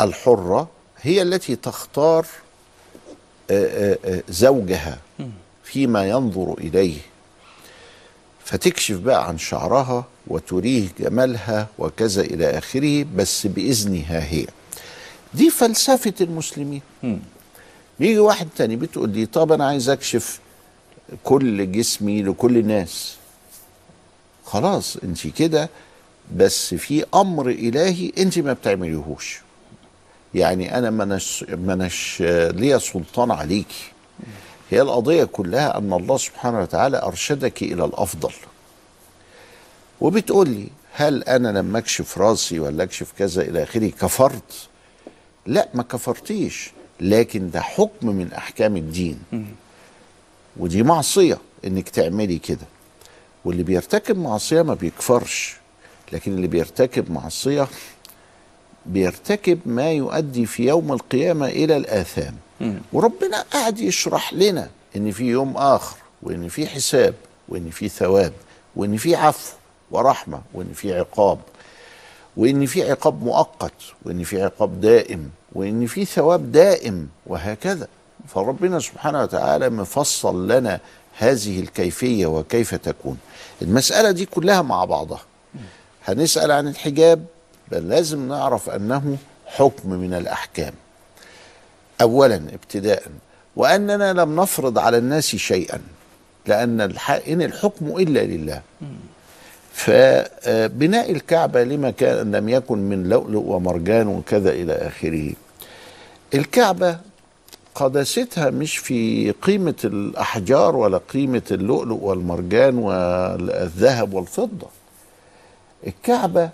الحرة 0.00 0.68
هي 1.00 1.22
التي 1.22 1.56
تختار 1.56 2.26
آه، 3.50 3.92
آه، 3.94 3.98
آه، 4.04 4.22
زوجها 4.28 4.98
فيما 5.64 6.08
ينظر 6.08 6.54
إليه. 6.58 6.98
فتكشف 8.46 8.96
بقى 8.96 9.28
عن 9.28 9.38
شعرها 9.38 10.04
وتريه 10.26 10.88
جمالها 11.00 11.68
وكذا 11.78 12.22
إلى 12.22 12.58
آخره 12.58 13.06
بس 13.16 13.46
بإذنها 13.46 14.32
هي. 14.32 14.46
دي 15.34 15.50
فلسفة 15.50 16.14
المسلمين. 16.20 16.82
بيجي 18.00 18.18
واحد 18.18 18.48
تاني 18.56 18.76
بتقول 18.76 19.10
لي 19.10 19.26
طب 19.26 19.52
أنا 19.52 19.66
عايز 19.66 19.88
أكشف 19.88 20.40
كل 21.24 21.72
جسمي 21.72 22.22
لكل 22.22 22.56
الناس. 22.58 23.16
خلاص 24.44 24.96
أنت 24.96 25.26
كده 25.26 25.70
بس 26.36 26.74
في 26.74 27.04
أمر 27.14 27.48
إلهي 27.50 28.12
أنت 28.18 28.38
ما 28.38 28.52
بتعمليهوش. 28.52 29.40
يعني 30.34 30.78
أنا 30.78 30.90
منش 30.90 31.44
منش 31.48 32.22
ليا 32.54 32.78
سلطان 32.78 33.30
عليكي. 33.30 33.84
هي 34.70 34.80
القضية 34.82 35.24
كلها 35.24 35.78
أن 35.78 35.92
الله 35.92 36.16
سبحانه 36.16 36.60
وتعالى 36.60 37.02
أرشدك 37.02 37.62
إلى 37.62 37.84
الأفضل. 37.84 38.32
وبتقول 40.00 40.48
لي 40.48 40.68
هل 40.92 41.22
أنا 41.24 41.58
لما 41.58 41.78
أكشف 41.78 42.18
رأسي 42.18 42.60
ولا 42.60 42.82
أكشف 42.82 43.12
كذا 43.18 43.42
إلى 43.42 43.62
آخره؟ 43.62 43.88
كفرت. 43.90 44.68
لا 45.46 45.68
ما 45.74 45.82
كفرتيش. 45.82 46.70
لكن 47.00 47.50
ده 47.50 47.60
حكم 47.60 48.06
من 48.06 48.32
أحكام 48.32 48.76
الدين. 48.76 49.18
ودي 50.56 50.82
معصية 50.82 51.38
إنك 51.64 51.88
تعملي 51.88 52.38
كده. 52.38 52.66
واللي 53.44 53.62
بيرتكب 53.62 54.18
معصية 54.18 54.62
ما 54.62 54.74
بيكفرش. 54.74 55.56
لكن 56.12 56.32
اللي 56.32 56.46
بيرتكب 56.46 57.10
معصية 57.10 57.68
بيرتكب 58.88 59.58
ما 59.66 59.90
يؤدي 59.92 60.46
في 60.46 60.66
يوم 60.68 60.92
القيامة 60.92 61.46
إلى 61.48 61.76
الآثام. 61.76 62.34
وربنا 62.92 63.42
قاعد 63.52 63.78
يشرح 63.80 64.32
لنا 64.32 64.68
إن 64.96 65.10
في 65.10 65.24
يوم 65.24 65.56
آخر 65.56 65.96
وإن 66.22 66.48
في 66.48 66.66
حساب 66.66 67.14
وإن 67.48 67.70
في 67.70 67.88
ثواب 67.88 68.32
وإن 68.76 68.96
في 68.96 69.16
عفو 69.16 69.52
ورحمة 69.90 70.40
وإن 70.54 70.72
في 70.74 70.94
عقاب 70.98 71.38
وإن 72.36 72.66
في 72.66 72.90
عقاب 72.90 73.22
مؤقت 73.22 73.72
وإن 74.04 74.24
في 74.24 74.42
عقاب 74.42 74.80
دائم 74.80 75.30
وإن 75.52 75.86
في 75.86 76.04
ثواب 76.04 76.52
دائم 76.52 77.08
وهكذا. 77.26 77.88
فربنا 78.28 78.78
سبحانه 78.78 79.22
وتعالى 79.22 79.70
مفصل 79.70 80.48
لنا 80.52 80.80
هذه 81.18 81.60
الكيفية 81.60 82.26
وكيف 82.26 82.74
تكون. 82.74 83.18
المسألة 83.62 84.10
دي 84.10 84.26
كلها 84.26 84.62
مع 84.62 84.84
بعضها. 84.84 85.20
هنسأل 86.04 86.50
عن 86.50 86.68
الحجاب 86.68 87.24
بل 87.72 87.88
لازم 87.88 88.28
نعرف 88.28 88.70
أنه 88.70 89.16
حكم 89.46 89.90
من 89.90 90.14
الأحكام. 90.14 90.72
اولا 92.00 92.36
ابتداء 92.36 93.02
وأننا 93.56 94.12
لم 94.12 94.40
نفرض 94.40 94.78
على 94.78 94.98
الناس 94.98 95.36
شيئا 95.36 95.80
الح... 96.48 97.10
إن 97.10 97.42
الحكم 97.42 97.86
إلا 97.86 98.20
لله. 98.20 98.62
فبناء 99.72 101.12
الكعبة 101.12 101.64
لما 101.64 101.90
كان 101.90 102.36
لم 102.36 102.48
يكن 102.48 102.78
من 102.78 103.08
لؤلؤ 103.08 103.42
ومرجان 103.42 104.06
وكذا 104.08 104.50
إلى 104.50 104.72
آخره. 104.72 105.32
الكعبة 106.34 106.98
قداستها 107.74 108.50
مش 108.50 108.78
في 108.78 109.30
قيمة 109.42 109.74
الأحجار 109.84 110.76
ولا 110.76 110.98
قيمة 110.98 111.42
اللؤلؤ 111.50 111.98
والمرجان 112.02 112.78
والذهب 112.78 114.14
والفضة. 114.14 114.66
الكعبة 115.86 116.50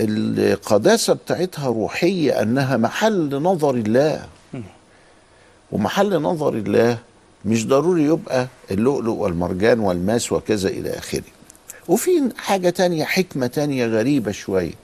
القداسة 0.00 1.12
بتاعتها 1.12 1.66
روحية 1.66 2.42
أنها 2.42 2.76
محل 2.76 3.42
نظر 3.42 3.74
الله. 3.74 4.26
ومحل 5.72 6.22
نظر 6.22 6.54
الله 6.54 6.98
مش 7.44 7.66
ضروري 7.66 8.04
يبقى 8.04 8.46
اللؤلؤ 8.70 9.12
والمرجان 9.12 9.80
والماس 9.80 10.32
وكذا 10.32 10.68
إلى 10.68 10.90
آخره. 10.90 11.22
وفي 11.88 12.10
حاجة 12.36 12.70
تانية 12.70 13.04
حكمة 13.04 13.46
تانية 13.46 13.86
غريبة 13.86 14.32
شوية 14.32 14.74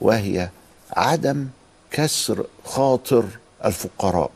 وهي 0.00 0.48
عدم 0.92 1.46
كسر 1.90 2.46
خاطر 2.64 3.24
الفقراء. 3.64 4.30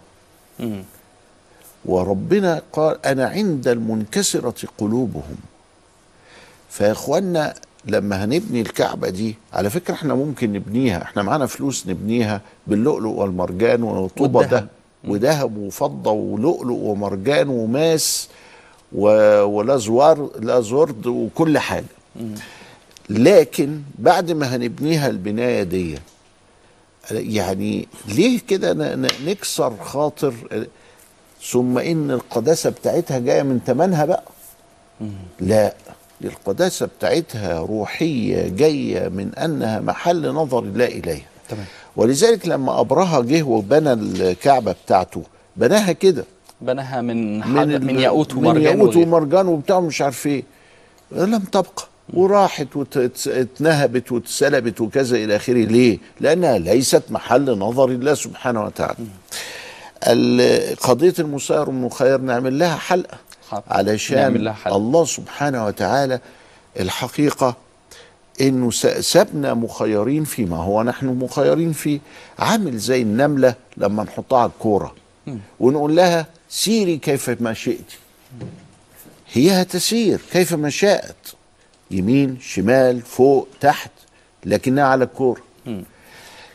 وربنا 1.85 2.63
قال 2.73 3.07
أنا 3.07 3.27
عند 3.27 3.69
المنكسرة 3.69 4.69
قلوبهم. 4.79 5.37
فيا 6.71 6.93
إخوانا 6.93 7.55
لما 7.85 8.25
هنبني 8.25 8.61
الكعبة 8.61 9.09
دي 9.09 9.35
على 9.53 9.71
فكرة 9.71 9.95
إحنا 9.95 10.15
ممكن 10.15 10.53
نبنيها 10.53 11.03
إحنا 11.03 11.23
معانا 11.23 11.47
فلوس 11.47 11.87
نبنيها 11.87 12.41
باللؤلؤ 12.67 13.11
والمرجان 13.11 13.83
والذهب. 13.83 14.51
ده 14.51 14.67
وذهب 15.05 15.57
وفضة 15.57 16.11
ولؤلؤ 16.11 16.75
ومرجان 16.77 17.49
وماس 17.49 18.29
ولازوار 18.93 20.31
لازورد 20.41 21.07
وكل 21.07 21.59
حاجة. 21.59 21.85
لكن 23.11 23.81
بعد 23.99 24.31
ما 24.31 24.57
هنبنيها 24.57 25.09
البناية 25.09 25.63
دي 25.63 25.99
يعني 27.11 27.89
ليه 28.09 28.41
كده 28.49 28.97
نكسر 29.27 29.77
خاطر 29.77 30.35
ثم 31.51 31.79
إن 31.79 32.11
القداسة 32.11 32.71
بتاعتها 32.71 33.19
جاية 33.19 33.43
من 33.43 33.61
ثمنها 33.67 34.05
بقى؟ 34.05 34.23
لا. 35.41 35.75
دي 36.23 36.29
القداسه 36.29 36.87
بتاعتها 36.99 37.61
روحية 37.61 38.49
جاية 38.49 39.09
من 39.09 39.35
أنها 39.35 39.81
محل 39.81 40.29
نظر 40.29 40.59
الله 40.59 40.85
اليها 40.87 41.27
تمام. 41.49 41.65
ولذلك 41.97 42.49
لما 42.49 42.81
أبرهة 42.81 43.21
جه 43.23 43.43
وبنى 43.43 43.93
الكعبة 43.93 44.75
بتاعته 44.87 45.23
بناها 45.57 45.93
كده. 45.93 46.25
بناها 46.61 47.01
من 47.01 47.39
من, 47.49 47.85
من 47.87 47.99
ياقوت 48.01 48.35
من 48.35 48.39
ومرجان 48.47 48.63
ياقوت 48.79 48.97
وغيره. 48.97 49.09
ومرجان 49.09 49.47
وبتاع 49.47 49.81
مش 49.81 50.03
عارف 50.03 50.27
إيه. 50.27 50.43
لم 51.13 51.39
تبقى. 51.39 51.85
وراحت 52.15 52.67
واتنهبت 52.77 54.13
واتسلبت 54.13 54.81
وكذا 54.81 55.17
إلى 55.17 55.37
آخره. 55.37 55.55
ليه؟ 55.65 55.99
لأنها 56.21 56.59
ليست 56.59 57.03
محل 57.11 57.59
نظر 57.59 57.89
الله 57.89 58.15
سبحانه 58.15 58.65
وتعالى. 58.65 58.97
ال- 60.07 60.77
قضية 60.77 61.15
المسير 61.19 61.61
والمخير 61.61 62.21
نعمل 62.21 62.59
لها 62.59 62.77
حلقة. 62.77 63.19
حاضر. 63.53 63.65
علشان. 63.69 64.55
الله 64.67 65.05
سبحانه 65.05 65.67
وتعالى 65.67 66.21
الحقيقة 66.81 67.57
إنه 68.41 68.71
سابنا 69.01 69.55
مخيرين 69.55 70.25
فيما 70.25 70.57
هو 70.57 70.83
نحن 70.83 71.07
مخيرين 71.07 71.73
فيه. 71.73 72.01
عامل 72.39 72.79
زي 72.79 73.03
النملة 73.03 73.55
لما 73.77 74.03
نحطها 74.05 74.39
على 74.39 74.51
الكورة. 74.51 74.95
ونقول 75.61 75.97
لها 75.97 76.27
سيري 76.49 76.97
كيف 76.99 77.31
ما 77.41 77.55
شئت. 77.55 77.93
هي 79.33 79.63
هتسير 79.63 80.21
كيف 80.33 80.55
ما 80.55 80.71
شاءت. 80.71 81.35
يمين 81.91 82.39
شمال 82.41 83.01
فوق 83.03 83.49
تحت 83.61 83.91
لكنها 84.45 84.85
على 84.85 85.05
الكورة. 85.05 85.43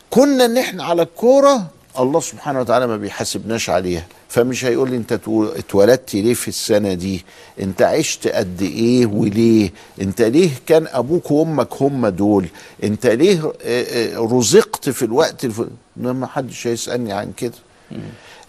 كوننا 0.10 0.46
إن 0.46 0.58
إحنا 0.58 0.84
على 0.84 1.02
الكورة 1.02 1.68
الله 2.00 2.20
سبحانه 2.20 2.60
وتعالى 2.60 2.88
ما 2.88 2.98
بيحاسبناش 2.98 3.70
عليها. 3.70 4.06
فمش 4.30 4.66
هيقول 4.66 4.90
لي 4.90 4.98
انت 4.98 5.14
تو- 5.14 5.46
اتولدت 5.56 6.16
ليه 6.16 6.34
في 6.34 6.48
السنة 6.48 6.94
دي؟ 6.94 7.26
انت 7.62 7.82
عشت 7.82 8.28
قد 8.28 8.62
إيه 8.62 9.06
وليه؟ 9.06 9.72
انت 10.02 10.22
ليه 10.22 10.50
كان 10.68 10.88
أبوك 10.92 11.32
وامك 11.32 11.82
هم 11.82 12.08
دول؟ 12.08 12.48
انت 12.84 13.06
ليه 13.08 13.54
آه، 13.66 14.16
آه، 14.16 14.30
رزقت 14.32 14.90
في 14.90 15.06
الوقت 15.06 15.46
الف... 15.46 15.62
ما 15.98 16.28
حدش 16.28 16.68
هيسألني 16.68 17.14
عن 17.14 17.32
كده. 17.38 17.54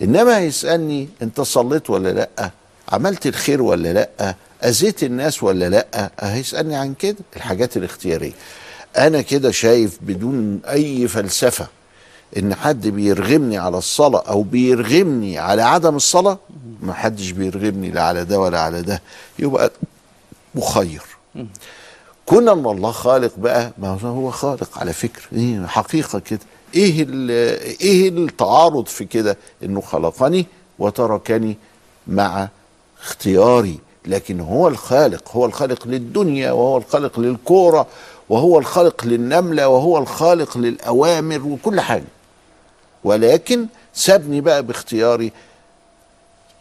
إنما 0.03 0.39
هيسألني 0.39 1.09
انت 1.23 1.41
صليت 1.41 1.91
ولا 1.91 2.09
لأ؟ 2.09 2.51
عملت 2.89 3.27
الخير 3.27 3.63
ولا 3.63 3.93
لأ؟ 3.93 4.35
أذيت 4.65 5.03
الناس 5.03 5.43
ولا 5.43 5.69
لأ؟ 5.69 6.11
هيسألني 6.21 6.77
عن 6.77 6.95
كده. 6.95 7.17
الحاجات 7.37 7.77
الاختيارية. 7.77 8.33
أنا 8.99 9.23
كده 9.23 9.51
شايف 9.51 9.99
بدون 10.03 10.61
أي 10.69 11.09
فلسفة 11.09 11.67
إن 12.37 12.55
حد 12.55 12.89
بيرغمني 12.89 13.59
على 13.59 13.79
الصلاة 13.79 14.23
أو 14.29 14.43
بيرغمني 14.43 15.39
على 15.39 15.63
عدم 15.63 15.97
الصلاة 15.97 16.39
ما 16.83 16.93
حدش 16.93 17.31
بيرغمني 17.31 17.91
لا 17.91 18.03
على 18.03 18.25
ده 18.25 18.41
ولا 18.41 18.61
على 18.61 18.83
ده. 18.83 19.03
يبقى 19.39 19.71
مخير. 20.55 21.03
كون 22.27 22.49
ان 22.49 22.67
الله 22.67 22.91
خالق 22.91 23.33
بقى 23.37 23.73
ما 23.79 23.99
هو 24.03 24.31
خالق 24.31 24.79
على 24.79 24.93
فكرة. 24.93 25.23
إيه 25.33 25.67
حقيقة 25.67 26.19
كده. 26.19 26.41
إيه 26.75 27.09
إيه 27.81 28.09
التعارض 28.09 28.87
في 28.87 29.05
كده؟ 29.05 29.37
إنه 29.63 29.81
خلقني 29.81 30.47
وتركني 30.79 31.57
مع 32.07 32.49
اختياري. 33.03 33.79
لكن 34.07 34.41
هو 34.41 34.69
الخالق 34.69 35.31
هو 35.37 35.47
الخالق 35.47 35.87
للدنيا 35.87 36.53
وهو 36.53 36.77
الخالق 36.79 37.21
للكورة 37.21 37.87
وهو 38.29 38.59
الخالق 38.59 39.05
للنملة 39.05 39.69
وهو 39.69 39.99
الخالق 39.99 40.59
للأوامر 40.59 41.43
وكل 41.47 41.81
حاجة. 41.81 42.05
ولكن 43.05 43.67
سابني 43.95 44.41
بقى 44.41 44.63
باختياري 44.63 45.33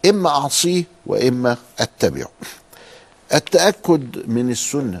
إما 0.08 0.28
أعصيه 0.30 0.84
وإما 1.06 1.56
أتبعه. 1.78 2.28
التأكد 3.34 4.28
من 4.28 4.50
السنة. 4.50 5.00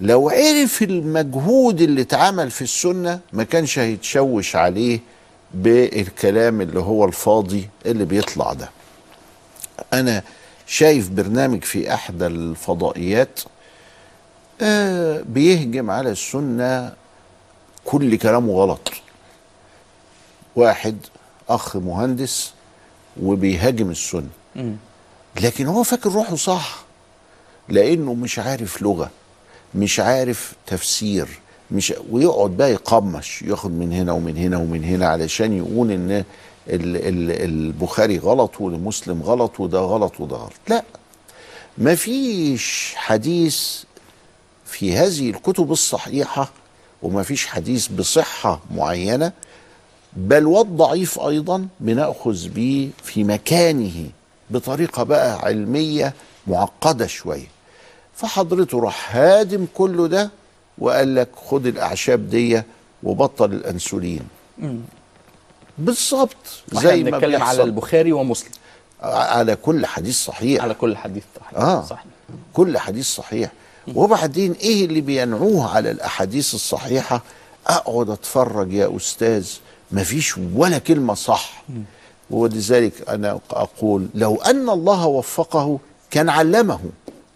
لو 0.00 0.28
عرف 0.30 0.82
المجهود 0.82 1.80
اللي 1.80 2.00
اتعمل 2.02 2.50
في 2.50 2.62
السنة 2.62 3.20
ما 3.32 3.44
كانش 3.44 3.78
هيتشوش 3.78 4.56
عليه 4.56 5.00
بالكلام 5.54 6.60
اللي 6.60 6.80
هو 6.80 7.04
الفاضي 7.04 7.68
اللي 7.86 8.04
بيطلع 8.04 8.52
ده. 8.52 8.70
أنا 9.92 10.22
شايف 10.66 11.08
برنامج 11.10 11.64
في 11.64 11.94
إحدى 11.94 12.26
الفضائيات 12.26 13.40
آه 14.62 15.22
بيهجم 15.28 15.90
على 15.90 16.10
السنة 16.10 16.92
كل 17.84 18.16
كلامه 18.18 18.52
غلط. 18.52 18.92
واحد 20.56 20.96
أخ 21.48 21.76
مهندس 21.76 22.52
وبيهاجم 23.22 23.90
السنة. 23.90 24.28
لكن 25.42 25.66
هو 25.66 25.82
فاكر 25.82 26.10
روحه 26.12 26.36
صح 26.36 26.84
لأنه 27.68 28.14
مش 28.14 28.38
عارف 28.38 28.82
لغة 28.82 29.10
مش 29.74 30.00
عارف 30.00 30.52
تفسير 30.66 31.28
مش 31.70 31.94
ويقعد 32.10 32.50
بقى 32.50 32.72
يقمش 32.72 33.42
ياخد 33.42 33.70
من 33.70 33.92
هنا 33.92 34.12
ومن 34.12 34.36
هنا 34.36 34.56
ومن 34.56 34.84
هنا 34.84 35.06
علشان 35.08 35.52
يقول 35.58 35.90
إن 35.90 36.10
ال 36.10 36.24
ال 36.96 37.30
البخاري 37.44 38.18
غلط 38.18 38.60
والمسلم 38.60 39.22
غلط 39.22 39.60
وده 39.60 39.78
غلط 39.78 40.20
وده 40.20 40.36
غلط. 40.36 40.52
لا 40.68 40.84
مفيش 41.78 42.92
حديث 42.96 43.82
في 44.66 44.96
هذه 44.96 45.30
الكتب 45.30 45.72
الصحيحة 45.72 46.50
ومفيش 47.02 47.46
حديث 47.46 47.86
بصحة 47.88 48.60
معينة 48.74 49.32
بل 50.16 50.46
والضعيف 50.46 51.18
أيضا 51.20 51.66
بنأخذ 51.80 52.48
به 52.48 52.90
في 53.02 53.24
مكانه 53.24 54.10
بطريقة 54.50 55.02
بقى 55.02 55.38
علمية 55.38 56.14
معقدة 56.46 57.06
شوية. 57.06 57.46
فحضرته 58.14 58.80
راح 58.80 59.16
هادم 59.16 59.66
كله 59.74 60.06
ده 60.06 60.30
وقال 60.78 61.14
لك 61.14 61.28
خد 61.46 61.66
الأعشاب 61.66 62.30
دي 62.30 62.62
وبطل 63.02 63.52
الأنسولين. 63.52 64.22
بالظبط 65.78 66.36
زي 66.72 67.04
ما 67.04 67.10
بنتكلم 67.10 67.42
على 67.42 67.62
البخاري 67.62 68.12
ومسلم. 68.12 68.50
على 69.02 69.56
كل 69.56 69.86
حديث 69.86 70.24
صحيح. 70.24 70.62
على 70.62 70.74
كل 70.74 70.96
حديث 70.96 71.22
صحيح. 71.40 71.58
آه 71.58 71.82
صحيح. 71.82 72.04
كل 72.52 72.78
حديث 72.78 73.06
صحيح. 73.06 73.52
وبعدين 73.94 74.52
إيه 74.52 74.84
اللي 74.84 75.00
بينعوه 75.00 75.76
على 75.76 75.90
الأحاديث 75.90 76.54
الصحيحة؟ 76.54 77.22
أقعد 77.66 78.10
أتفرج 78.10 78.72
يا 78.72 78.96
أستاذ. 78.96 79.48
مفيش 79.92 80.34
ولا 80.54 80.78
كلمة 80.78 81.14
صح. 81.14 81.64
ولذلك 82.30 82.92
أنا 83.08 83.40
أقول 83.50 84.06
لو 84.14 84.36
أن 84.36 84.70
الله 84.70 85.06
وفقه 85.06 85.78
كان 86.10 86.28
علمه 86.28 86.80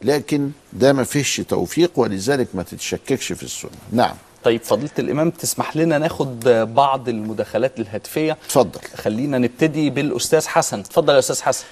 لكن 0.03 0.51
ده 0.72 0.92
ما 0.92 1.05
فيش 1.05 1.36
توفيق 1.36 1.90
ولذلك 1.96 2.48
ما 2.55 2.62
تتشككش 2.62 3.32
في 3.32 3.42
السنة. 3.42 3.70
نعم. 3.92 4.14
طيب 4.44 4.62
فضيلة 4.62 4.90
الإمام 4.98 5.30
تسمح 5.30 5.76
لنا 5.76 5.98
ناخد 5.98 6.40
بعض 6.74 7.09
المداخلات 7.09 7.80
الهاتفية؟ 7.80 8.32
اتفضل. 8.46 8.80
خلينا 8.96 9.38
نبتدي 9.38 9.90
بالأستاذ 9.90 10.46
حسن. 10.46 10.78
اتفضل 10.80 11.14
يا 11.14 11.18
أستاذ 11.18 11.42
حسن. 11.42 11.64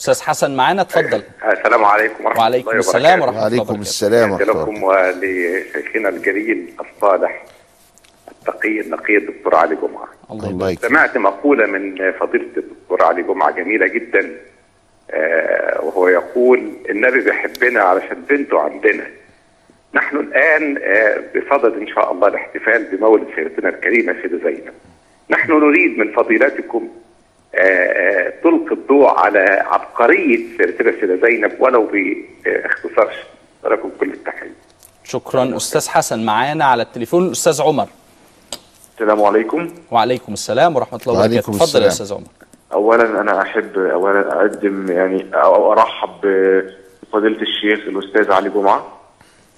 أستاذ 0.00 0.20
حسن 0.22 0.56
معانا؟ 0.56 0.82
اتفضل. 0.82 1.22
السلام 1.44 1.84
عليكم 1.84 2.24
ورحمة 2.24 2.40
وعليكم 2.40 2.68
الله 2.68 2.78
السلام 2.78 3.20
وبركاته. 3.20 3.36
ورحمة 3.36 3.46
الله 3.46 3.62
وعليكم 3.62 3.80
السلام 3.80 4.30
ورحمة 4.30 4.52
الله 4.52 4.62
لكم 4.62 4.82
ولشيخنا 4.82 6.08
الجليل 6.08 6.72
الصالح 6.80 7.44
التقي 8.30 8.80
النقي 8.80 9.16
الدكتور 9.16 9.54
علي 9.54 9.76
جمعة. 9.76 10.08
الله 10.30 10.50
يبارك 10.50 10.72
يكرمك 10.72 10.90
سمعت 10.90 11.18
مقولة 11.18 11.66
من 11.66 12.12
فضيلة 12.12 12.48
الدكتور 12.56 13.02
علي 13.02 13.22
جمعة 13.22 13.50
جميلة 13.50 13.86
جدا 13.86 14.30
آه 15.10 15.84
وهو 15.84 16.08
يقول 16.08 16.72
النبي 16.90 17.20
بيحبنا 17.20 17.80
علشان 17.80 18.22
بنته 18.28 18.60
عندنا. 18.60 19.06
نحن 19.94 20.16
الآن 20.16 20.78
آه 20.82 21.22
بصدد 21.36 21.80
إن 21.80 21.86
شاء 21.86 22.12
الله 22.12 22.28
الاحتفال 22.28 22.84
بمولد 22.96 23.26
سيدتنا 23.36 23.68
الكريمة 23.68 24.16
سيدة 24.22 24.38
زينب. 24.44 24.72
نحن 25.30 25.52
نريد 25.52 25.98
من 25.98 26.12
فضيلتكم 26.12 26.88
تلقي 28.42 28.72
الضوء 28.72 29.06
على 29.08 29.64
عبقرية 29.66 30.36
سيدتنا 30.58 30.92
سيدة 31.00 31.26
زينب 31.26 31.52
ولو 31.58 31.90
باختصار 32.44 33.12
لكم 33.64 33.90
كل 34.00 34.10
التحية. 34.12 34.52
شكرا. 35.04 35.56
أستاذ 35.56 35.88
حسن 35.88 36.24
معانا 36.24 36.64
على 36.64 36.82
التليفون 36.82 37.26
الأستاذ 37.26 37.62
عمر. 37.62 37.88
السلام 38.94 39.22
عليكم. 39.22 39.70
وعليكم 39.90 40.32
السلام 40.32 40.76
ورحمة 40.76 41.00
الله 41.06 41.24
وبركاته. 41.24 41.50
اتفضل 41.50 41.82
يا. 41.82 41.86
أستاذ 41.86 42.12
عمر. 42.12 42.26
اولا 42.72 43.20
أنا 43.20 43.42
أحب 43.42 43.78
اولا 43.78 44.40
أقدم 44.40 44.92
يعني 44.92 45.26
أو 45.34 45.72
أرحب 45.72 46.20
بفضيلة 46.22 47.42
الشيخ 47.42 47.80
الأستاذ 47.88 48.32
علي 48.32 48.48
جمعة. 48.48 49.00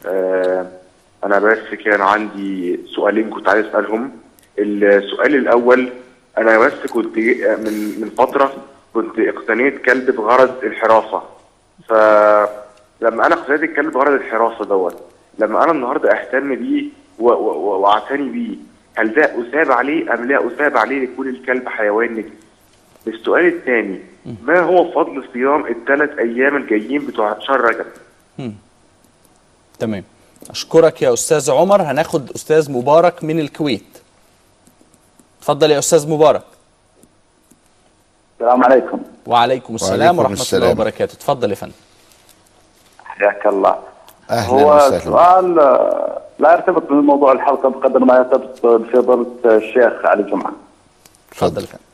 آه، 0.07 0.67
أنا 1.25 1.39
بس 1.39 1.75
كان 1.85 2.01
عندي 2.01 2.81
سؤالين 2.95 3.31
كنت 3.31 3.49
عايز 3.49 3.67
أسألهم. 3.67 4.11
السؤال 4.59 5.35
الأول 5.35 5.93
أنا 6.39 6.59
بس 6.59 6.73
كنت 6.73 7.17
من 7.19 8.01
من 8.01 8.11
فترة 8.19 8.53
كنت 8.95 9.19
اقتنيت 9.19 9.83
كلب 9.83 10.11
بغرض 10.17 10.65
الحراسة. 10.65 11.23
فلما 11.89 13.27
أنا 13.27 13.35
اقتنيت 13.35 13.63
الكلب 13.63 13.93
بغرض 13.93 14.13
الحراسة 14.13 14.65
دوت 14.65 14.97
لما 15.39 15.65
أنا 15.65 15.73
النهارده 15.73 16.13
أهتم 16.13 16.55
بيه 16.55 16.85
وأعتني 17.19 18.29
بيه 18.29 18.57
هل 18.95 19.15
ده 19.15 19.25
أثاب 19.25 19.73
عليه 19.73 20.15
أم 20.15 20.25
لا 20.25 20.47
أثاب 20.47 20.77
عليه 20.77 21.05
لكون 21.07 21.29
الكلب 21.29 21.69
حيوان 21.69 22.13
نجس؟ 22.15 22.27
السؤال 23.07 23.47
الثاني 23.47 24.01
ما 24.43 24.61
هو 24.61 24.93
فضل 24.93 25.25
صيام 25.33 25.67
الثلاث 25.67 26.19
أيام 26.19 26.57
الجايين 26.57 27.07
بتوع 27.07 27.39
شهر 27.41 27.61
رجب؟ 27.61 27.87
تمام. 29.79 30.05
أشكرك 30.51 31.03
يا 31.03 31.13
أستاذ 31.13 31.51
عمر. 31.51 31.83
هناخد 31.83 32.31
أستاذ 32.31 32.73
مبارك 32.73 33.25
من 33.25 33.41
الكويت. 33.41 33.92
اتفضل 35.43 35.71
يا 35.71 35.79
أستاذ 35.79 36.09
مبارك. 36.09 36.43
السلام 38.41 38.65
عليكم. 38.65 39.03
وعليكم 39.27 39.75
السلام 39.75 40.01
وعليكم 40.01 40.19
ورحمة 40.19 40.33
السلام. 40.35 40.63
الله 40.63 40.73
وبركاته. 40.73 41.13
اتفضل 41.15 41.51
يا 41.51 41.55
فندم. 41.55 41.73
حياك 43.05 43.47
الله. 43.47 43.79
أهلا 44.31 44.47
هو 44.47 44.77
وسهلا. 44.77 45.05
سؤال 45.05 45.59
آه، 45.59 46.21
لا 46.39 46.53
يرتبط 46.53 46.83
بموضوع 46.83 47.33
الحلقة 47.33 47.69
بقدر 47.69 47.99
ما 47.99 48.17
يرتبط 48.17 48.67
بفضيله 48.67 49.27
الشيخ 49.45 50.05
علي 50.05 50.23
جمعة. 50.23 50.53
اتفضل 51.33 51.63
يا 51.63 51.67
فندم. 51.67 51.85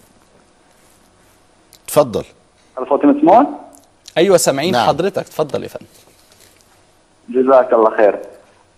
اتفضل 1.84 2.24
هل 2.78 2.88
صوتي 2.88 3.06
مسموع؟ 3.06 3.46
أيوة 4.18 4.36
سامعين 4.36 4.72
نعم. 4.72 4.88
حضرتك. 4.88 5.18
اتفضل 5.18 5.62
يا 5.62 5.68
فندم. 5.68 5.86
جزاك 7.28 7.72
الله 7.72 7.96
خير. 7.96 8.18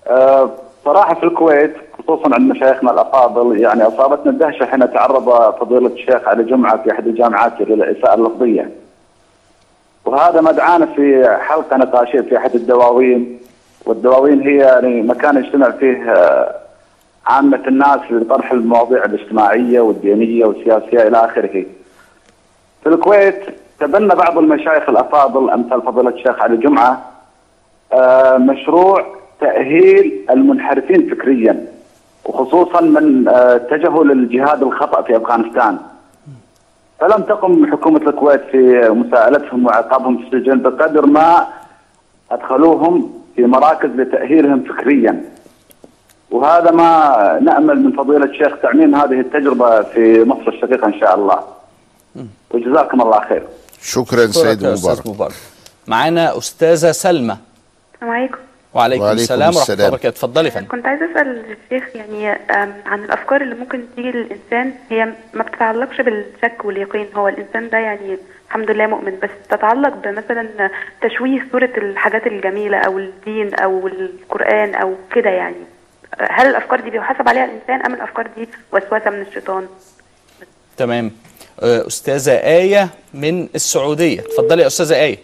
آه، 0.07 0.51
صراحة 0.91 1.15
في 1.15 1.23
الكويت 1.23 1.75
خصوصا 1.99 2.35
عند 2.35 2.51
مشايخنا 2.51 2.91
الأفاضل 2.91 3.61
يعني 3.61 3.83
أصابتنا 3.83 4.31
الدهشة 4.31 4.67
حين 4.67 4.93
تعرض 4.93 5.55
فضيلة 5.61 5.87
الشيخ 5.87 6.29
علي 6.29 6.45
جمعة 6.45 6.83
في 6.83 6.93
أحد 6.93 7.07
الجامعات 7.07 7.61
للاساءه 7.61 8.15
اللفظية. 8.15 8.71
وهذا 10.05 10.41
ما 10.41 10.53
دعانا 10.53 10.87
في 10.87 11.37
حلقة 11.41 11.77
نقاشية 11.77 12.21
في 12.21 12.37
أحد 12.37 12.55
الدواوين 12.55 13.39
والدواوين 13.87 14.41
هي 14.41 14.57
يعني 14.57 15.03
مكان 15.03 15.37
يجتمع 15.37 15.71
فيه 15.71 16.13
آه، 16.13 16.55
عامة 17.27 17.61
الناس 17.67 18.01
لطرح 18.11 18.53
المواضيع 18.53 19.05
الاجتماعية 19.05 19.81
والدينية 19.81 20.45
والسياسية 20.45 21.09
إلى 21.09 21.25
آخره. 21.25 21.65
في 22.83 22.87
الكويت 22.87 23.41
تبنى 23.81 24.15
بعض 24.15 24.39
المشايخ 24.39 24.89
الأفاضل 24.89 25.51
أمثال 25.51 25.83
فضيلة 25.83 26.11
الشيخ 26.11 26.41
علي 26.43 26.57
جمعة 26.57 27.03
آه، 27.93 28.37
مشروع 28.37 29.20
تأهيل 29.41 30.27
المنحرفين 30.31 31.11
فكريا 31.11 31.67
وخصوصا 32.25 32.81
من 32.81 33.29
آه، 33.29 33.57
اتجهوا 33.57 34.05
للجهاد 34.05 34.63
الخطأ 34.63 35.03
في 35.03 35.17
أفغانستان. 35.17 35.79
فلم 37.01 37.23
تقم 37.23 37.73
حكومة 37.73 37.99
الكويت 37.99 38.41
في 38.51 38.89
مساءلتهم 38.91 39.67
وعقابهم 39.67 40.19
في 40.19 40.37
السجن 40.37 40.59
بقدر 40.59 41.07
ما 41.07 41.47
أدخلوهم 42.31 43.13
في 43.37 43.43
مراكز 43.47 43.89
لتأهيلهم 43.91 44.65
فكريا. 44.65 45.25
وهذا 46.31 46.71
ما 46.71 47.39
نأمل 47.43 47.83
من 47.83 47.93
فضيلة 47.93 48.25
الشيخ 48.25 48.53
تعميم 48.63 48.95
هذه 48.95 49.21
التجربة 49.21 49.83
في 49.83 50.25
مصر 50.25 50.49
الشقيقة 50.49 50.87
إن 50.87 51.01
شاء 51.01 51.15
الله. 51.15 51.41
وجزاكم 52.51 53.01
الله 53.01 53.21
خير. 53.29 53.43
شكرا 53.83 54.27
سيد 54.27 54.67
مبارك. 54.67 55.07
مبارك. 55.07 55.35
معانا 55.87 56.39
أستاذة 56.39 56.93
سلمى. 56.93 57.37
السلام 57.95 58.13
عليكم. 58.13 58.39
وعليكم, 58.75 59.03
وعليكم 59.03 59.23
السلام 59.23 59.55
ورحمة 59.57 59.75
الله. 59.75 59.89
وبركاته. 59.89 60.09
اتفضلي 60.09 60.49
يا 60.49 60.55
فندم. 60.55 60.69
كنت 60.69 60.87
عايزة 60.87 61.13
أسأل 61.13 61.45
الشيخ 61.65 61.97
يعني 61.97 62.29
عن 62.87 63.05
الأفكار 63.05 63.41
اللي 63.41 63.55
ممكن 63.55 63.85
تيجي 63.97 64.11
للإنسان. 64.11 64.73
هي 64.91 65.13
ما 65.35 65.43
بتتعلقش 65.43 66.01
بالشك 66.01 66.65
واليقين. 66.65 67.07
هو 67.17 67.29
الإنسان 67.29 67.69
ده 67.71 67.79
يعني 67.79 68.19
الحمد 68.49 68.71
لله 68.71 68.87
مؤمن 68.87 69.19
بس 69.23 69.31
تتعلق 69.49 69.95
بمثلا 69.95 70.71
تشويه 71.03 71.47
صورة 71.53 71.71
الحاجات 71.77 72.27
الجميلة 72.27 72.79
أو 72.79 72.99
الدين 72.99 73.55
أو 73.55 73.87
القرآن 73.87 74.75
أو 74.75 74.95
كده 75.15 75.31
يعني. 75.31 75.65
هل 76.21 76.47
الأفكار 76.47 76.81
دي 76.81 76.91
بيحاسب 76.91 77.29
عليها 77.29 77.45
الإنسان 77.45 77.83
أم 77.87 77.95
الأفكار 77.95 78.27
دي 78.37 78.49
وسوسة 78.73 79.11
من 79.11 79.21
الشيطان؟ 79.21 79.67
تمام. 80.77 81.13
آه، 81.63 81.87
أستاذة 81.87 82.33
آية 82.33 82.89
من 83.15 83.49
السعودية. 83.55 84.21
اتفضلي 84.21 84.63
يا 84.63 84.67
أستاذة 84.67 84.95
آية. 84.97 85.19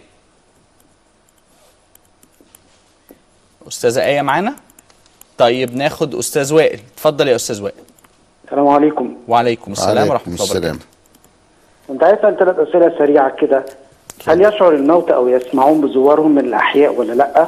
أستاذة 3.67 4.05
آية 4.05 4.21
معانا؟ 4.21 4.53
طيب 5.37 5.75
ناخد 5.75 6.15
أستاذ 6.15 6.53
وائل. 6.53 6.79
اتفضل 6.93 7.27
يا 7.27 7.35
أستاذ 7.35 7.61
وائل. 7.63 7.75
السلام 8.45 8.67
عليكم. 8.67 9.17
وعليكم 9.27 9.71
السلام 9.71 10.09
ورحمة 10.09 10.33
الله 10.33 10.45
وبركاته. 10.45 10.57
السلام 10.57 10.79
كنت 11.87 12.03
عايز 12.03 12.17
أسأل 12.19 12.37
ثلاث 12.37 12.59
أسئلة 12.59 12.97
سريعة 12.97 13.35
كده. 13.35 13.65
هل 14.27 14.41
يشعر 14.41 14.71
الموتى 14.75 15.13
أو 15.13 15.27
يسمعون 15.27 15.81
بزوارهم 15.81 16.31
من 16.31 16.45
الأحياء 16.45 16.93
ولا 16.93 17.13
لأ؟ 17.13 17.47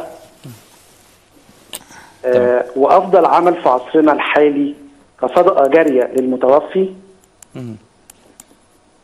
آه 2.25 2.65
وأفضل 2.75 3.25
عمل 3.25 3.61
في 3.61 3.69
عصرنا 3.69 4.11
الحالي 4.11 4.75
كصدقة 5.21 5.67
جارية 5.67 6.03
للمتوفي؟ 6.03 6.89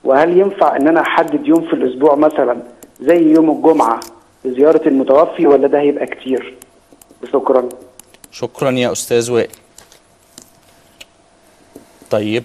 وهل 0.03 0.37
ينفع 0.37 0.75
ان 0.75 0.87
أنا 0.87 1.01
احدد 1.01 1.47
يوم 1.47 1.61
في 1.61 1.73
الأسبوع 1.73 2.15
مثلا 2.15 2.57
زي 3.01 3.33
يوم 3.33 3.51
الجمعة 3.51 3.99
لزيارة 4.45 4.87
المتوفي 4.87 5.47
ولا 5.47 5.67
ده 5.67 5.79
هيبقى 5.79 6.05
كتير؟ 6.05 6.55
شكرا. 7.33 7.69
شكرا 8.31 8.71
يا 8.71 8.91
أستاذ 8.91 9.31
وائل. 9.31 9.49
طيب 12.09 12.43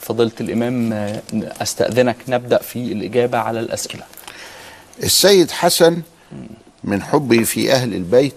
فضيله 0.00 0.32
الإمام 0.40 0.92
آه، 0.92 1.22
أستأذنك. 1.62 2.16
نبدأ 2.28 2.58
في 2.58 2.92
الإجابة 2.92 3.38
على 3.38 3.60
الأسئلة. 3.60 4.02
السيد 5.02 5.50
حسن 5.50 6.02
من 6.84 7.02
حبه 7.02 7.42
في 7.44 7.72
أهل 7.72 7.94
البيت 7.94 8.34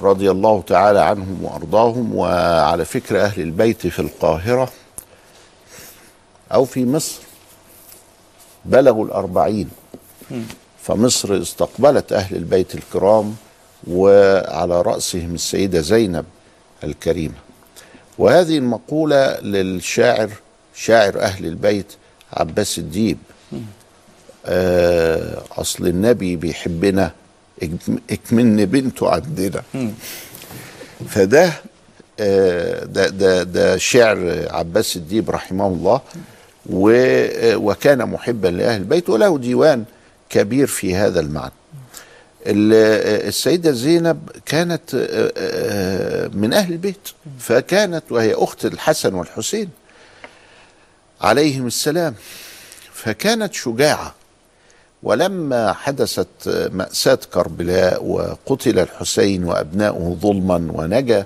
رضي 0.00 0.30
الله 0.30 0.62
تعالى 0.66 1.00
عنهم 1.00 1.44
وأرضاهم 1.44 2.14
وعلى 2.14 2.84
فكرة 2.84 3.22
أهل 3.22 3.42
البيت 3.42 3.86
في 3.86 3.98
القاهرة 3.98 4.72
أو 6.52 6.64
في 6.64 6.84
مصر 6.84 7.20
بلغوا 8.64 9.04
الأربعين. 9.04 9.70
فمصر 10.82 11.42
استقبلت 11.42 12.12
أهل 12.12 12.36
البيت 12.36 12.74
الكرام 12.74 13.36
وعلى 13.86 14.82
رأسهم 14.82 15.34
السيدة 15.34 15.80
زينب 15.80 16.24
الكريمة. 16.84 17.34
وهذه 18.18 18.58
المقولة 18.58 19.40
للشاعر 19.40 20.30
شاعر 20.74 21.20
أهل 21.20 21.46
البيت 21.46 21.86
عباس 22.32 22.78
الديب. 22.78 23.18
آه، 24.46 25.42
أصل 25.52 25.86
النبي 25.86 26.36
بيحبنا 26.36 27.12
اك- 27.62 28.00
اكمن 28.10 28.64
بنته 28.64 29.10
عندنا. 29.10 29.62
فده 31.08 31.52
آه، 32.20 32.84
ده 32.84 33.08
ده 33.08 33.42
ده 33.42 33.76
شعر 33.76 34.46
عباس 34.50 34.96
الديب 34.96 35.30
رحمه 35.30 35.66
الله 35.66 36.00
آه، 36.70 37.56
وكان 37.56 37.98
محبا 38.06 38.48
لأهل 38.48 38.80
البيت 38.80 39.10
وله 39.10 39.38
ديوان 39.38 39.84
كبير 40.30 40.66
في 40.66 40.94
هذا 40.96 41.20
المعنى. 41.20 41.52
ال- 42.48 43.26
السيدة 43.28 43.72
زينب 43.72 44.28
كانت 44.46 44.94
آه، 44.94 45.32
آه، 45.36 46.28
من 46.28 46.52
أهل 46.52 46.72
البيت 46.72 47.08
فكانت 47.38 48.02
وهي 48.10 48.34
أخت 48.34 48.64
الحسن 48.64 49.14
والحسين 49.14 49.68
عليهم 51.20 51.66
السلام 51.66 52.14
فكانت 52.92 53.54
شجاعة. 53.54 54.14
ولما 55.02 55.72
حدثت 55.72 56.68
مأساة 56.72 57.18
كربلاء 57.34 58.04
وقتل 58.04 58.78
الحسين 58.78 59.44
وأبناؤه 59.44 60.16
ظلما 60.22 60.68
ونجا 60.72 61.24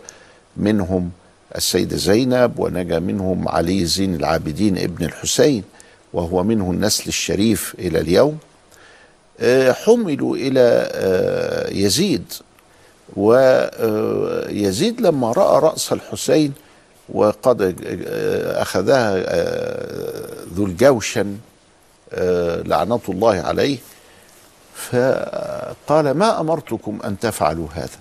منهم 0.56 1.10
السيدة 1.56 1.96
زينب 1.96 2.58
ونجا 2.58 2.98
منهم 2.98 3.48
علي 3.48 3.84
زين 3.86 4.14
العابدين 4.14 4.78
ابن 4.78 5.04
الحسين 5.04 5.62
وهو 6.12 6.42
منه 6.42 6.70
النسل 6.70 7.08
الشريف 7.08 7.74
إلى 7.78 8.00
اليوم 8.00 8.38
حملوا 9.72 10.36
إلى 10.36 10.88
آه، 10.92 11.70
يزيد. 11.72 12.32
ويزيد 13.16 15.00
لما 15.00 15.32
رأى 15.32 15.60
رأس 15.60 15.92
الحسين 15.92 16.52
وقد 17.08 17.62
آه، 17.62 18.62
أخذها 18.62 19.12
آه، 19.16 20.28
ذو 20.54 20.66
الجوشن 20.66 21.36
آه، 22.12 22.62
لعنة 22.62 23.00
الله 23.08 23.40
عليه 23.40 23.78
فقال 24.74 26.10
ما 26.10 26.40
أمرتكم 26.40 26.98
أن 27.04 27.18
تفعلوا 27.18 27.68
هذا؟ 27.74 27.98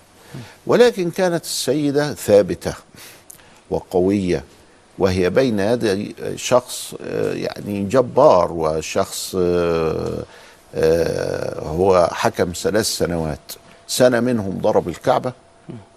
ولكن 0.68 1.12
كانت 1.12 1.44
السيدة 1.44 2.14
ثابتة 2.14 2.74
وقوية 3.70 4.44
وهي 4.98 5.30
بين 5.30 5.60
يدي 5.60 6.16
شخص 6.36 6.94
آه، 7.06 7.34
يعني 7.34 7.84
جبار 7.84 8.52
وشخص 8.52 9.36
آه، 9.36 9.40
آه، 9.40 10.24
هو 11.60 12.10
حكم 12.12 12.52
ثلاث 12.56 12.86
سنوات. 12.86 13.52
سنة 13.88 14.20
منهم 14.20 14.60
ضرب 14.62 14.88
الكعبة 14.90 15.34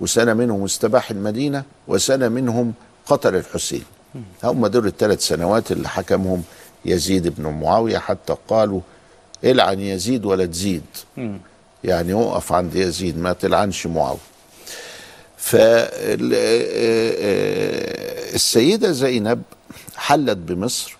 وسنة 0.00 0.34
منهم 0.34 0.64
استباح 0.64 1.10
المدينة 1.10 1.62
وسنة 1.88 2.28
منهم 2.28 2.72
قتل 3.06 3.36
الحسين. 3.36 3.84
هم 4.44 4.66
دول 4.66 4.86
الثلاث 4.86 5.20
سنوات 5.26 5.72
اللي 5.72 5.88
حكمهم 5.88 6.42
يزيد 6.84 7.28
بن 7.28 7.46
معاوية 7.46 7.98
حتى 7.98 8.36
قالوا 8.48 8.80
العن 9.44 9.80
يزيد 9.80 10.24
ولا 10.24 10.46
تزيد. 10.46 10.84
يعني 11.84 12.14
وقف 12.14 12.52
عند 12.52 12.74
يزيد 12.74 13.18
ما 13.18 13.32
تلعنش 13.32 13.86
معاوية. 13.86 14.18
فالسيدة 18.34 18.92
زينب 18.92 19.42
حلت 19.96 20.38
بمصر 20.38 20.96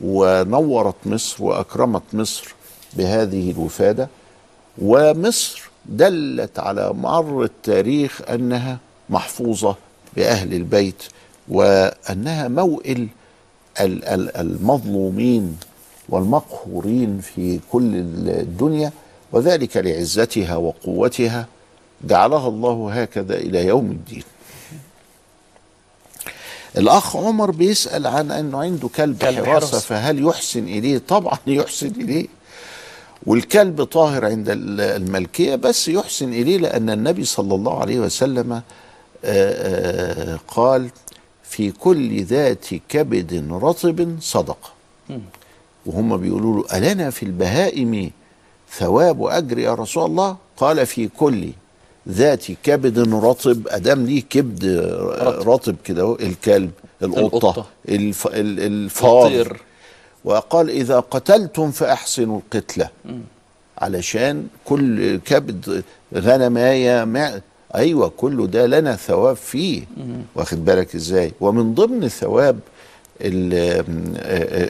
ونورت 0.00 0.94
مصر 1.06 1.44
وأكرمت 1.44 2.02
مصر 2.12 2.54
بهذه 2.94 3.50
الوفادة 3.50 4.08
ومصر 4.82 5.62
دلت 5.86 6.58
على 6.58 6.92
مر 6.92 7.42
التاريخ 7.44 8.20
أنها 8.30 8.78
محفوظة 9.10 9.76
بأهل 10.16 10.54
البيت 10.54 11.02
وأنها 11.48 12.48
موئل 12.48 13.08
ال- 13.80 14.04
ال- 14.04 14.36
المظلومين 14.36 15.56
والمقهورين 16.08 17.20
في 17.20 17.60
كل 17.72 17.94
الدنيا 18.28 18.92
وذلك 19.32 19.76
لعزتها 19.76 20.56
وقوتها 20.56 21.46
جعلها 22.04 22.48
الله 22.48 23.02
هكذا 23.02 23.34
إلى 23.36 23.66
يوم 23.66 23.90
الدين. 23.90 24.22
الأخ 26.78 27.16
عمر 27.16 27.50
بيسأل 27.50 28.06
عن 28.06 28.30
انه 28.30 28.58
عنده 28.62 28.88
كلب, 28.88 29.22
حراسة. 29.24 29.78
فهل 29.78 30.26
يحسن 30.26 30.64
إليه؟ 30.64 30.98
طبعا 31.08 31.38
يحسن 31.46 31.92
إليه. 31.96 32.26
والكلب 33.26 33.82
طاهر 33.84 34.24
عند 34.24 34.48
ال- 34.50 34.80
الملكية 34.80 35.54
بس 35.54 35.88
يحسن 35.88 36.32
إليه 36.32 36.58
لأن 36.58 36.90
النبي 36.90 37.24
صلى 37.24 37.54
الله 37.54 37.80
عليه 37.80 38.00
وسلم 38.00 38.52
آه، 38.52 38.62
آه، 39.24 40.38
قال 40.48 40.88
في 41.42 41.70
كل 41.70 42.22
ذات 42.24 42.66
كبد 42.88 43.48
رطب 43.50 44.16
صدقه. 44.20 44.70
وهم 45.86 46.16
بيقولوا 46.16 46.62
له 46.62 46.78
ألنا 46.78 47.10
في 47.10 47.22
البهائم 47.22 48.10
ثواب 48.72 49.20
وأجر 49.20 49.58
يا 49.58 49.74
رسول 49.74 50.04
الله 50.04 50.36
قال 50.56 50.86
في 50.86 51.08
كل 51.08 51.48
ذات 52.08 52.44
كبد 52.64 52.98
رطب 53.14 53.68
أدام 53.68 54.06
ليه 54.06 54.22
كبد 54.30 54.64
رطب, 55.46 55.76
كده 55.84 56.16
الكلب 56.20 56.70
القطة, 57.02 57.20
القطة. 57.26 57.66
الف 57.88 58.26
ال- 58.26 58.60
الفار. 58.60 59.56
وقال 60.24 60.70
إذا 60.70 61.00
قتلتم 61.00 61.70
فأحسنوا 61.70 62.38
القتلة. 62.40 62.88
علشان 63.78 64.46
كل 64.64 65.16
كبد 65.18 65.82
غنماية 66.14 67.04
مع. 67.04 67.40
أيوة 67.74 68.08
كله 68.16 68.46
ده 68.46 68.66
لنا 68.66 68.96
ثواب 68.96 69.36
فيه. 69.36 69.82
واخد 70.34 70.64
بالك 70.64 70.94
إزاي؟ 70.94 71.32
ومن 71.40 71.74
ضمن 71.74 72.08
ثواب 72.08 72.58
ال- 73.20 73.84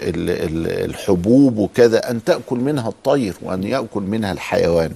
ال- 0.08 0.30
ال- 0.30 0.90
الحبوب 0.90 1.58
وكذا 1.58 2.10
أن 2.10 2.24
تأكل 2.24 2.56
منها 2.56 2.88
الطير 2.88 3.34
وأن 3.42 3.64
يأكل 3.64 4.02
منها 4.02 4.32
الحيوان. 4.32 4.92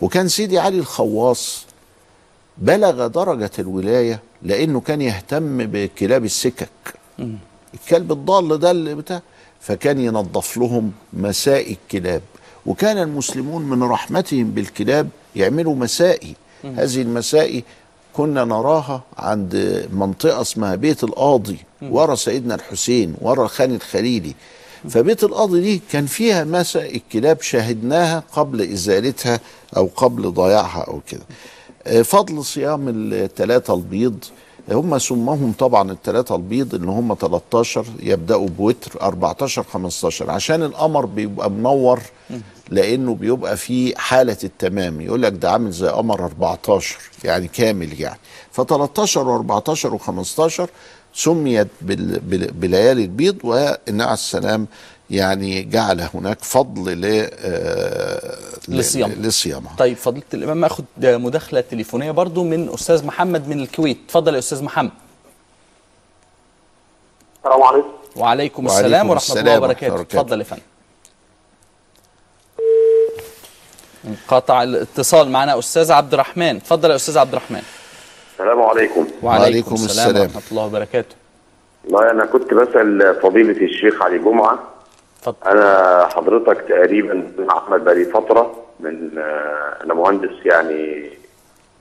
وكان 0.00 0.28
سيدي 0.28 0.58
علي 0.58 0.78
الخواص 0.78 1.64
بلغ 2.58 3.06
درجة 3.06 3.50
الولاية 3.58 4.20
لأنه 4.42 4.80
كان 4.80 5.02
يهتم 5.02 5.66
بكلاب 5.66 6.24
السكك. 6.24 6.68
الكلب 7.74 8.12
الضال 8.12 8.58
ده 8.58 8.70
اللي 8.70 8.94
بتاع 8.94 9.22
فكان 9.60 9.98
ينظف 9.98 10.56
لهم 10.56 10.92
مسائي 11.12 11.76
الكلاب. 11.84 12.22
وكان 12.66 12.98
المسلمون 12.98 13.62
من 13.62 13.82
رحمتهم 13.82 14.50
بالكلاب 14.50 15.08
يعملوا 15.36 15.74
مسائي. 15.74 16.34
هذه 16.64 17.02
المسائي 17.02 17.64
كنا 18.12 18.44
نراها 18.44 19.02
عند 19.18 19.86
منطقة 19.92 20.40
اسمها 20.40 20.74
بيت 20.74 21.04
القاضي 21.04 21.56
ورا 21.82 22.14
سيدنا 22.14 22.54
الحسين 22.54 23.14
ورا 23.20 23.46
خان 23.46 23.74
الخليلي. 23.74 24.34
فبيت 24.88 25.24
القاضي 25.24 25.60
دي 25.60 25.80
كان 25.92 26.06
فيها 26.06 26.44
مسا 26.44 26.86
الكلاب 26.86 27.42
شاهدناها 27.42 28.22
قبل 28.32 28.72
إزالتها 28.72 29.40
أو 29.76 29.90
قبل 29.96 30.30
ضياعها 30.32 30.80
أو 30.88 31.00
كده. 31.08 31.22
آه، 31.86 32.02
فضل 32.02 32.44
صيام 32.44 32.84
الثلاثة 33.12 33.74
البيض 33.74 34.24
هم 34.70 34.98
سمهم 34.98 35.52
طبعا 35.58 35.92
الثلاثة 35.92 36.36
البيض 36.36 36.74
اللي 36.74 36.90
هم 36.90 37.14
13 37.20 37.84
يبدأوا 38.02 38.48
بوتر 38.48 39.02
14 39.02 39.62
15 39.62 40.30
عشان 40.30 40.62
القمر 40.62 41.06
بيبقى 41.06 41.50
منور 41.50 42.00
لأنه 42.70 43.14
بيبقى 43.14 43.56
في 43.56 43.98
حالة 43.98 44.36
التمام. 44.44 45.00
يقول 45.00 45.22
لك 45.22 45.32
ده 45.32 45.50
عامل 45.50 45.70
زي 45.70 45.88
قمر 45.88 46.24
14 46.24 46.98
يعني 47.24 47.48
كامل 47.48 48.00
يعني. 48.00 48.18
ف 48.50 48.60
13 48.60 49.42
و14 49.42 49.98
و15 49.98 50.62
سميت 51.14 51.68
بليالي 51.82 53.02
البيض. 53.04 53.36
والنبي 53.44 54.02
عليه 54.02 54.12
السلام 54.12 54.66
يعني 55.10 55.62
جعل 55.62 56.00
هناك 56.14 56.38
فضل 56.44 57.00
ل 57.00 57.28
آه، 57.32 58.38
ل- 58.68 58.78
لصيام. 58.78 59.10
لصيامها 59.12 59.76
طيب 59.78 59.96
فضيلة 59.96 60.24
الإمام 60.34 60.64
اخد 60.64 60.84
مداخلة 60.98 61.60
تليفونية 61.60 62.10
برضو 62.10 62.44
من 62.44 62.68
أستاذ 62.74 63.06
محمد 63.06 63.48
من 63.48 63.60
الكويت. 63.60 63.98
اتفضل 64.06 64.34
يا 64.34 64.38
أستاذ 64.38 64.64
محمد. 64.64 64.90
السلام 67.44 67.62
عليكم. 67.62 67.88
وعليكم 68.16 68.66
وعليكم 68.66 68.66
السلام 68.66 69.10
ورحمة 69.10 69.28
الله 69.30 69.40
السلام 69.40 69.62
وبركاته. 69.62 69.92
ورحمة 69.92 70.06
الله 70.10 70.20
اتفضل 70.20 70.38
يا 70.38 70.44
فندم. 70.44 70.62
انقطع 74.04 74.62
الاتصال 74.62 75.30
معنا 75.30 75.58
أستاذ 75.58 75.92
عبد 75.92 76.14
الرحمن. 76.14 76.56
اتفضل 76.56 76.90
يا 76.90 76.96
أستاذ 76.96 77.18
عبد 77.18 77.32
الرحمن. 77.32 77.62
السلام 78.32 78.62
عليكم. 78.62 79.06
وعليكم 79.22 79.74
السلام. 79.74 80.20
ورحمة 80.20 80.42
الله 80.50 80.64
وبركاته. 80.64 81.14
والله 81.84 82.10
أنا 82.10 82.26
كنت 82.26 82.54
بسأل 82.54 83.18
فضيلة 83.22 83.64
الشيخ 83.66 84.02
علي 84.02 84.18
جمعة 84.18 84.58
اتفضل. 85.18 85.50
أنا 85.50 86.06
حضرتك 86.06 86.60
تقريبا 86.68 87.32
أحمد 87.50 87.84
بقالي 87.84 88.04
فترة 88.04 88.64
من 88.80 89.18
آه، 89.18 89.76
أنا 89.84 89.94
مهندس 89.94 90.30
يعني 90.44 91.10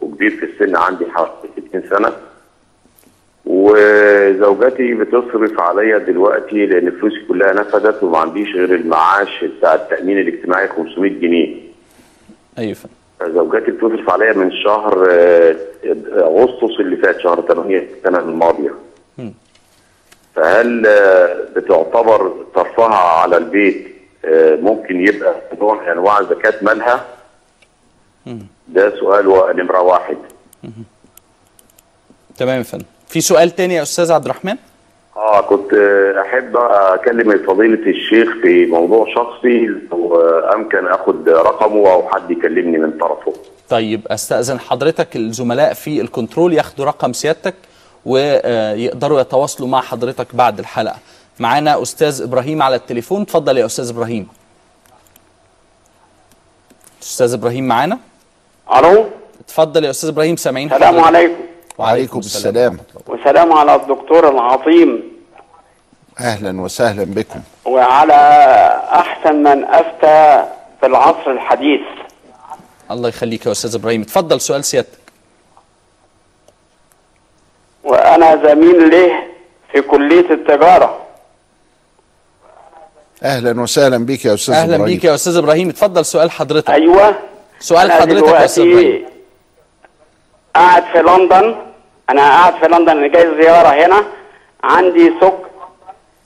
وكبير 0.02 0.30
في 0.30 0.46
السن 0.46 0.76
عندي 0.76 1.06
حوالي 1.06 1.32
60 1.70 1.84
سنة. 1.90 2.12
وزوجتي 3.46 4.94
بتصرف 4.94 5.60
عليا 5.60 5.98
دلوقتي 5.98 6.66
لأن 6.66 6.92
فلوسي 6.92 7.26
كلها 7.28 7.54
نفدت 7.54 8.04
وما 8.04 8.18
عنديش 8.18 8.56
غير 8.56 8.76
المعاش 8.76 9.44
بتاع 9.44 9.76
التأمين 9.76 10.18
الاجتماعي 10.20 10.68
500 10.68 11.12
جنيه. 11.12 11.56
أيوه 12.58 12.76
زوجتي 13.24 13.72
بتصرف 13.72 14.10
عليا 14.10 14.34
من 14.34 14.52
شهر 14.52 15.08
آه، 15.10 15.56
أغسطس 16.18 16.80
اللي 16.80 16.98
فات 16.98 17.20
شهر 17.20 17.42
8 17.42 17.88
السنة 17.98 18.20
الماضية. 18.20 18.74
فهل 20.38 20.88
آه، 20.88 21.46
بتعتبر 21.56 22.34
صرفها 22.56 22.96
على 22.96 23.38
البيت 23.38 23.88
آه، 24.26 24.56
ممكن 24.56 25.08
يبقى 25.08 25.36
نوع 25.60 25.82
من 25.82 25.88
أنواع 25.90 26.22
زكاة 26.24 26.54
مالها؟ 26.62 27.06
ده 28.68 28.96
سؤال 29.00 29.56
نمره 29.58 29.82
واحد. 29.82 30.18
تمام 32.38 32.58
يا 32.58 32.64
فندم 32.64 32.86
في 33.08 33.22
سؤال 33.22 33.56
تاني 33.56 33.76
يا 33.76 33.82
أستاذ 33.82 34.12
عبد 34.12 34.26
الرحمن 34.26 34.56
آه 35.16 35.42
كنت 35.42 35.74
آه، 35.74 36.22
أحب 36.22 36.58
أكلم 36.58 37.44
فضيلة 37.48 37.90
الشيخ 37.90 38.30
في 38.42 38.66
موضوع 38.66 39.14
شخصي 39.16 39.66
لو 39.92 40.22
أمكن 40.54 40.88
أخد 40.88 41.30
رقمه 41.30 41.92
أو 41.92 42.10
حد 42.10 42.32
يكلمني 42.32 42.78
من 42.78 42.92
طرفه. 42.92 43.34
طيب 43.70 44.02
أستأذن 44.08 44.60
حضرتك 44.60 45.16
الزملاء 45.16 45.74
في 45.74 46.02
الكنترول 46.02 46.54
ياخدوا 46.54 46.86
رقم 46.86 47.14
سيادتك 47.14 47.54
ويقدروا 48.08 49.22
يتواصلوا 49.22 49.68
مع 49.68 49.82
حضرتك 49.82 50.36
بعد 50.36 50.60
الحلقة. 50.60 50.97
معانا 51.39 51.82
أستاذ 51.82 52.22
إبراهيم 52.22 52.62
على 52.62 52.76
التليفون. 52.76 53.22
اتفضل 53.22 53.58
يا 53.58 53.66
أستاذ 53.66 53.89
إبراهيم. 53.89 54.28
أستاذ 57.01 57.34
إبراهيم 57.34 57.68
معانا؟ 57.68 57.99
ألو؟ 58.76 59.05
اتفضل 59.39 59.86
يا 59.86 59.89
أستاذ 59.89 60.10
إبراهيم 60.10 60.36
سامعين 60.36 60.74
السلام. 60.74 60.99
عليكم. 60.99 61.41
وعليكم 61.78 62.20
السلام 62.20 62.80
وسلام 63.08 63.53
على 63.53 63.76
الدكتور 63.76 64.30
العظيم. 64.30 65.03
أهلا 66.20 66.62
وسهلا 66.62 67.03
بكم. 67.03 67.41
وعلى 67.66 68.14
أحسن 68.91 69.36
من 69.36 69.66
أفتى 69.66 70.45
في 70.80 70.86
العصر 70.86 71.32
الحديث. 71.32 71.82
الله 72.91 73.10
يخليك 73.10 73.45
يا 73.45 73.51
أستاذ 73.51 73.76
إبراهيم. 73.76 74.01
اتفضل 74.01 74.41
سؤال 74.41 74.66
سيادتك. 74.66 75.07
زميل 78.36 78.89
له 78.89 79.23
في 79.71 79.82
كلية 79.82 80.30
التجارة؟ 80.32 80.97
أهلا 83.23 83.61
وسهلا 83.61 84.05
بك 84.05 84.25
يا 84.25 84.34
أستاذ 84.34 84.55
أهلا 84.55 84.75
إبراهيم. 84.75 84.93
بيك 84.93 85.03
يا 85.03 85.15
أستاذ 85.15 85.38
إبراهيم. 85.38 85.69
اتفضل 85.69 86.05
سؤال 86.05 86.32
حضرتك. 86.32 86.69
أيوه. 86.69 87.15
سؤال 87.59 87.91
حضرتك 87.91 88.28
يا 88.28 88.45
أستاذ 88.45 88.63
إبراهيم. 88.63 89.05
قاعد 90.55 90.84
في 90.93 90.99
لندن. 91.01 91.55
أنا 92.09 92.21
قاعد 92.21 92.53
في 92.53 92.67
لندن 92.67 92.89
أنا 92.89 93.07
جاي 93.07 93.28
زيارة 93.41 93.67
هنا. 93.67 94.03
عندي 94.63 95.13
سك 95.21 95.38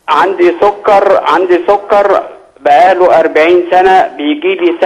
عندي 0.10 0.54
سكر 0.62 1.24
عندي 1.24 1.60
سكر 1.68 2.24
بقاله 2.60 3.20
40 3.20 3.64
سنة. 3.72 4.08
بيجي 4.08 4.56
لي 4.56 4.78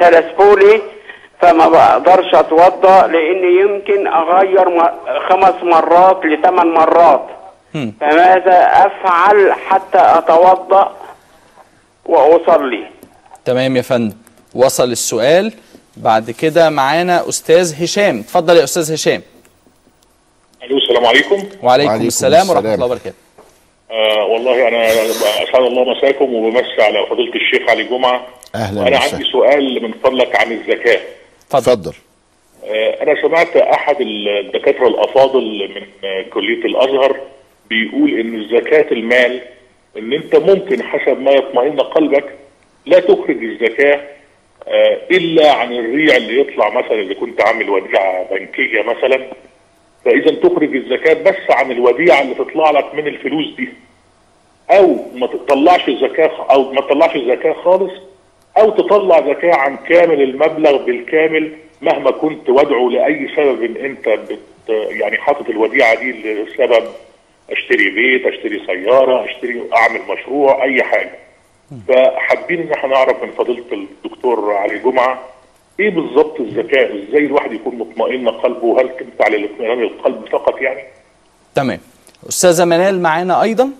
سلس 0.00 0.24
بولي 0.38 0.82
فما 1.40 1.68
بقدرش 1.68 2.34
اتوضا 2.34 3.06
لإني 3.06 3.60
يمكن 3.60 4.06
أغير 4.06 4.66
خمس 5.28 5.62
مرات 5.62 6.20
لثمان 6.24 6.66
مرات. 6.66 7.26
فماذا 8.00 8.58
أفعل 8.86 9.52
حتى 9.52 9.98
أتوضأ 9.98 10.96
وأصلي؟ 12.06 12.86
تمام 13.44 13.76
يا 13.76 13.82
فندم. 13.82 14.16
وصل 14.54 14.90
السؤال. 14.90 15.52
بعد 15.96 16.30
كده 16.30 16.70
معانا 16.70 17.28
أستاذ 17.28 17.84
هشام. 17.84 18.18
اتفضل 18.18 18.56
يا 18.56 18.64
أستاذ 18.64 18.94
هشام. 18.94 19.22
ألو 20.62 20.76
السلام 20.76 21.06
عليكم. 21.06 21.36
وعليكم, 21.62 21.88
وعليكم 21.88 22.06
السلام 22.06 22.50
ورحمة. 22.50 22.74
الله 22.74 22.86
وبركاته. 22.86 23.16
آه 23.90 24.24
والله 24.24 24.68
أنا 24.68 24.86
أسعد 25.42 25.62
الله 25.62 25.84
مساكم 25.84 26.34
وبمسي 26.34 26.82
على 26.82 27.06
فضيلة 27.10 27.34
الشيخ 27.34 27.70
علي 27.70 27.84
جمعة. 27.84 28.26
أهلا 28.54 28.80
وسهلا. 28.80 28.98
عندي 28.98 29.24
سؤال 29.32 29.82
من 29.82 29.92
فضلك 29.92 30.36
عن 30.36 30.52
الزكاة. 30.52 31.00
اتفضل. 31.54 31.92
آه 32.64 33.02
أنا 33.02 33.22
سمعت 33.22 33.56
أحد 33.56 33.96
الدكاترة 34.00 34.88
الأفاضل 34.88 35.68
من 35.74 35.82
كلية 36.30 36.64
الأزهر 36.64 37.16
بيقول 37.70 38.20
إن 38.20 38.48
زكاة 38.48 38.92
المال 38.92 39.40
إن 39.98 40.12
أنت 40.12 40.36
ممكن 40.36 40.82
حسب 40.82 41.20
ما 41.20 41.30
يطمئن 41.30 41.80
قلبك 41.80 42.24
لا 42.86 43.00
تخرج 43.00 43.44
الزكاة 43.44 44.00
آه 44.68 44.98
إلا 45.10 45.52
عن 45.52 45.72
الريع 45.72 46.16
اللي 46.16 46.40
يطلع 46.40 46.68
مثلا 46.70 47.00
إذا 47.00 47.14
كنت 47.14 47.40
عامل 47.40 47.70
وديعة 47.70 48.28
بنكية 48.30 48.82
مثلا. 48.82 49.26
فإذا 50.04 50.30
تخرج 50.34 50.76
الزكاة 50.76 51.22
بس 51.22 51.50
عن 51.50 51.70
الوديعة 51.72 52.22
اللي 52.22 52.34
تطلع 52.34 52.70
لك 52.70 52.94
من 52.94 53.06
الفلوس 53.06 53.46
دي 53.56 53.68
أو 54.70 54.96
ما 55.14 55.26
تطلعش 55.26 55.88
الزكاه 55.88 56.46
أو 56.50 56.72
ما 56.72 56.80
تطلعش 56.80 57.16
الزكاه 57.16 57.52
خالص 57.52 57.92
أو 58.58 58.70
تطلع 58.70 59.20
زكاه 59.20 59.54
عن 59.54 59.76
كامل 59.76 60.22
المبلغ 60.22 60.84
بالكامل 60.84 61.52
مهما 61.82 62.10
كنت 62.10 62.48
وادعو 62.50 62.90
لأي 62.90 63.28
سبب 63.36 63.62
إن 63.62 63.76
أنت 63.84 64.08
بت 64.08 64.38
يعني 64.68 65.16
حاطط 65.16 65.48
الوديعة 65.50 65.94
دي 65.94 66.12
لسبب 66.12 66.84
أشتري 67.50 67.90
بيت 67.90 68.26
أشتري 68.26 68.66
سيارة 68.66 69.24
أشتري 69.24 69.62
أعمل 69.76 70.00
مشروع 70.08 70.64
أي 70.64 70.82
حاجة. 70.82 71.10
فحابين 71.88 72.60
إن 72.60 72.72
إحنا 72.72 72.90
نعرف 72.90 73.22
من 73.22 73.30
فضيلة 73.30 73.64
الدكتور 73.72 74.52
علي 74.52 74.78
جمعة 74.78 75.18
إيه 75.80 75.90
بالظبط 75.90 76.40
الزكاه 76.40 76.84
إزاي 76.86 77.26
الواحد 77.26 77.52
يكون 77.52 77.78
مطمئن 77.78 78.28
قلبه 78.28 78.80
هل 78.80 78.88
تنفع 78.88 79.28
للاطمئنان 79.28 79.82
القلب 79.82 80.28
فقط 80.32 80.60
يعني؟ 80.60 80.80
تمام. 81.54 81.80
أستاذة 82.28 82.64
منال 82.64 83.02
معانا 83.02 83.42
أيضا؟ 83.42 83.70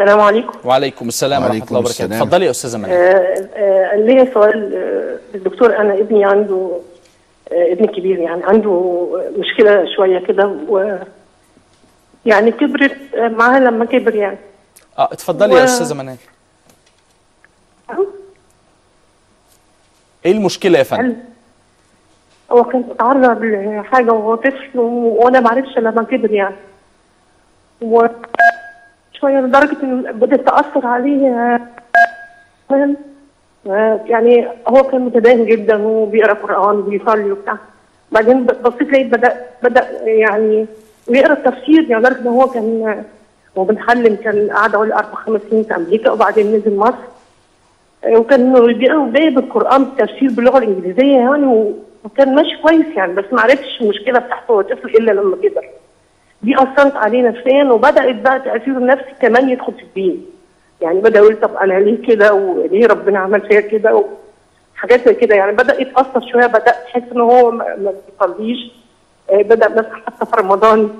السلام 0.00 0.20
عليكم. 0.20 0.58
وعليكم 0.68 1.08
السلام 1.08 1.42
ورحمة 1.42 1.64
الله 1.68 1.78
وبركاته. 1.78 2.04
اتفضلي 2.04 2.44
يا 2.46 2.50
أستاذة 2.50 2.76
منال 2.78 2.90
آه، 2.90 3.48
آه، 3.56 3.96
ليا 3.96 4.34
سؤال 4.34 4.74
آه، 4.74 5.36
الدكتور 5.36 5.76
أنا 5.76 5.94
ابني 5.94 6.24
عنده 6.24 6.70
آه، 7.52 7.72
ابني 7.72 7.86
كبير 7.86 8.18
يعني 8.18 8.44
عنده 8.44 9.06
مشكلة 9.38 9.84
شوية 9.96 10.18
كده 10.26 10.46
و 10.68 10.96
يعني 12.26 12.50
كبرت 12.50 12.96
معاه 13.16 13.60
لما 13.60 13.84
كبر 13.84 14.14
يعني. 14.14 14.38
آه 14.98 15.08
اتفضلي 15.12 15.54
يا 15.54 15.60
و- 15.60 15.64
أستاذة 15.64 15.94
منال 15.94 16.16
إيه 20.26 20.32
المشكلة 20.32 20.78
يا 20.78 20.82
فندم؟ 20.84 21.16
هو 22.52 22.64
كان 22.64 22.84
اتعرض 22.90 23.42
لحاجة 23.44 24.12
وهو 24.12 24.34
طفل 24.34 24.78
وأنا 24.78 25.40
ما 25.40 25.50
عرفش 25.50 25.78
لما 25.78 26.02
كبر 26.02 26.30
يعني. 26.32 26.54
و 27.80 28.06
شوية 29.20 29.40
لدرجة 29.40 29.76
ان 29.82 30.12
بدات 30.12 30.40
تاثر 30.40 30.86
عليه 30.86 31.58
آه، 33.66 34.00
يعني 34.06 34.48
هو 34.68 34.82
كان 34.82 35.00
متدين 35.00 35.46
جدا 35.46 35.76
وبيقرأ 35.76 36.32
قرآن 36.32 36.76
وبيصلي 36.76 37.32
وبتاع. 37.32 37.56
بعدين 38.12 38.44
بصيت 38.44 38.92
لقيت 38.92 39.06
بدا 39.06 39.36
بدأ 39.62 39.88
يعني 40.04 40.66
ويقرا 41.08 41.32
التفسير 41.32 41.90
يعني 41.90 42.02
لدرجة 42.02 42.20
ان 42.20 42.26
هو 42.26 42.46
كان 42.48 43.04
هو 43.58 43.64
بنحلم 43.64 44.16
كان 44.24 44.50
قعد 44.50 44.74
اول 44.74 44.92
أربع 44.92 45.14
خمس 45.14 45.40
سنين 45.50 45.62
في 45.64 45.76
أمريكا 45.76 46.10
وبعدين 46.10 46.46
نزل 46.56 46.76
مصر. 46.76 46.94
آه، 48.04 48.18
وكان 48.18 48.66
بيقرأ 48.66 49.10
جايب 49.12 49.38
القرآن 49.38 49.84
بالتفسير 49.84 50.30
باللغة 50.30 50.58
الإنجليزية 50.58 51.16
يعني 51.16 51.74
وكان 52.04 52.34
ماشي 52.34 52.62
كويس 52.62 52.86
يعني 52.96 53.12
بس 53.12 53.24
ما 53.32 53.40
عرفتش 53.40 53.80
المشكلة 53.80 54.18
بتاعته 54.18 54.52
هو 54.52 54.62
طفل 54.62 54.88
إلا 54.88 55.10
لما 55.10 55.36
كبر. 55.36 55.64
دي 56.42 56.54
أثرت 56.54 56.96
عليه 56.96 57.22
نفسيا 57.28 57.64
وبدأت 57.64 58.14
بقى 58.16 58.40
تاثيره 58.40 58.78
النفسي 58.78 59.12
كمان 59.20 59.48
يدخل 59.48 59.72
في 59.72 59.82
الدين. 59.82 60.26
يعني 60.80 61.00
بدأ 61.00 61.18
يقول 61.20 61.36
طب 61.40 61.56
أنا 61.56 61.74
ليه 61.74 62.06
كده؟ 62.06 62.34
وليه 62.34 62.86
ربنا 62.86 63.18
عمل 63.18 63.40
فيا 63.40 63.60
كده؟ 63.60 64.04
وحاجات 64.74 65.08
زي 65.08 65.14
كده. 65.14 65.34
يعني 65.36 65.52
بدأ 65.52 65.80
يتأثر 65.80 66.20
شوية 66.32 66.46
بدأ 66.46 66.74
يحس 66.88 67.02
إن 67.12 67.20
هو 67.20 67.50
ما 67.50 67.92
بيصليش. 68.20 68.72
آه، 69.30 69.42
بدأ 69.42 69.68
مثلا 69.68 69.96
حتى 70.06 70.26
في 70.26 70.36
رمضان 70.38 70.90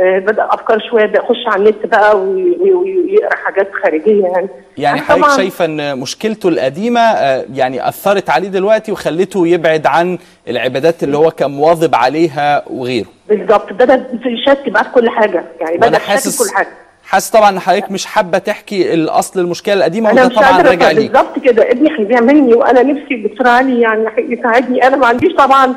بدأ 0.00 0.48
أفكار 0.50 0.78
شوية 0.90 1.06
بدأ 1.06 1.18
يخش 1.18 1.46
على 1.46 1.62
النت 1.62 1.86
بقى 1.86 2.18
وي- 2.18 2.56
وي- 2.60 2.74
ويقرأ 2.74 3.36
حاجات 3.36 3.68
خارجية 3.82 4.22
يعني. 4.26 4.48
يعني 4.78 5.00
حضرتك 5.00 5.36
شايفة 5.36 5.64
إن 5.64 5.98
مشكلته 5.98 6.48
القديمة 6.48 7.00
آه، 7.00 7.44
يعني 7.54 7.88
أثرت 7.88 8.30
عليه 8.30 8.48
دلوقتي 8.48 8.92
وخلته 8.92 9.46
يبعد 9.46 9.86
عن 9.86 10.18
العبادات 10.48 11.02
اللي 11.02 11.16
هو 11.16 11.30
كان 11.30 11.50
مواظب 11.50 11.94
عليها 11.94 12.62
وغيره؟ 12.70 13.06
بالظبط 13.28 13.72
بدا 13.72 14.06
يشك 14.26 14.68
بقى 14.68 14.84
في 14.84 14.90
كل 14.90 15.10
حاجة. 15.10 15.44
يعني 15.60 15.76
بدأ 15.76 15.88
يشك 15.88 16.00
في 16.00 16.10
حاسس- 16.10 16.42
كل 16.50 16.56
حاجة. 16.56 16.68
حاسس 17.04 17.30
طبعا 17.30 17.50
إن 17.50 17.58
حضرتك 17.60 17.90
مش 17.90 18.06
حابة 18.06 18.38
تحكي 18.38 18.94
الأصل 18.94 19.40
المشكلة 19.40 19.74
القديمة 19.74 20.10
وده 20.12 20.28
طبعا 20.28 20.62
راجع 20.62 20.90
ليك. 20.90 21.10
بالظبط 21.10 21.38
كده. 21.38 21.70
ابني 21.70 21.90
هيعملني 21.98 22.54
وأنا 22.54 22.82
نفسي 22.82 23.14
الدكتور 23.14 23.48
علي 23.48 23.80
يعني 23.80 24.06
يساعدني. 24.18 24.86
أنا 24.86 24.96
ما 24.96 25.06
عنديش 25.06 25.32
طبعا 25.34 25.74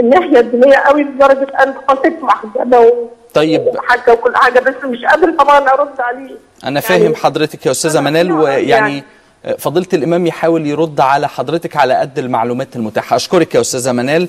الناحيه 0.00 0.40
الدينيه 0.40 0.76
قوي 0.76 1.02
لدرجة 1.02 1.46
أنا 1.62 1.74
خطيت 1.88 2.22
محجبه 2.22 2.92
طيب. 3.34 3.60
وحاجه 3.66 4.12
وكل 4.12 4.36
حاجة 4.36 4.60
بس 4.60 4.74
مش 4.84 5.04
قادر 5.04 5.32
طبعا 5.38 5.58
أرد 5.58 6.00
عليه. 6.00 6.34
أنا 6.64 6.80
فاهم 6.80 7.14
حضرتك 7.14 7.66
يا 7.66 7.70
أستاذة 7.70 8.00
منال 8.00 8.32
ويعني 8.32 9.04
فضيله 9.58 9.86
الإمام 9.92 10.26
يحاول 10.26 10.66
يرد 10.66 11.00
على 11.00 11.28
حضرتك 11.28 11.76
على 11.76 11.94
قد 11.94 12.18
المعلومات 12.18 12.76
المتاحة. 12.76 13.16
أشكرك 13.16 13.54
يا 13.54 13.60
أستاذة 13.60 13.92
منال. 13.92 14.28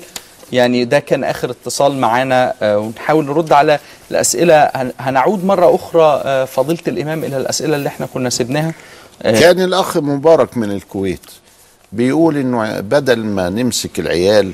يعني 0.52 0.84
ده 0.84 0.98
كان 0.98 1.24
آخر 1.24 1.50
اتصال 1.50 1.96
معانا 2.00 2.54
آه، 2.62 2.78
ونحاول 2.78 3.24
نرد 3.26 3.52
على 3.52 3.78
الأسئلة. 4.10 4.70
هن- 4.74 4.92
هنعود 5.00 5.44
مرة 5.44 5.74
أخرى 5.74 6.22
آه، 6.24 6.44
فضيلة 6.44 6.80
الإمام 6.88 7.24
إلى 7.24 7.36
الأسئلة 7.36 7.76
اللي 7.76 7.88
إحنا 7.88 8.06
كنا 8.14 8.30
سيبناها. 8.30 8.72
آه، 9.22 9.40
كان 9.40 9.60
الأخ 9.60 9.96
مبارك 9.96 10.56
من 10.56 10.70
الكويت 10.70 11.20
بيقول 11.92 12.36
إنه 12.36 12.80
بدل 12.80 13.24
ما 13.24 13.48
نمسك 13.48 13.98
العيال 13.98 14.52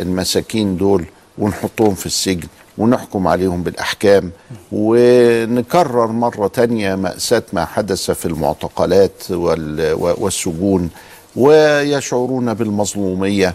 المساكين 0.00 0.76
دول 0.76 1.04
ونحطهم 1.38 1.94
في 1.94 2.06
السجن 2.06 2.48
ونحكم 2.78 3.26
عليهم 3.26 3.62
بالأحكام 3.62 4.30
ونكرر 4.72 6.06
مرة 6.06 6.46
تانية 6.46 6.94
مأساة 6.94 7.42
ما 7.52 7.64
حدث 7.64 8.10
في 8.10 8.26
المعتقلات 8.26 9.30
وال- 9.30 9.92
والسجون 9.98 10.90
ويشعرون 11.36 12.54
بالمظلومية 12.54 13.54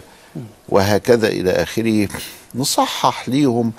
وهكذا 0.68 1.28
إلى 1.28 1.50
آخره. 1.50 2.08
نصحح 2.54 3.28
ليهم 3.28 3.72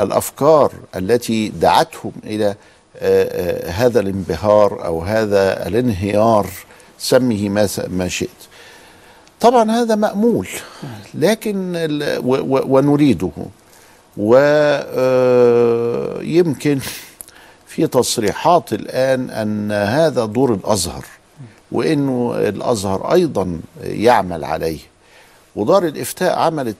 الأفكار 0.00 0.72
التي 0.96 1.48
دعتهم 1.48 2.12
إلى 2.24 2.46
آه، 2.46 2.54
آه، 2.98 3.70
هذا 3.70 4.00
الانبهار 4.00 4.84
أو 4.84 5.02
هذا 5.02 5.66
الانهيار 5.68 6.46
سميه 6.98 7.48
ما 7.88 8.08
شئت. 8.08 8.28
طبعا 9.40 9.70
هذا 9.70 9.94
مأمول 9.94 10.48
لكن 11.14 11.72
ونريده. 12.44 13.30
ويمكن 16.16 16.78
في 17.66 17.86
تصريحات 17.86 18.72
الآن 18.72 19.30
أن 19.30 19.72
هذا 19.72 20.24
دور 20.24 20.54
الأزهر 20.54 21.04
وأنه 21.72 22.34
الأزهر 22.38 23.12
أيضا 23.12 23.60
يعمل 23.82 24.44
عليه. 24.44 24.78
ودار 25.56 25.86
الإفتاء 25.86 26.38
عملت 26.38 26.76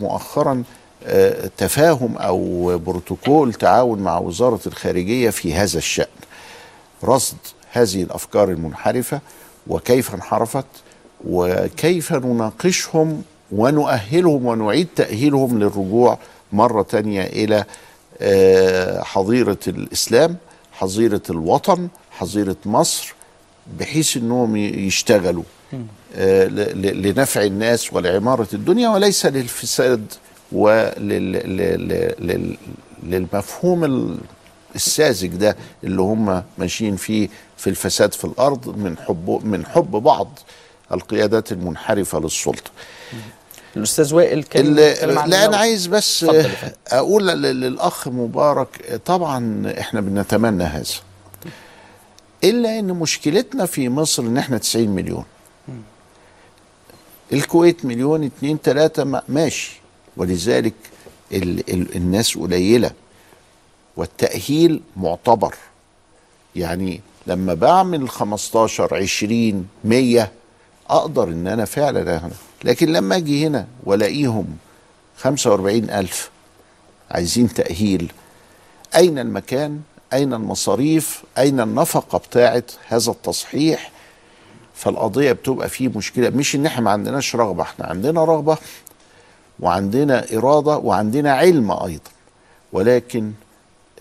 مؤخرا 0.00 0.62
آه، 1.04 1.50
تفاهم 1.56 2.16
أو 2.16 2.78
بروتوكول 2.78 3.54
تعاون 3.54 3.98
مع 3.98 4.18
وزارة 4.18 4.60
الخارجية 4.66 5.30
في 5.30 5.54
هذا 5.54 5.78
الشأن. 5.78 6.06
رصد 7.04 7.36
هذه 7.72 8.02
الأفكار 8.02 8.50
المنحرفة 8.50 9.20
وكيف 9.66 10.14
انحرفت 10.14 10.64
وكيف 11.28 12.12
نناقشهم 12.12 13.22
ونؤهلهم 13.52 14.46
ونعيد 14.46 14.88
تأهيلهم 14.96 15.58
للرجوع 15.58 16.18
مرة 16.52 16.82
تانية 16.82 17.22
إلى 17.22 17.64
آه، 18.20 19.02
حظيرة 19.02 19.58
الإسلام 19.68 20.36
حظيرة 20.72 21.22
الوطن 21.30 21.88
حظيرة 22.10 22.56
مصر 22.66 23.14
بحيث 23.80 24.16
إنهم 24.16 24.56
ي- 24.56 24.60
يشتغلوا 24.68 25.42
آه، 26.16 26.44
لنفع 26.74 27.42
الناس 27.42 27.92
ولعمارة 27.92 28.48
الدنيا 28.54 28.88
وليس 28.88 29.26
للفساد 29.26 30.12
وللمفهوم 33.02 34.18
الساذج 34.74 35.28
ده 35.36 35.56
اللي 35.84 36.02
هم 36.02 36.42
ماشيين 36.58 36.96
فيه 36.96 37.28
في 37.56 37.70
الفساد 37.70 38.14
في 38.14 38.24
الأرض 38.24 38.68
من 38.78 38.96
حب 38.98 39.40
من 39.44 39.66
حب 39.66 39.90
بعض 39.90 40.38
القيادات 40.92 41.52
المنحرفة 41.52 42.20
للسلطة. 42.20 42.70
الأستاذ 43.76 44.14
وائل 44.14 44.42
كان 44.42 44.74
لا 44.74 45.44
أنا. 45.44 45.56
عايز 45.56 45.86
بس. 45.86 46.26
أقول 46.88 47.26
لل- 47.28 47.60
للأخ 47.60 48.08
مبارك 48.08 49.00
طبعا 49.04 49.72
إحنا 49.80 50.00
بنتمنى 50.00 50.64
هذا 50.64 50.84
إلا 52.44 52.78
إن 52.78 52.86
مشكلتنا 52.86 53.66
في 53.66 53.88
مصر 53.88 54.22
إن 54.22 54.38
إحنا 54.38 54.58
90 54.58 54.88
مليون 54.88 55.24
الكويت 57.32 57.84
مليون 57.84 58.24
اتنين 58.24 58.62
تلاتة 58.62 59.04
ما- 59.04 59.22
ماشي 59.28 59.80
ولذلك 60.16 60.74
ال 61.32 61.70
ال 61.70 61.96
الناس 61.96 62.38
قليلة 62.38 62.90
والتأهيل 63.96 64.82
معتبر 64.96 65.54
يعني 66.56 67.00
لما 67.26 67.54
بعمل 67.54 68.08
15 68.08 68.94
20 68.94 69.68
100 69.84 70.30
أقدر 70.90 71.28
إن 71.28 71.46
أنا 71.46 71.64
فعلا. 71.64 72.30
لكن 72.64 72.92
لما 72.92 73.16
أجي 73.16 73.46
هنا 73.46 73.66
وألاقيهم 73.84 74.46
45 75.16 75.76
ألف 75.90 76.30
عايزين 77.10 77.54
تأهيل 77.54 78.12
أين 78.96 79.18
المكان؟ 79.18 79.80
أين 80.12 80.34
المصاريف؟ 80.34 81.22
أين 81.38 81.60
النفقة 81.60 82.18
بتاعت 82.18 82.70
هذا 82.88 83.10
التصحيح؟ 83.10 83.90
فالقضية 84.74 85.32
بتبقى 85.32 85.68
فيه 85.68 85.88
مشكلة. 85.88 86.30
مش 86.30 86.54
إن 86.54 86.66
إحنا 86.66 86.80
ما 86.82 86.90
عندناش 86.90 87.36
رغبة 87.36 87.62
إحنا 87.62 87.86
عندنا 87.86 88.24
رغبة 88.24 88.58
وعندنا 89.60 90.24
إرادة 90.32 90.76
وعندنا 90.78 91.32
علم 91.32 91.70
أيضا. 91.70 92.10
ولكن 92.72 93.32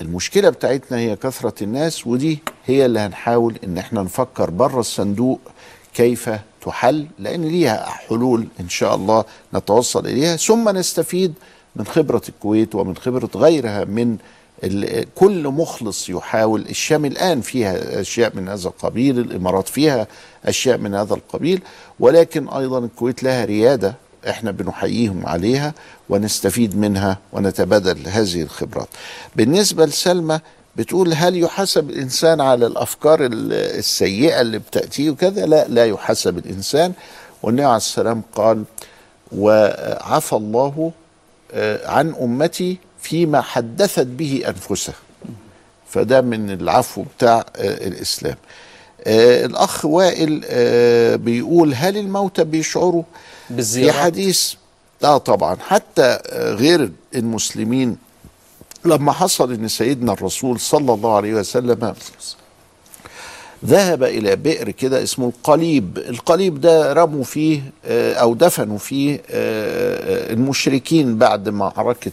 المشكلة 0.01 0.49
بتاعتنا 0.49 0.97
هي 0.97 1.15
كثرة 1.15 1.63
الناس 1.63 2.07
ودي 2.07 2.39
هي 2.65 2.85
اللي 2.85 2.99
هنحاول 2.99 3.59
إن 3.63 3.77
إحنا 3.77 4.01
نفكر 4.03 4.49
بره 4.49 4.79
الصندوق 4.79 5.39
كيف 5.93 6.29
تحل 6.65 7.07
لأن 7.19 7.41
ليها 7.45 7.85
حلول 7.89 8.47
إن 8.59 8.69
شاء 8.69 8.95
الله 8.95 9.25
نتوصل 9.53 10.07
إليها. 10.07 10.35
ثم 10.35 10.69
نستفيد 10.69 11.33
من 11.75 11.85
خبرة 11.85 12.21
الكويت 12.29 12.75
ومن 12.75 12.95
خبرة 12.97 13.29
غيرها 13.35 13.83
من 13.85 14.17
كل 15.15 15.47
مخلص 15.47 16.09
يحاول. 16.09 16.61
الشام 16.69 17.05
الآن 17.05 17.41
فيها 17.41 18.01
أشياء 18.01 18.35
من 18.35 18.49
هذا 18.49 18.67
القبيل 18.67 19.19
الإمارات 19.19 19.67
فيها 19.67 20.07
أشياء 20.45 20.77
من 20.77 20.95
هذا 20.95 21.13
القبيل 21.13 21.61
ولكن 21.99 22.49
أيضا 22.49 22.79
الكويت 22.79 23.23
لها 23.23 23.45
ريادة 23.45 23.95
إحنا 24.29 24.51
بنحييهم 24.51 25.25
عليها 25.25 25.73
ونستفيد 26.09 26.77
منها 26.77 27.17
ونتبادل 27.33 28.07
هذه 28.07 28.41
الخبرات. 28.41 28.87
بالنسبة 29.35 29.85
لسلمى 29.85 30.39
بتقول 30.77 31.13
هل 31.13 31.37
يحاسب 31.43 31.89
الإنسان 31.89 32.41
على 32.41 32.65
الأفكار 32.65 33.25
ال- 33.25 33.53
السيئة 33.53 34.41
اللي 34.41 34.59
بتأتيه 34.59 35.09
وكذا؟ 35.09 35.45
لا 35.45 35.67
لا 35.67 35.85
يحاسب 35.85 36.37
الإنسان. 36.37 36.93
والنبي 37.43 37.63
عليه 37.65 37.77
السلام 37.77 38.21
قال 38.35 38.63
وعفى 39.31 40.33
الله 40.33 40.91
آه، 41.53 41.87
عن 41.89 42.15
أمتي 42.21 42.77
فيما 43.01 43.41
حدثت 43.41 44.05
به 44.07 44.43
أنفسها. 44.47 44.95
فده 45.89 46.21
من 46.21 46.51
العفو 46.51 47.03
بتاع 47.17 47.45
آه، 47.55 47.87
الإسلام. 47.87 48.35
آه، 49.03 49.45
الأخ 49.45 49.85
وائل 49.85 50.39
بيقول 51.17 51.73
هل 51.73 51.97
الموتى 51.97 52.43
بيشعروا 52.43 53.03
في 53.47 53.53
بالزيارات؟ 53.53 53.95
حديث 54.03 54.53
آه 55.03 55.17
طبعا. 55.17 55.57
حتى 55.67 56.19
غير 56.33 56.91
المسلمين 57.15 57.97
لما 58.85 59.11
حصل 59.11 59.53
إن 59.53 59.67
سيدنا 59.67 60.13
الرسول 60.13 60.59
صلى 60.59 60.93
الله 60.93 61.15
عليه 61.15 61.33
وسلم 61.33 61.93
ذهب 63.65 64.03
إلى 64.03 64.35
بئر 64.35 64.71
كده 64.71 65.03
اسمه 65.03 65.27
القليب. 65.27 65.97
القليب 65.97 66.61
ده 66.61 66.93
رموا 66.93 67.23
فيه 67.23 67.61
آه، 67.85 68.13
أو 68.13 68.33
دفنوا 68.33 68.77
فيه 68.77 69.21
آه، 69.29 70.33
المشركين 70.33 71.17
بعد 71.17 71.49
معركه 71.49 72.11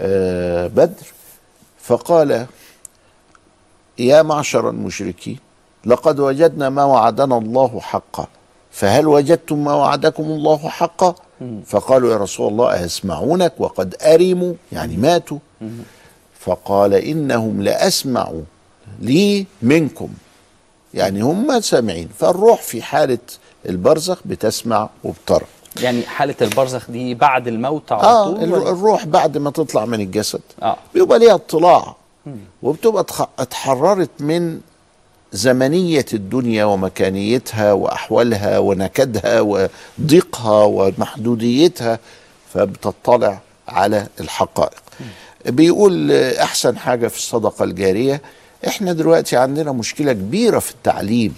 آه، 0.00 0.66
بدر. 0.66 1.06
فقال 1.82 2.46
يا 3.98 4.22
معشر 4.22 4.70
المشركين 4.70 5.38
لقد 5.86 6.20
وجدنا 6.20 6.70
ما 6.70 6.84
وعدنا 6.84 7.38
الله 7.38 7.80
حقا. 7.80 8.26
فهل 8.70 9.06
وجدتم 9.06 9.64
ما 9.64 9.74
وعدكم 9.74 10.22
الله 10.22 10.68
حقا؟ 10.68 11.14
فقالوا 11.66 12.12
يا 12.12 12.16
رسول 12.16 12.48
الله 12.52 12.82
أيسمعونك 12.82 13.52
وقد 13.58 13.96
أرموا 14.02 14.54
يعني 14.72 14.96
ماتوا. 14.96 15.38
فقال 16.40 16.94
إنهم 16.94 17.62
لأسمعوا 17.62 18.42
لي 19.00 19.46
منكم. 19.62 20.08
يعني 20.94 21.20
هم 21.20 21.60
سامعين. 21.60 22.08
فالروح 22.18 22.62
في 22.62 22.82
حالة 22.82 23.18
البرزخ 23.68 24.20
بتسمع 24.24 24.88
وبترى. 25.04 25.44
يعني 25.80 26.02
حالة 26.02 26.34
البرزخ 26.42 26.90
دي 26.90 27.14
بعد 27.14 27.48
الموت 27.48 27.92
على 27.92 28.02
آه 28.02 28.24
طول؟ 28.24 28.54
الروح 28.54 29.06
بعد 29.06 29.38
ما 29.38 29.50
تطلع 29.50 29.84
من 29.84 30.00
الجسد. 30.00 30.40
آه. 30.62 30.76
بيبقى 30.94 31.18
ليها 31.18 31.34
اطلاع. 31.34 31.96
وبتبقى 32.62 33.06
اتحررت 33.38 34.10
من 34.20 34.60
زمنية 35.32 36.06
الدنيا 36.14 36.64
ومكانيتها 36.64 37.72
وأحوالها 37.72 38.58
ونكدها 38.58 39.40
وضيقها 39.40 40.64
ومحدوديتها. 40.64 41.98
فبتطلع 42.54 43.40
على 43.68 44.06
الحقائق. 44.20 44.82
بيقول 45.46 46.12
أحسن 46.12 46.78
حاجة 46.78 47.08
في 47.08 47.16
الصدقة 47.16 47.64
الجارية 47.64 48.22
إحنا 48.66 48.92
دلوقتي 48.92 49.36
عندنا 49.36 49.72
مشكلة 49.72 50.12
كبيرة 50.12 50.58
في 50.58 50.70
التعليم 50.70 51.34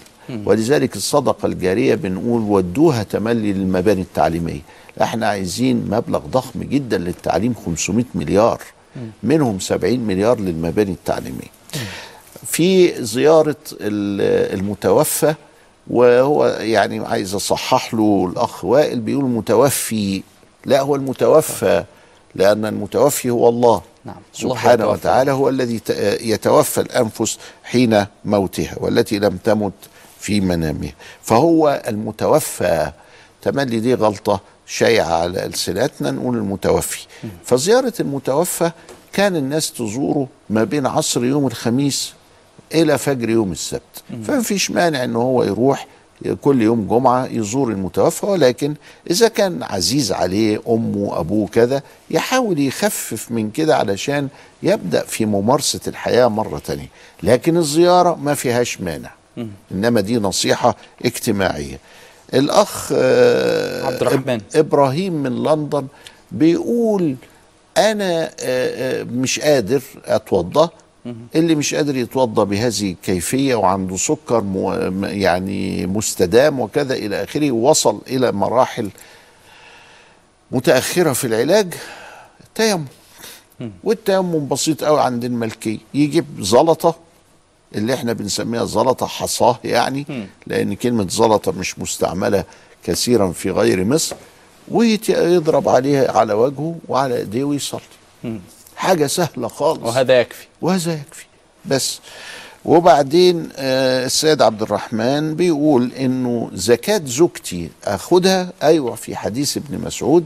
ولذلك 0.46 0.96
الصدقة 0.96 1.46
الجارية 1.46 1.94
بنقول 1.94 2.42
ودوها 2.42 3.02
تملي 3.02 3.52
للمباني 3.52 4.00
التعليمية. 4.02 4.60
إحنا 5.02 5.28
عايزين 5.28 5.86
مبلغ 5.90 6.18
ضخم 6.18 6.62
جدا 6.62 6.98
للتعليم 6.98 7.54
500 7.66 8.04
مليار 8.14 8.60
منهم 9.22 9.58
70 9.60 9.98
مليار 10.00 10.40
للمباني 10.40 10.92
التعليمية. 10.92 11.50
في 12.46 12.94
زيارة 13.04 13.56
ال- 13.72 14.54
المتوفى 14.58 15.34
وهو 15.90 16.46
يعني 16.46 16.98
عايز 17.06 17.34
أصحح 17.34 17.94
له 17.94 18.30
الأخ 18.32 18.64
وائل 18.64 19.00
بيقول 19.00 19.24
متوفي. 19.24 20.22
لا 20.66 20.80
هو 20.80 20.94
المتوفى. 20.94 21.84
لأن 22.36 22.66
المتوفي 22.66 23.30
هو 23.30 23.48
الله 23.48 23.82
نعم 24.04 24.16
سبحانه 24.32 24.74
يتوفى. 24.74 24.92
وتعالى 24.92 25.32
هو 25.32 25.48
الذي 25.48 25.80
يتوفى 26.20 26.80
الأنفس 26.80 27.38
حين 27.64 28.06
موتها 28.24 28.74
والتي 28.76 29.18
لم 29.18 29.36
تمت 29.44 29.72
في 30.20 30.40
منامها. 30.40 30.92
فهو 31.22 31.82
المتوفى. 31.88 32.92
تملي 33.42 33.80
دي 33.80 33.94
غلطة 33.94 34.40
شائعة 34.66 35.14
على 35.14 35.46
ألسنتنا 35.46 36.10
نقول 36.10 36.36
المتوفي. 36.36 37.06
فزيارة 37.44 37.92
المتوفى 38.00 38.70
كان 39.12 39.36
الناس 39.36 39.72
تزوره 39.72 40.28
ما 40.50 40.64
بين 40.64 40.86
عصر 40.86 41.24
يوم 41.24 41.46
الخميس 41.46 42.12
إلى 42.74 42.98
فجر 42.98 43.30
يوم 43.30 43.52
السبت. 43.52 44.02
فما 44.26 44.42
فيش 44.42 44.70
مانع 44.70 45.04
أنه 45.04 45.18
هو 45.18 45.42
يروح 45.42 45.86
كل 46.40 46.62
يوم 46.62 46.86
جمعة 46.88 47.26
يزور 47.26 47.68
المتوفى 47.70 48.26
ولكن 48.26 48.74
إذا 49.10 49.28
كان 49.28 49.62
عزيز 49.62 50.12
عليه 50.12 50.60
أمه 50.68 51.20
أبوه 51.20 51.48
كذا 51.48 51.82
يحاول 52.10 52.60
يخفف 52.60 53.30
من 53.30 53.50
كده 53.50 53.76
علشان 53.76 54.28
يبدأ 54.62 55.04
في 55.04 55.26
ممارسة 55.26 55.80
الحياة 55.86 56.26
مرة 56.28 56.58
تانية. 56.58 56.88
لكن 57.22 57.56
الزيارة 57.56 58.14
ما 58.22 58.34
فيهاش 58.34 58.80
مانع 58.80 59.10
إنما 59.72 60.00
دي 60.00 60.16
نصيحة 60.18 60.76
اجتماعية. 61.04 61.78
الأخ 62.34 62.88
آه، 62.96 63.86
عبد 63.86 64.00
الرحمن. 64.02 64.38
إب- 64.40 64.56
إبراهيم 64.56 65.12
من 65.12 65.42
لندن 65.42 65.86
بيقول 66.32 67.16
أنا 67.76 68.24
آه، 68.24 68.30
آه، 68.40 69.02
مش 69.04 69.40
قادر 69.40 69.82
أتوضأ 70.04 70.70
اللي 71.34 71.54
مش 71.54 71.74
قادر 71.74 71.96
يتوضا 71.96 72.44
بهذه 72.44 72.90
الكيفية 72.92 73.54
وعنده 73.54 73.96
سكر 73.96 74.40
مو 74.40 74.72
يعني 75.02 75.86
مستدام 75.86 76.60
وكذا 76.60 76.94
إلى 76.94 77.22
آخره 77.24 77.50
وصل 77.52 78.00
إلى 78.08 78.32
مراحل 78.32 78.90
متأخرة 80.50 81.12
في 81.12 81.26
العلاج 81.26 81.74
التيمم. 82.44 82.84
والتيمم 83.84 84.48
بسيط 84.48 84.84
قوي 84.84 85.00
عند 85.00 85.24
الملكيه 85.24 85.78
يجيب 85.94 86.24
زلطه 86.40 86.94
اللي 87.74 87.94
إحنا 87.94 88.12
بنسميها 88.12 88.64
زلطة 88.64 89.06
حصاه 89.06 89.58
يعني 89.64 90.28
لأن 90.46 90.74
كلمة 90.74 91.08
زلطة 91.08 91.52
مش 91.52 91.78
مستعملة 91.78 92.44
كثيرا 92.84 93.32
في 93.32 93.50
غير 93.50 93.84
مصر 93.84 94.16
ويضرب 94.68 95.68
عليها 95.68 96.12
على 96.18 96.32
وجهه 96.32 96.76
وعلى 96.88 97.16
إيديه 97.16 97.44
ويصلي. 97.44 97.80
حاجة 98.76 99.06
سهلة 99.06 99.48
خالص. 99.48 99.80
وهذا 99.82 100.20
يكفي. 100.20 100.46
وهذا 100.62 100.92
يكفي. 100.92 101.24
بس 101.64 102.00
وبعدين 102.64 103.48
آه، 103.56 104.06
السيد 104.06 104.42
عبد 104.42 104.62
الرحمن 104.62 105.34
بيقول 105.34 105.92
إنه 105.92 106.50
زكاة 106.54 107.00
زوجتي 107.04 107.70
أخدها 107.84 108.52
أيوه 108.62 108.94
في 108.94 109.16
حديث 109.16 109.56
ابن 109.56 109.78
مسعود 109.84 110.24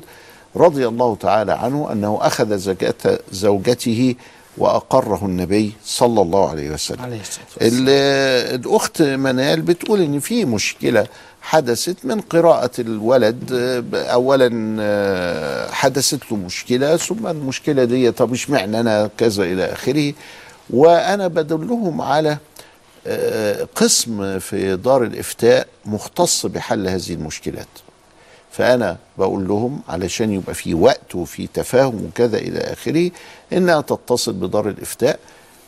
رضي 0.57 0.89
الله 0.89 1.17
تعالى 1.17 1.53
عنه 1.53 1.93
أنه 1.93 2.19
أخذ 2.23 2.57
زكاة 2.59 3.19
زوجته 3.33 4.15
وأقره 4.59 5.21
النبي 5.27 5.73
صلى 5.85 6.23
الله 6.23 6.51
عليه 6.51 6.71
وسلم. 6.71 7.03
عليه 7.03 7.21
الصلاة 7.21 7.45
والسلام. 7.61 7.83
ال- 7.89 8.61
الأخت 8.61 9.03
منال 9.03 9.61
بتقول 9.63 10.01
إن 10.01 10.21
في 10.21 10.45
مشكلة 10.45 11.07
حدثت 11.49 12.05
من 12.05 12.21
قراءة 12.21 12.71
الولد 12.79 13.51
اولا 13.95 14.77
آه، 14.81 15.71
حدثت 15.71 16.33
له 16.33 16.37
مشكلة 16.39 16.97
ثم 16.97 17.27
المشكلة 17.27 17.85
دي 17.85 18.11
طب 18.11 18.33
اشمعنى 18.33 18.81
أنا 18.81 19.11
كذا 19.19 19.43
إلى 19.45 19.65
آخره؟ 19.73 20.13
وأنا 20.71 21.29
بدلهم 21.29 22.01
على 22.01 22.37
آه، 23.07 23.69
قسم 23.75 24.39
في 24.39 24.77
دار 24.77 25.03
الإفتاء 25.03 25.67
مختص 25.87 26.47
بحل 26.47 26.89
هذه 26.89 27.13
المشكلات. 27.13 27.69
فأنا 28.51 28.97
بقول 29.19 29.49
لهم 29.49 29.81
علشان 29.89 30.33
يبقى 30.33 30.55
في 30.55 30.75
وقت 30.75 31.15
وفي 31.15 31.47
تفاهم 31.55 32.05
وكذا 32.05 32.39
إلى 32.39 32.59
آخره 32.59 33.11
إنها 33.53 33.81
تتصل 33.81 34.33
بدار 34.33 34.69
الإفتاء 34.69 35.19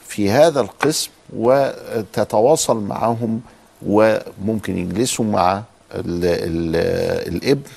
في 0.08 0.30
هذا 0.30 0.60
القسم 0.60 1.10
وتتواصل 1.36 2.76
معهم 2.76 3.40
وممكن 3.86 4.78
يجلسوا 4.78 5.24
مع 5.24 5.62
ال 5.94 6.24
ال 6.24 6.76
الابن 7.34 7.70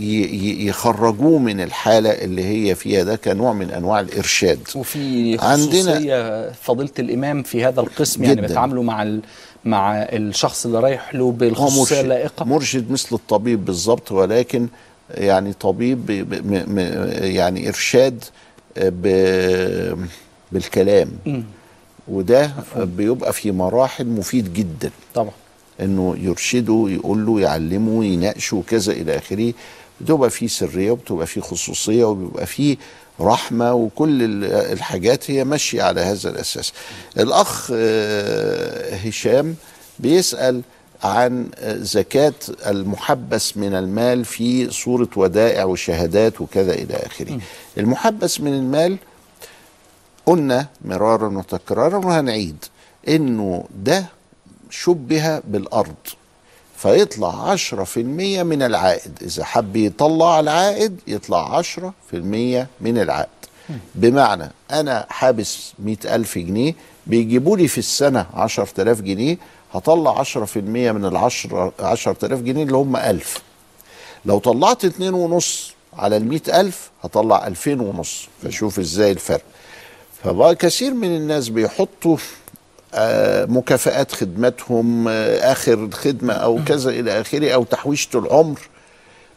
ويخرجوه 0.00 1.38
من 1.38 1.60
الحالة 1.60 2.10
اللي 2.10 2.44
هي 2.44 2.74
فيها 2.74 3.02
ده 3.04 3.16
كنوع 3.16 3.52
من 3.52 3.70
أنواع 3.70 4.00
الإرشاد 4.00 4.58
وفي 4.74 5.36
عندنا- 5.40 6.52
فضيلة 6.52 6.90
الإمام 6.98 7.42
في 7.42 7.64
هذا 7.64 7.80
القسم 7.80 8.24
يعني. 8.24 8.40
بيتعاملوا 8.40 8.82
مع. 8.84 9.18
مع 9.64 9.94
الشخص 10.02 10.66
اللي 10.66 10.80
رايح 10.80 11.14
له 11.14 11.30
بالخصوصية 11.32 11.80
مرشد 11.80 11.96
اللائقة 12.04 12.44
مرشد 12.44 12.90
مثل 12.90 13.08
الطبيب 13.12 13.64
بالظبط 13.64 14.12
ولكن 14.12 14.68
يعني 15.14 15.52
طبيب 15.52 16.10
م- 16.10 16.74
م- 16.74 16.78
يعني 17.22 17.68
إرشاد 17.68 18.24
بالكلام 20.52 21.08
مم. 21.26 21.42
وده 22.10 22.50
بيبقى 22.76 23.32
في 23.32 23.52
مراحل 23.52 24.06
مفيد 24.06 24.54
جدا 24.54 24.90
طبعا 25.14 25.30
إنه 25.80 26.16
يرشده 26.20 26.84
يقول 26.88 27.26
له 27.26 27.40
يعلمه 27.40 28.04
يناقشه 28.04 28.62
كذا 28.68 28.92
إلى 28.92 29.16
آخره 29.18 29.52
بتبقى 30.00 30.30
فيه 30.30 30.46
سرية 30.46 30.90
وبتبقى 30.90 31.26
فيه 31.26 31.40
خصوصية 31.40 32.04
وبيبقى 32.04 32.46
فيه 32.46 32.76
رحمة 33.20 33.74
وكل 33.74 34.22
ال- 34.22 34.44
الحاجات 34.72 35.30
هي 35.30 35.44
ماشية 35.44 35.82
على 35.82 36.00
هذا 36.00 36.30
الأساس. 36.30 36.72
الأخ 37.18 37.70
آه، 37.74 38.94
هشام 38.96 39.54
بيسأل 39.98 40.62
عن 41.04 41.46
آه، 41.58 41.76
زكاة 41.76 42.32
المحبس 42.66 43.56
من 43.56 43.74
المال 43.74 44.24
في 44.24 44.70
صورة 44.70 45.08
ودائع 45.16 45.64
وشهادات 45.64 46.40
وكذا 46.40 46.72
إلى 46.74 46.94
آخره. 46.94 47.38
المحبس 47.78 48.40
من 48.40 48.54
المال 48.54 48.96
قلنا 50.30 50.66
مرارا 50.84 51.28
وتكرارا 51.38 51.96
وهنعيد 51.98 52.64
إنه 53.08 53.64
ده 53.84 54.06
شبه 54.70 55.38
بالأرض 55.38 55.94
فيطلع 56.76 57.56
10% 57.56 57.96
من 58.42 58.62
العائد. 58.62 59.18
إذا 59.22 59.44
حب 59.44 59.76
يطلع 59.76 60.40
العائد 60.40 61.00
يطلع 61.06 61.62
10% 61.62 61.66
من 62.80 62.98
العائد. 62.98 63.28
بمعنى 63.94 64.50
أنا 64.70 65.06
حابس 65.08 65.72
100000 65.78 66.38
جنيه 66.38 66.74
بيجيبوا 67.06 67.56
لي 67.56 67.68
في 67.68 67.78
السنة 67.78 68.26
10000 68.34 69.00
جنيه 69.00 69.38
هطلع 69.74 70.22
10% 70.22 70.36
من 70.56 71.04
ال 71.04 71.16
10 71.16 71.72
10000 71.80 72.40
جنيه 72.40 72.62
اللي 72.62 72.76
هم 72.76 72.96
1000 72.96 73.42
لو 74.24 74.38
طلعت 74.38 74.84
اتنين 74.84 75.14
ونص 75.14 75.72
على 75.92 76.16
المئة 76.16 76.60
ألف 76.60 76.90
هطلع 77.04 77.46
ألفين 77.46 77.80
ونص. 77.80 78.28
فشوف 78.42 78.78
إزاي 78.78 79.10
الفرق. 79.12 79.42
فبقى 80.24 80.54
كثير 80.54 80.94
من 80.94 81.16
الناس 81.16 81.48
بيحطوا 81.48 82.16
آه، 82.94 83.44
مكافآت 83.44 84.12
خدمتهم 84.12 85.08
آه، 85.08 85.52
آخر 85.52 85.90
خدمة 85.90 86.32
أو 86.34 86.60
كذا 86.66 86.90
إلى 86.90 87.20
آخره 87.20 87.50
أو 87.50 87.64
تحويشة 87.64 88.18
العمر 88.18 88.60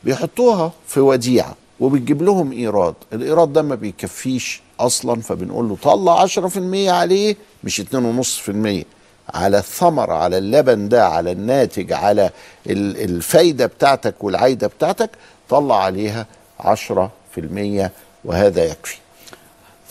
بيحطوها 0.03 0.71
في 0.87 0.99
وديعة 0.99 1.55
وبتجيب 1.79 2.21
لهم 2.21 2.51
إيراد. 2.51 2.93
الإيراد 3.13 3.53
ده 3.53 3.61
ما 3.61 3.75
بيكفيش 3.75 4.61
أصلا 4.79 5.21
فبنقول 5.21 5.69
له 5.69 5.77
طلع 5.83 6.25
10% 6.27 6.89
عليه 6.89 7.35
مش 7.63 7.81
2.5% 7.81 8.85
على 9.33 9.57
الثمرة 9.57 10.13
على 10.13 10.37
اللبن 10.37 10.89
ده 10.89 11.07
على 11.07 11.31
الناتج 11.31 11.93
على 11.93 12.29
ال- 12.67 12.97
الفايدة 13.03 13.65
بتاعتك 13.65 14.23
والعايدة 14.23 14.67
بتاعتك 14.67 15.09
طلع 15.49 15.83
عليها 15.83 16.25
10% 16.59 17.89
وهذا 18.25 18.63
يكفي. 18.65 18.97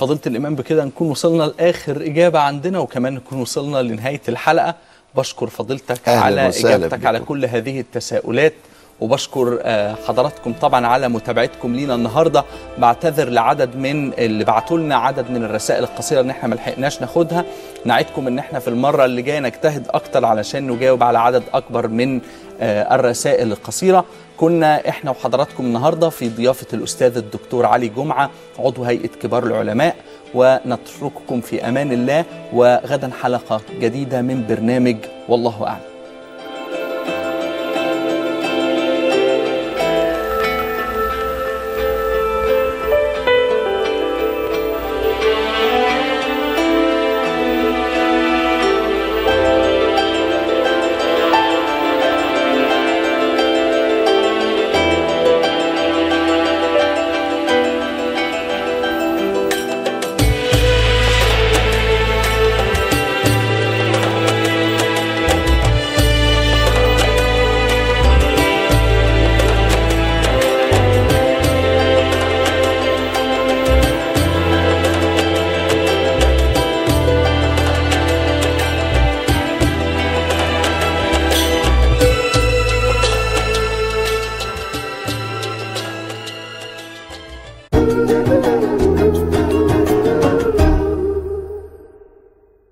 فضيلة 0.02 0.20
الإمام 0.26 0.54
بكده 0.54 0.84
نكون 0.84 1.10
وصلنا 1.10 1.42
لآخر 1.42 1.96
إجابة 1.96 2.38
عندنا 2.38 2.78
وكمان 2.78 3.14
نكون 3.14 3.40
وصلنا 3.40 3.82
لنهاية 3.82 4.20
الحلقة. 4.28 4.74
بشكر 5.14 5.46
فضيلتك 5.46 6.08
على 6.08 6.48
إجابتك 6.48 7.06
على. 7.06 7.20
كل 7.20 7.44
هذه 7.44 7.80
التساؤلات. 7.80 8.52
وبشكر 9.00 9.58
آه، 9.62 9.94
حضراتكم 10.08 10.52
طبعا 10.52 10.86
على 10.86 11.08
متابعتكم 11.08 11.74
لينا 11.74 11.94
النهارده. 11.94 12.44
بعتذر 12.78 13.28
لعدد 13.28 13.76
من 13.76 14.12
اللي 14.12 14.44
بعتوا 14.44 14.78
لنا 14.78 14.96
عدد 14.96 15.30
من 15.30 15.44
الرسائل 15.44 15.84
القصيرة 15.84 16.20
ان 16.20 16.30
إحنا 16.30 16.48
ما 16.48 16.54
لحقناش 16.54 17.00
ناخدها. 17.00 17.44
نعدكم 17.84 18.26
إن 18.26 18.38
إحنا 18.38 18.58
في 18.58 18.68
المرة 18.68 19.04
اللي 19.04 19.22
جاية 19.22 19.40
نجتهد 19.40 19.86
أكتر 19.90 20.24
علشان 20.24 20.66
نجاوب 20.70 21.02
على 21.02 21.18
عدد 21.18 21.42
أكبر 21.54 21.88
من 21.88 22.20
آه، 22.60 22.94
الرسائل 22.94 23.52
القصيرة. 23.52 24.04
كنا 24.42 24.88
إحنا 24.88 25.10
وحضراتكم 25.10 25.64
النهارده 25.64 26.08
في 26.08 26.28
ضيافة 26.28 26.66
الأستاذ 26.72 27.16
الدكتور 27.16 27.66
علي 27.66 27.88
جمعة 27.88 28.30
عضو 28.58 28.84
هيئة 28.84 29.08
كبار 29.08 29.46
العلماء 29.46 29.96
ونترككم 30.34 31.40
في 31.40 31.68
أمان 31.68 31.92
الله 31.92 32.24
وغدا 32.52 33.10
حلقة 33.22 33.60
جديدة 33.80 34.22
من 34.22 34.46
برنامج 34.48 34.96
والله 35.28 35.66
أعلم. 35.66 35.91